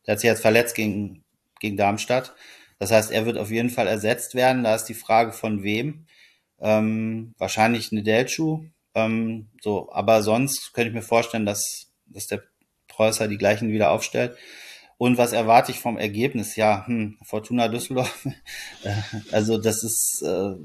der 0.06 0.14
hat 0.14 0.20
sich 0.20 0.28
jetzt 0.28 0.42
verletzt 0.42 0.76
gegen, 0.76 1.24
gegen 1.62 1.78
Darmstadt. 1.78 2.36
Das 2.80 2.92
heißt, 2.92 3.12
er 3.12 3.26
wird 3.26 3.38
auf 3.38 3.50
jeden 3.50 3.70
Fall 3.70 3.88
ersetzt 3.88 4.36
werden. 4.36 4.66
Da 4.66 4.76
ist 4.76 4.86
die 4.86 4.94
Frage 4.94 5.32
von 5.32 5.64
wem. 5.64 6.06
Ähm, 6.60 7.34
wahrscheinlich 7.38 7.94
Nedelchu 7.94 8.66
ähm, 9.06 9.48
so, 9.62 9.90
aber 9.92 10.22
sonst 10.22 10.74
könnte 10.74 10.90
ich 10.90 10.96
mir 10.96 11.02
vorstellen, 11.02 11.46
dass, 11.46 11.92
dass 12.06 12.28
der 12.28 12.44
Preußer 12.88 13.28
die 13.28 13.38
gleichen 13.38 13.72
wieder 13.72 13.92
aufstellt. 13.92 14.38
Und 14.98 15.18
was 15.18 15.32
erwarte 15.32 15.72
ich 15.72 15.80
vom 15.80 15.98
Ergebnis? 15.98 16.58
Ja, 16.58 16.86
hm, 16.86 17.18
Fortuna 17.24 17.68
Düsseldorf. 17.68 18.28
Äh, 18.84 18.94
also 19.34 19.58
das 19.58 19.84
ist, 19.84 20.22
äh, 20.22 20.56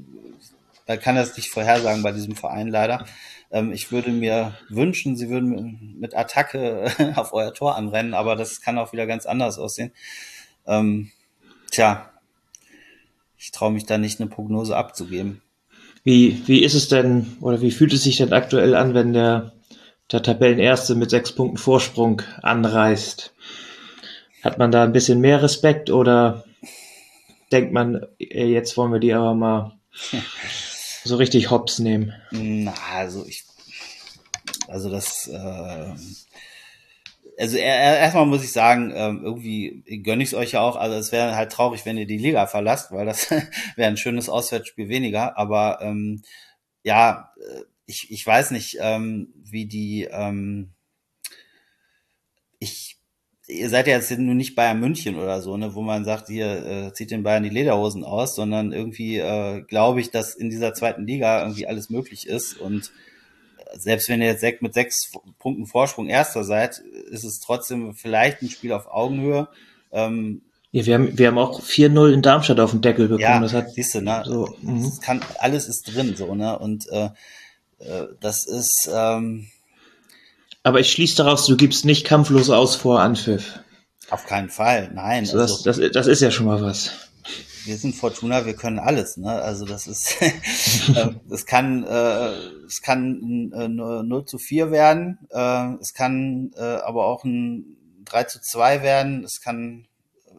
da 0.85 0.95
kann 0.95 1.15
das 1.15 1.35
nicht 1.35 1.49
vorhersagen 1.49 2.01
bei 2.01 2.13
diesem 2.13 2.35
Verein 2.35 2.69
leider. 2.69 3.05
Ähm, 3.51 3.73
ich 3.73 3.91
würde 3.91 4.11
mir 4.11 4.57
wünschen, 4.69 5.17
sie 5.17 5.29
würden 5.29 5.95
mit 5.99 6.15
Attacke 6.15 6.91
auf 7.15 7.33
euer 7.33 7.53
Tor 7.53 7.75
anrennen, 7.75 8.13
aber 8.13 8.35
das 8.35 8.61
kann 8.61 8.77
auch 8.77 8.93
wieder 8.93 9.05
ganz 9.05 9.25
anders 9.25 9.57
aussehen. 9.57 9.91
Ähm, 10.65 11.11
tja, 11.71 12.09
ich 13.37 13.51
traue 13.51 13.71
mich 13.71 13.85
da 13.85 13.97
nicht 13.97 14.19
eine 14.19 14.29
Prognose 14.29 14.77
abzugeben. 14.77 15.41
Wie, 16.05 16.47
wie 16.47 16.63
ist 16.63 16.75
es 16.75 16.87
denn 16.87 17.35
oder 17.41 17.61
wie 17.61 17.71
fühlt 17.71 17.91
es 17.91 18.03
sich 18.03 18.17
denn 18.17 18.31
aktuell 18.31 18.75
an, 18.75 18.93
wenn 18.93 19.13
der, 19.13 19.53
der 20.11 20.21
Tabellenerste 20.21 20.93
mit 20.93 21.09
sechs 21.09 21.31
Punkten 21.31 21.57
Vorsprung 21.57 22.21
anreist? 22.43 23.33
Hat 24.43 24.59
man 24.59 24.71
da 24.71 24.83
ein 24.83 24.93
bisschen 24.93 25.19
mehr 25.19 25.41
Respekt 25.41 25.89
oder 25.89 26.45
denkt 27.51 27.73
man, 27.73 28.05
jetzt 28.19 28.77
wollen 28.77 28.93
wir 28.93 28.99
die 28.99 29.13
aber 29.13 29.33
mal 29.33 29.79
so 31.03 31.15
richtig 31.15 31.49
hops 31.49 31.79
nehmen? 31.79 32.13
Na, 32.29 32.75
also 32.93 33.25
ich, 33.25 33.43
also 34.67 34.91
das, 34.91 35.27
äh, 35.27 35.87
also 37.37 37.57
erstmal 37.57 38.25
muss 38.25 38.43
ich 38.43 38.51
sagen, 38.51 38.91
ähm, 38.95 39.21
irgendwie 39.23 39.83
gönne 40.03 40.23
ich 40.23 40.29
es 40.29 40.35
euch 40.35 40.53
ja 40.53 40.61
auch. 40.61 40.75
Also 40.75 40.95
es 40.95 41.11
wäre 41.11 41.35
halt 41.35 41.51
traurig, 41.51 41.85
wenn 41.85 41.97
ihr 41.97 42.07
die 42.07 42.17
Liga 42.17 42.47
verlasst, 42.47 42.91
weil 42.91 43.05
das 43.05 43.29
wäre 43.75 43.89
ein 43.89 43.97
schönes 43.97 44.29
Auswärtsspiel 44.29 44.89
weniger. 44.89 45.37
Aber 45.37 45.79
ähm, 45.81 46.21
ja, 46.83 47.31
äh, 47.37 47.61
ich, 47.85 48.11
ich 48.11 48.25
weiß 48.25 48.51
nicht, 48.51 48.77
ähm, 48.79 49.33
wie 49.35 49.65
die 49.65 50.07
ähm, 50.09 50.73
ich 52.59 52.97
ihr 53.47 53.69
seid 53.69 53.87
ja 53.87 53.93
jetzt 53.93 54.11
nur 54.17 54.33
nicht 54.33 54.55
Bayern 54.55 54.79
München 54.79 55.17
oder 55.17 55.41
so, 55.41 55.55
ne, 55.55 55.75
wo 55.75 55.81
man 55.81 56.03
sagt, 56.03 56.29
hier 56.29 56.65
äh, 56.65 56.93
zieht 56.93 57.11
den 57.11 57.23
Bayern 57.23 57.43
die 57.43 57.49
Lederhosen 57.49 58.03
aus, 58.03 58.35
sondern 58.35 58.71
irgendwie 58.71 59.17
äh, 59.17 59.61
glaube 59.61 60.01
ich, 60.01 60.09
dass 60.09 60.33
in 60.33 60.49
dieser 60.49 60.73
zweiten 60.73 61.05
Liga 61.05 61.41
irgendwie 61.41 61.67
alles 61.67 61.89
möglich 61.89 62.27
ist 62.27 62.57
und 62.57 62.91
selbst 63.77 64.09
wenn 64.09 64.21
ihr 64.21 64.27
jetzt 64.27 64.61
mit 64.61 64.73
sechs 64.73 65.11
Punkten 65.39 65.65
Vorsprung 65.65 66.07
Erster 66.07 66.43
seid, 66.43 66.79
ist 67.09 67.23
es 67.23 67.39
trotzdem 67.39 67.93
vielleicht 67.93 68.41
ein 68.41 68.49
Spiel 68.49 68.71
auf 68.71 68.87
Augenhöhe. 68.87 69.47
Ähm, 69.91 70.41
ja, 70.71 70.85
wir 70.85 70.93
haben, 70.95 71.17
wir 71.17 71.27
haben 71.27 71.37
auch 71.37 71.61
4-0 71.61 72.11
in 72.11 72.21
Darmstadt 72.21 72.59
auf 72.59 72.71
den 72.71 72.81
Deckel 72.81 73.07
bekommen. 73.07 73.21
Ja, 73.21 73.39
das 73.39 73.53
hat, 73.53 73.71
siehst 73.71 73.95
du, 73.95 74.01
ne? 74.01 74.23
So, 74.25 74.55
mhm. 74.61 74.83
das 74.83 74.99
kann, 74.99 75.21
alles 75.39 75.67
ist 75.67 75.83
drin, 75.93 76.15
so, 76.17 76.35
ne? 76.35 76.59
Und 76.59 76.87
äh, 76.89 77.09
äh, 77.79 78.07
das 78.19 78.45
ist, 78.45 78.89
ähm, 78.93 79.47
Aber 80.63 80.79
ich 80.79 80.91
schließe 80.91 81.17
daraus, 81.17 81.45
du 81.45 81.55
gibst 81.55 81.85
nicht 81.85 82.05
kampflos 82.05 82.49
aus 82.49 82.75
vor 82.75 82.99
Anpfiff. 82.99 83.59
auf 84.09 84.25
keinen 84.25 84.49
Fall, 84.49 84.91
nein. 84.93 85.23
Also 85.23 85.37
das, 85.37 85.63
das, 85.63 85.91
das 85.93 86.07
ist 86.07 86.21
ja 86.21 86.31
schon 86.31 86.45
mal 86.45 86.61
was. 86.61 87.04
Wir 87.65 87.77
sind 87.77 87.95
Fortuna, 87.95 88.45
wir 88.45 88.55
können 88.55 88.79
alles, 88.79 89.17
ne? 89.17 89.31
Also 89.31 89.65
das 89.65 89.87
ist, 89.87 90.21
äh, 90.21 91.11
es 91.29 91.45
kann, 91.45 91.83
äh, 91.83 92.29
es 92.65 92.81
kann 92.81 93.51
äh, 93.53 93.67
0 93.67 94.25
zu 94.25 94.37
4 94.37 94.71
werden, 94.71 95.19
äh, 95.31 95.73
es 95.81 95.93
kann 95.93 96.51
äh, 96.55 96.61
aber 96.61 97.05
auch 97.05 97.23
ein 97.23 97.77
3 98.05 98.23
zu 98.25 98.41
2 98.41 98.83
werden, 98.83 99.23
es 99.23 99.41
kann, 99.41 99.87
äh, 100.27 100.31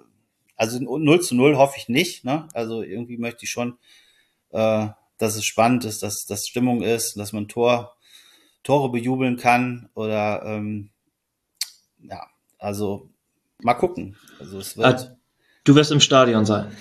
also 0.57 0.79
0 0.79 1.21
zu 1.21 1.35
0 1.35 1.57
hoffe 1.57 1.77
ich 1.79 1.89
nicht, 1.89 2.25
ne? 2.25 2.49
Also 2.55 2.83
irgendwie 2.83 3.19
möchte 3.19 3.45
ich 3.45 3.51
schon, 3.51 3.79
äh, 4.51 4.89
dass 5.19 5.37
es 5.37 5.45
spannend 5.45 5.85
ist, 5.85 6.03
dass 6.03 6.27
das 6.27 6.47
Stimmung 6.47 6.83
ist, 6.83 7.17
dass 7.17 7.33
man 7.33 7.49
Tor, 7.49 7.97
Tore 8.63 8.91
bejubeln 8.91 9.37
kann 9.37 9.89
oder 9.95 10.43
ähm, 10.45 10.91
ja, 12.03 12.27
also 12.59 13.09
mal 13.63 13.75
gucken. 13.75 14.17
Also 14.39 14.59
es 14.59 14.77
wird. 14.77 15.17
Du 15.65 15.75
wirst 15.75 15.91
im 15.91 16.01
Stadion 16.01 16.45
sein. 16.45 16.73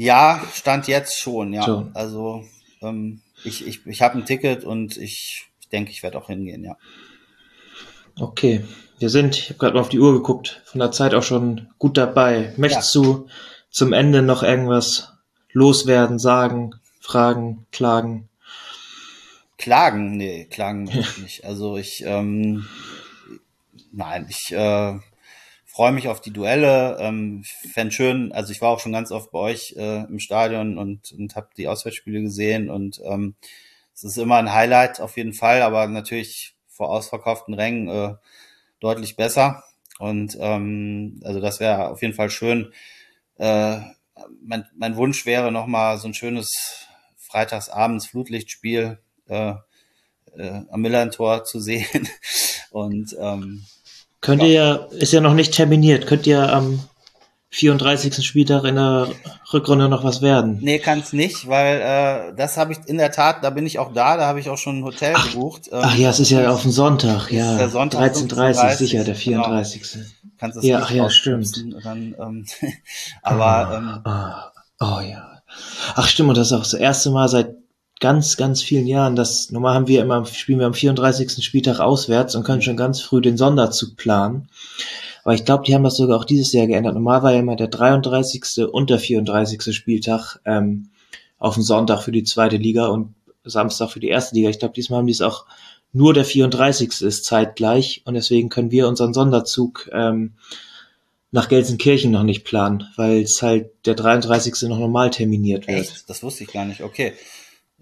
Ja, 0.00 0.42
stand 0.54 0.88
jetzt 0.88 1.18
schon, 1.18 1.52
ja. 1.52 1.62
Schon. 1.62 1.90
Also 1.92 2.42
ähm, 2.80 3.20
ich, 3.44 3.66
ich, 3.66 3.84
ich 3.86 4.00
habe 4.00 4.16
ein 4.16 4.24
Ticket 4.24 4.64
und 4.64 4.96
ich, 4.96 5.50
denke, 5.72 5.90
ich 5.90 6.02
werde 6.02 6.16
auch 6.16 6.28
hingehen, 6.28 6.64
ja. 6.64 6.78
Okay, 8.18 8.64
wir 8.98 9.10
sind, 9.10 9.36
ich 9.36 9.50
habe 9.50 9.58
gerade 9.58 9.74
mal 9.74 9.80
auf 9.80 9.90
die 9.90 9.98
Uhr 10.00 10.14
geguckt, 10.14 10.62
von 10.64 10.78
der 10.78 10.90
Zeit 10.90 11.12
auch 11.12 11.22
schon 11.22 11.68
gut 11.78 11.98
dabei. 11.98 12.54
Möchtest 12.56 12.94
du 12.94 13.26
zum 13.68 13.92
Ende 13.92 14.22
noch 14.22 14.42
irgendwas 14.42 15.12
loswerden, 15.52 16.18
sagen, 16.18 16.76
fragen, 17.02 17.66
klagen? 17.70 18.30
Klagen, 19.58 20.16
nee, 20.16 20.46
klagen 20.46 20.84
möchte 20.84 21.00
ich 21.00 21.18
nicht. 21.18 21.44
Also 21.44 21.76
ich, 21.76 22.04
ähm, 22.06 22.66
nein, 23.92 24.26
ich 24.30 24.50
äh, 24.52 24.98
freue 25.70 25.92
mich 25.92 26.08
auf 26.08 26.20
die 26.20 26.32
Duelle. 26.32 26.96
Ähm, 27.00 27.44
fände 27.72 27.92
schön, 27.92 28.32
also 28.32 28.50
ich 28.50 28.60
war 28.60 28.70
auch 28.70 28.80
schon 28.80 28.92
ganz 28.92 29.12
oft 29.12 29.30
bei 29.30 29.38
euch 29.38 29.74
äh, 29.76 30.04
im 30.04 30.18
Stadion 30.18 30.78
und, 30.78 31.12
und 31.12 31.36
habe 31.36 31.48
die 31.56 31.68
Auswärtsspiele 31.68 32.20
gesehen 32.22 32.70
und 32.70 33.00
ähm, 33.04 33.36
es 33.94 34.02
ist 34.02 34.18
immer 34.18 34.36
ein 34.36 34.52
Highlight 34.52 35.00
auf 35.00 35.16
jeden 35.16 35.32
Fall, 35.32 35.62
aber 35.62 35.86
natürlich 35.86 36.56
vor 36.68 36.90
ausverkauften 36.90 37.54
Rängen 37.54 37.88
äh, 37.88 38.14
deutlich 38.80 39.14
besser. 39.14 39.62
Und 39.98 40.36
ähm, 40.40 41.20
also 41.22 41.40
das 41.40 41.60
wäre 41.60 41.90
auf 41.90 42.00
jeden 42.02 42.14
Fall 42.14 42.30
schön. 42.30 42.72
Äh, 43.36 43.80
mein, 44.42 44.66
mein 44.74 44.96
Wunsch 44.96 45.26
wäre 45.26 45.52
nochmal 45.52 45.98
so 45.98 46.08
ein 46.08 46.14
schönes 46.14 46.86
Freitagsabends 47.18 48.06
Flutlichtspiel 48.06 48.98
äh, 49.28 49.54
äh, 50.36 50.62
am 50.70 50.80
Millantor 50.80 51.44
zu 51.44 51.60
sehen. 51.60 52.08
Und 52.70 53.14
ähm, 53.20 53.66
Könnt 54.20 54.42
ihr 54.42 54.48
ja, 54.48 54.74
ist 54.90 55.12
ja 55.12 55.20
noch 55.20 55.34
nicht 55.34 55.54
terminiert, 55.54 56.06
könnt 56.06 56.26
ihr 56.26 56.52
am 56.52 56.80
34. 57.52 58.24
Spieltag 58.24 58.64
in 58.64 58.76
der 58.76 59.08
Rückrunde 59.52 59.88
noch 59.88 60.04
was 60.04 60.22
werden? 60.22 60.58
nee, 60.60 60.78
kann 60.78 61.00
es 61.00 61.12
nicht, 61.12 61.48
weil 61.48 61.80
äh, 61.80 62.36
das 62.36 62.56
habe 62.56 62.72
ich 62.72 62.78
in 62.86 62.98
der 62.98 63.10
Tat, 63.10 63.42
da 63.42 63.50
bin 63.50 63.66
ich 63.66 63.78
auch 63.78 63.92
da, 63.92 64.16
da 64.16 64.26
habe 64.26 64.38
ich 64.38 64.48
auch 64.48 64.58
schon 64.58 64.80
ein 64.80 64.84
Hotel 64.84 65.14
gebucht. 65.14 65.68
Ähm, 65.72 65.80
Ach 65.82 65.96
ja, 65.96 66.10
es 66.10 66.20
ist 66.20 66.30
ja 66.30 66.48
auf 66.50 66.62
den 66.62 66.70
Sonntag, 66.70 67.32
ja. 67.32 67.56
der 67.56 67.68
Sonntag 67.68 68.12
13.30 68.12 68.34
15:30, 68.34 68.76
sicher, 68.76 69.04
der 69.04 69.14
genau. 69.14 69.44
34. 69.44 69.82
kannst 70.38 70.58
das 70.58 70.64
Ja, 70.64 70.78
nicht 70.78 70.86
ach 70.86 70.90
ja, 70.92 71.02
rauspupsen, 71.02 71.80
Dann, 71.82 72.14
ähm, 72.20 72.46
aber 73.22 73.76
ähm, 73.76 74.00
Ah, 74.04 74.52
oh 74.78 75.00
ja. 75.00 75.42
Ach 75.96 76.06
stimmt, 76.06 76.28
und 76.28 76.38
das 76.38 76.48
ist 76.48 76.52
auch 76.52 76.62
das 76.62 76.74
erste 76.74 77.10
Mal 77.10 77.28
seit 77.28 77.56
ganz, 78.00 78.36
ganz 78.36 78.62
vielen 78.62 78.86
Jahren, 78.86 79.14
dass 79.14 79.50
normal 79.50 79.74
haben 79.74 79.86
wir 79.86 80.02
immer, 80.02 80.24
spielen 80.26 80.58
wir 80.58 80.66
am 80.66 80.74
34. 80.74 81.44
Spieltag 81.44 81.80
auswärts 81.80 82.34
und 82.34 82.44
können 82.44 82.62
schon 82.62 82.76
ganz 82.76 83.00
früh 83.00 83.20
den 83.20 83.36
Sonderzug 83.36 83.96
planen. 83.96 84.48
Aber 85.22 85.34
ich 85.34 85.44
glaube, 85.44 85.64
die 85.66 85.74
haben 85.74 85.84
das 85.84 85.96
sogar 85.96 86.18
auch 86.18 86.24
dieses 86.24 86.52
Jahr 86.52 86.66
geändert. 86.66 86.94
Normal 86.94 87.22
war 87.22 87.32
ja 87.32 87.40
immer 87.40 87.56
der 87.56 87.68
33. 87.68 88.66
und 88.72 88.88
der 88.88 88.98
34. 88.98 89.74
Spieltag 89.74 90.40
ähm, 90.46 90.88
auf 91.38 91.54
dem 91.54 91.62
Sonntag 91.62 92.02
für 92.02 92.12
die 92.12 92.24
zweite 92.24 92.56
Liga 92.56 92.86
und 92.86 93.14
Samstag 93.44 93.90
für 93.90 94.00
die 94.00 94.08
erste 94.08 94.34
Liga. 94.34 94.48
Ich 94.48 94.58
glaube, 94.58 94.74
diesmal 94.74 94.98
haben 94.98 95.06
die 95.06 95.12
es 95.12 95.20
auch 95.20 95.44
nur 95.92 96.14
der 96.14 96.24
34. 96.24 97.02
ist 97.02 97.24
zeitgleich 97.24 98.02
und 98.04 98.14
deswegen 98.14 98.48
können 98.48 98.70
wir 98.70 98.88
unseren 98.88 99.12
Sonderzug 99.12 99.90
ähm, 99.92 100.34
nach 101.32 101.48
Gelsenkirchen 101.48 102.10
noch 102.10 102.22
nicht 102.22 102.44
planen, 102.44 102.88
weil 102.96 103.22
es 103.22 103.42
halt 103.42 103.70
der 103.86 103.94
33. 103.94 104.68
noch 104.68 104.78
normal 104.78 105.10
terminiert 105.10 105.66
wird. 105.66 105.80
echt, 105.80 106.08
das 106.08 106.22
wusste 106.22 106.44
ich 106.44 106.52
gar 106.52 106.64
nicht. 106.64 106.82
Okay. 106.82 107.12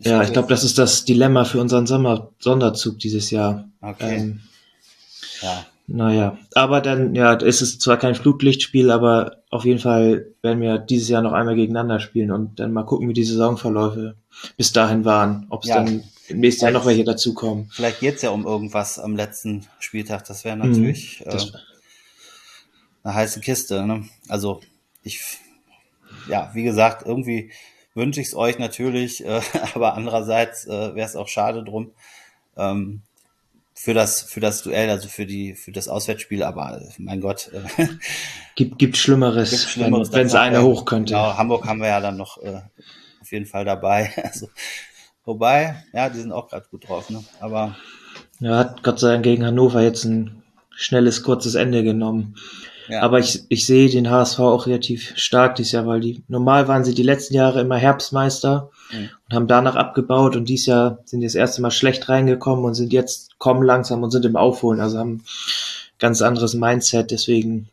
Ja, 0.01 0.23
ich 0.23 0.33
glaube, 0.33 0.49
das 0.49 0.63
ist 0.65 0.79
das 0.79 1.05
Dilemma 1.05 1.45
für 1.45 1.61
unseren 1.61 1.87
Sommer 1.87 2.31
Sonderzug 2.39 2.99
dieses 2.99 3.31
Jahr. 3.31 3.69
Okay. 3.81 4.17
Ähm, 4.17 4.41
ja. 5.43 5.67
naja, 5.89 6.39
aber 6.55 6.81
dann, 6.81 7.15
ja, 7.15 7.33
ist 7.35 7.61
es 7.63 7.79
zwar 7.79 7.97
kein 7.97 8.15
Flutlichtspiel, 8.15 8.91
aber 8.91 9.43
auf 9.51 9.65
jeden 9.65 9.81
Fall 9.81 10.27
werden 10.43 10.61
wir 10.61 10.79
dieses 10.79 11.09
Jahr 11.09 11.23
noch 11.23 11.33
einmal 11.33 11.57
gegeneinander 11.57 11.99
spielen 12.01 12.31
und 12.31 12.61
dann 12.61 12.73
mal 12.73 12.85
gucken, 12.85 13.09
wie 13.09 13.13
die 13.13 13.25
Saisonverläufe 13.25 14.15
bis 14.57 14.73
dahin 14.73 15.05
waren. 15.05 15.47
Ob 15.51 15.65
es 15.65 15.71
Ja. 15.71 15.77
dann 15.83 16.05
im 16.29 16.41
nächsten 16.41 16.65
Jahr 16.67 16.73
noch 16.73 16.87
welche 16.87 17.05
dazukommen. 17.05 17.69
Vielleicht 17.73 18.01
geht's 18.01 18.23
ja 18.23 18.31
um 18.31 18.47
irgendwas 18.47 18.99
am 18.99 19.17
letzten 19.17 19.67
Spieltag. 19.81 20.25
Das 20.27 20.45
wäre 20.45 20.57
natürlich 20.57 21.21
Mhm. 21.27 21.31
Das- 21.31 21.51
äh, 21.51 21.53
eine 23.05 23.15
heiße 23.15 23.41
Kiste. 23.41 23.85
Ne? 23.87 24.05
Also 24.29 24.61
ich, 25.03 25.21
ja, 26.29 26.51
wie 26.55 26.63
gesagt, 26.63 27.07
irgendwie 27.07 27.51
wünsche 27.99 28.21
ich 28.23 28.29
es 28.29 28.35
euch 28.35 28.59
natürlich, 28.59 29.25
äh, 29.27 29.41
aber 29.75 29.95
andererseits 29.95 30.67
äh, 30.67 30.95
wäre 30.95 31.07
es 31.07 31.17
auch 31.17 31.29
schade 31.29 31.63
drum 31.63 31.91
ähm, 32.57 33.03
für 33.75 33.95
das 33.95 34.23
für 34.23 34.41
das 34.41 34.63
Duell, 34.63 34.89
also 34.91 35.09
für 35.09 35.27
die 35.27 35.55
für 35.55 35.71
das 35.73 35.87
Auswärtsspiel. 35.89 36.43
Aber 36.43 36.81
äh, 36.81 36.89
mein 36.99 37.21
Gott, 37.21 37.51
äh, 37.53 37.87
Gibt, 38.57 38.79
gibt 38.79 38.97
Schlimmeres, 38.97 39.51
Gibt 39.51 39.63
Schlimmeres. 39.63 40.11
wenn 40.13 40.27
es 40.27 40.35
einer 40.35 40.61
wir- 40.61 40.65
hoch 40.65 40.85
könnte. 40.85 41.13
Genau, 41.13 41.37
Hamburg 41.37 41.67
haben 41.67 41.81
wir 41.81 41.89
ja 41.89 42.01
dann 42.01 42.17
noch 42.17 42.43
äh, 42.43 42.61
auf 43.21 43.31
jeden 43.31 43.47
Fall 43.47 43.65
dabei. 43.65 44.13
Also, 44.25 44.49
wobei, 45.25 45.85
ja, 45.93 46.09
die 46.09 46.19
sind 46.21 46.33
auch 46.33 46.49
gerade 46.49 46.67
gut 46.71 46.89
drauf. 46.89 47.09
Ne? 47.11 47.23
Aber 47.39 47.77
Ja, 48.41 48.57
hat 48.59 48.83
Gott 48.83 48.99
sei 48.99 49.13
Dank 49.13 49.23
gegen 49.25 49.45
Hannover 49.47 49.83
jetzt 49.83 50.05
ein 50.05 50.43
schnelles, 50.75 51.23
kurzes 51.23 51.55
Ende 51.55 51.85
genommen. 51.85 52.35
Ja, 52.89 53.03
Aber 53.03 53.19
ich, 53.19 53.43
ich 53.49 53.67
sehe 53.67 53.89
den 53.89 54.11
HSV 54.11 54.39
auch 54.41 54.67
relativ 54.67 55.13
stark 55.17 55.57
dieses 55.57 55.73
Jahr, 55.73 55.87
weil 55.87 56.01
die 56.01 56.23
normal 56.29 56.69
waren 56.69 56.85
sie 56.85 56.95
die 56.95 57.03
letzten 57.03 57.35
Jahre 57.35 57.61
immer 57.61 57.77
Herbstmeister 57.77 58.71
Mhm. 58.91 59.11
und 59.29 59.35
haben 59.37 59.47
danach 59.49 59.77
abgebaut 59.77 60.35
und 60.35 60.49
dieses 60.49 60.65
Jahr 60.67 60.99
sind 61.05 61.21
die 61.21 61.27
das 61.27 61.35
erste 61.35 61.61
Mal 61.61 61.71
schlecht 61.71 62.09
reingekommen 62.09 62.65
und 62.65 62.75
sind 62.75 62.91
jetzt 62.93 63.39
kommen 63.39 63.63
langsam 63.63 64.03
und 64.03 64.11
sind 64.11 64.25
im 64.25 64.37
Aufholen, 64.37 64.81
also 64.81 64.99
haben 64.99 65.23
ganz 65.99 66.23
anderes 66.23 66.55
Mindset, 66.55 67.11
deswegen 67.11 67.69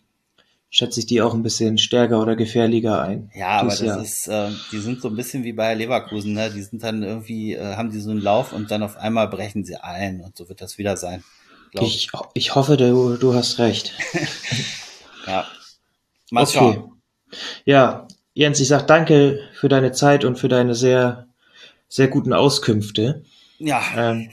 schätze 0.70 1.00
ich 1.00 1.06
die 1.06 1.22
auch 1.22 1.34
ein 1.34 1.42
bisschen 1.44 1.78
stärker 1.78 2.22
oder 2.22 2.36
gefährlicher 2.36 3.02
ein. 3.02 3.32
Ja, 3.34 3.60
aber 3.60 3.70
das 3.70 3.80
Jahr. 3.80 4.02
ist, 4.02 4.28
äh, 4.28 4.50
die 4.74 4.80
sind 4.80 5.02
so 5.02 5.08
ein 5.08 5.16
bisschen 5.16 5.46
wie 5.46 5.54
bei 5.54 5.74
Leverkusen, 5.74 6.34
ne? 6.34 6.52
Die 6.54 6.62
sind 6.64 6.84
dann 6.84 7.02
irgendwie, 7.02 7.54
äh, 7.54 7.76
haben 7.78 7.92
die 7.92 8.02
so 8.02 8.12
einen 8.12 8.20
Lauf 8.22 8.52
und 8.52 8.70
dann 8.72 8.84
auf 8.84 8.98
einmal 8.98 9.30
brechen 9.30 9.64
sie 9.64 9.78
ein 9.78 10.20
und 10.20 10.36
so 10.36 10.50
wird 10.50 10.60
das 10.60 10.78
wieder 10.78 10.98
sein. 10.98 11.24
Ich. 11.72 11.82
Ich, 11.82 12.10
ich 12.34 12.56
hoffe, 12.56 12.76
du, 12.76 13.16
du 13.16 13.34
hast 13.34 13.58
recht. 13.60 13.94
Ja. 15.26 15.46
Mal 16.32 16.44
Okay. 16.44 16.54
schauen. 16.54 17.02
Ja, 17.66 18.08
Jens, 18.34 18.60
ich 18.60 18.68
sag 18.68 18.88
danke 18.88 19.40
für 19.54 19.70
deine 19.70 19.92
Zeit 19.92 20.26
und 20.26 20.38
für 20.38 20.48
deine 20.48 20.76
sehr, 20.76 21.28
sehr 21.88 22.08
guten 22.08 22.34
Auskünfte. 22.34 23.24
Ja, 23.60 23.82
Ähm, 23.96 24.30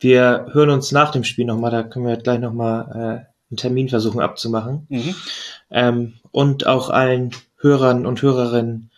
wir 0.00 0.46
hören 0.52 0.70
uns 0.70 0.92
nach 0.92 1.10
dem 1.12 1.24
Spiel 1.24 1.44
nochmal, 1.44 1.70
da 1.70 1.82
können 1.82 2.06
wir 2.06 2.16
gleich 2.16 2.38
nochmal 2.40 2.88
äh, 2.90 3.26
einen 3.50 3.56
Termin 3.56 3.88
versuchen 3.88 4.20
abzumachen. 4.20 4.86
mhm. 4.88 5.14
Ähm, 5.70 6.14
und 6.32 6.66
auch 6.66 6.90
allen 6.90 7.30
Hörern 7.58 8.06
und 8.06 8.22
Hörerinnen, 8.22 8.90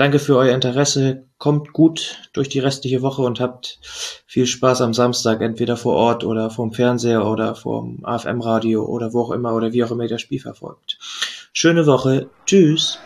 danke 0.00 0.18
für 0.18 0.36
euer 0.36 0.54
Interesse. 0.54 1.26
Kommt 1.36 1.74
gut 1.74 2.30
durch 2.32 2.48
die 2.48 2.58
restliche 2.58 3.02
Woche 3.02 3.20
und 3.20 3.38
habt 3.38 3.78
viel 4.26 4.46
Spaß 4.46 4.80
am 4.80 4.94
Samstag, 4.94 5.42
entweder 5.42 5.76
vor 5.76 5.94
Ort 5.94 6.24
oder 6.24 6.48
vorm 6.48 6.72
Fernseher 6.72 7.26
oder 7.26 7.54
vorm 7.54 7.98
AFM-Radio 8.02 8.84
oder 8.84 9.12
wo 9.12 9.20
auch 9.20 9.30
immer 9.30 9.54
oder 9.54 9.72
wie 9.72 9.84
auch 9.84 9.90
immer 9.90 10.04
ihr 10.04 10.08
das 10.08 10.22
Spiel 10.22 10.40
verfolgt. 10.40 10.98
Schöne 11.52 11.86
Woche. 11.86 12.30
Tschüss. 12.46 12.98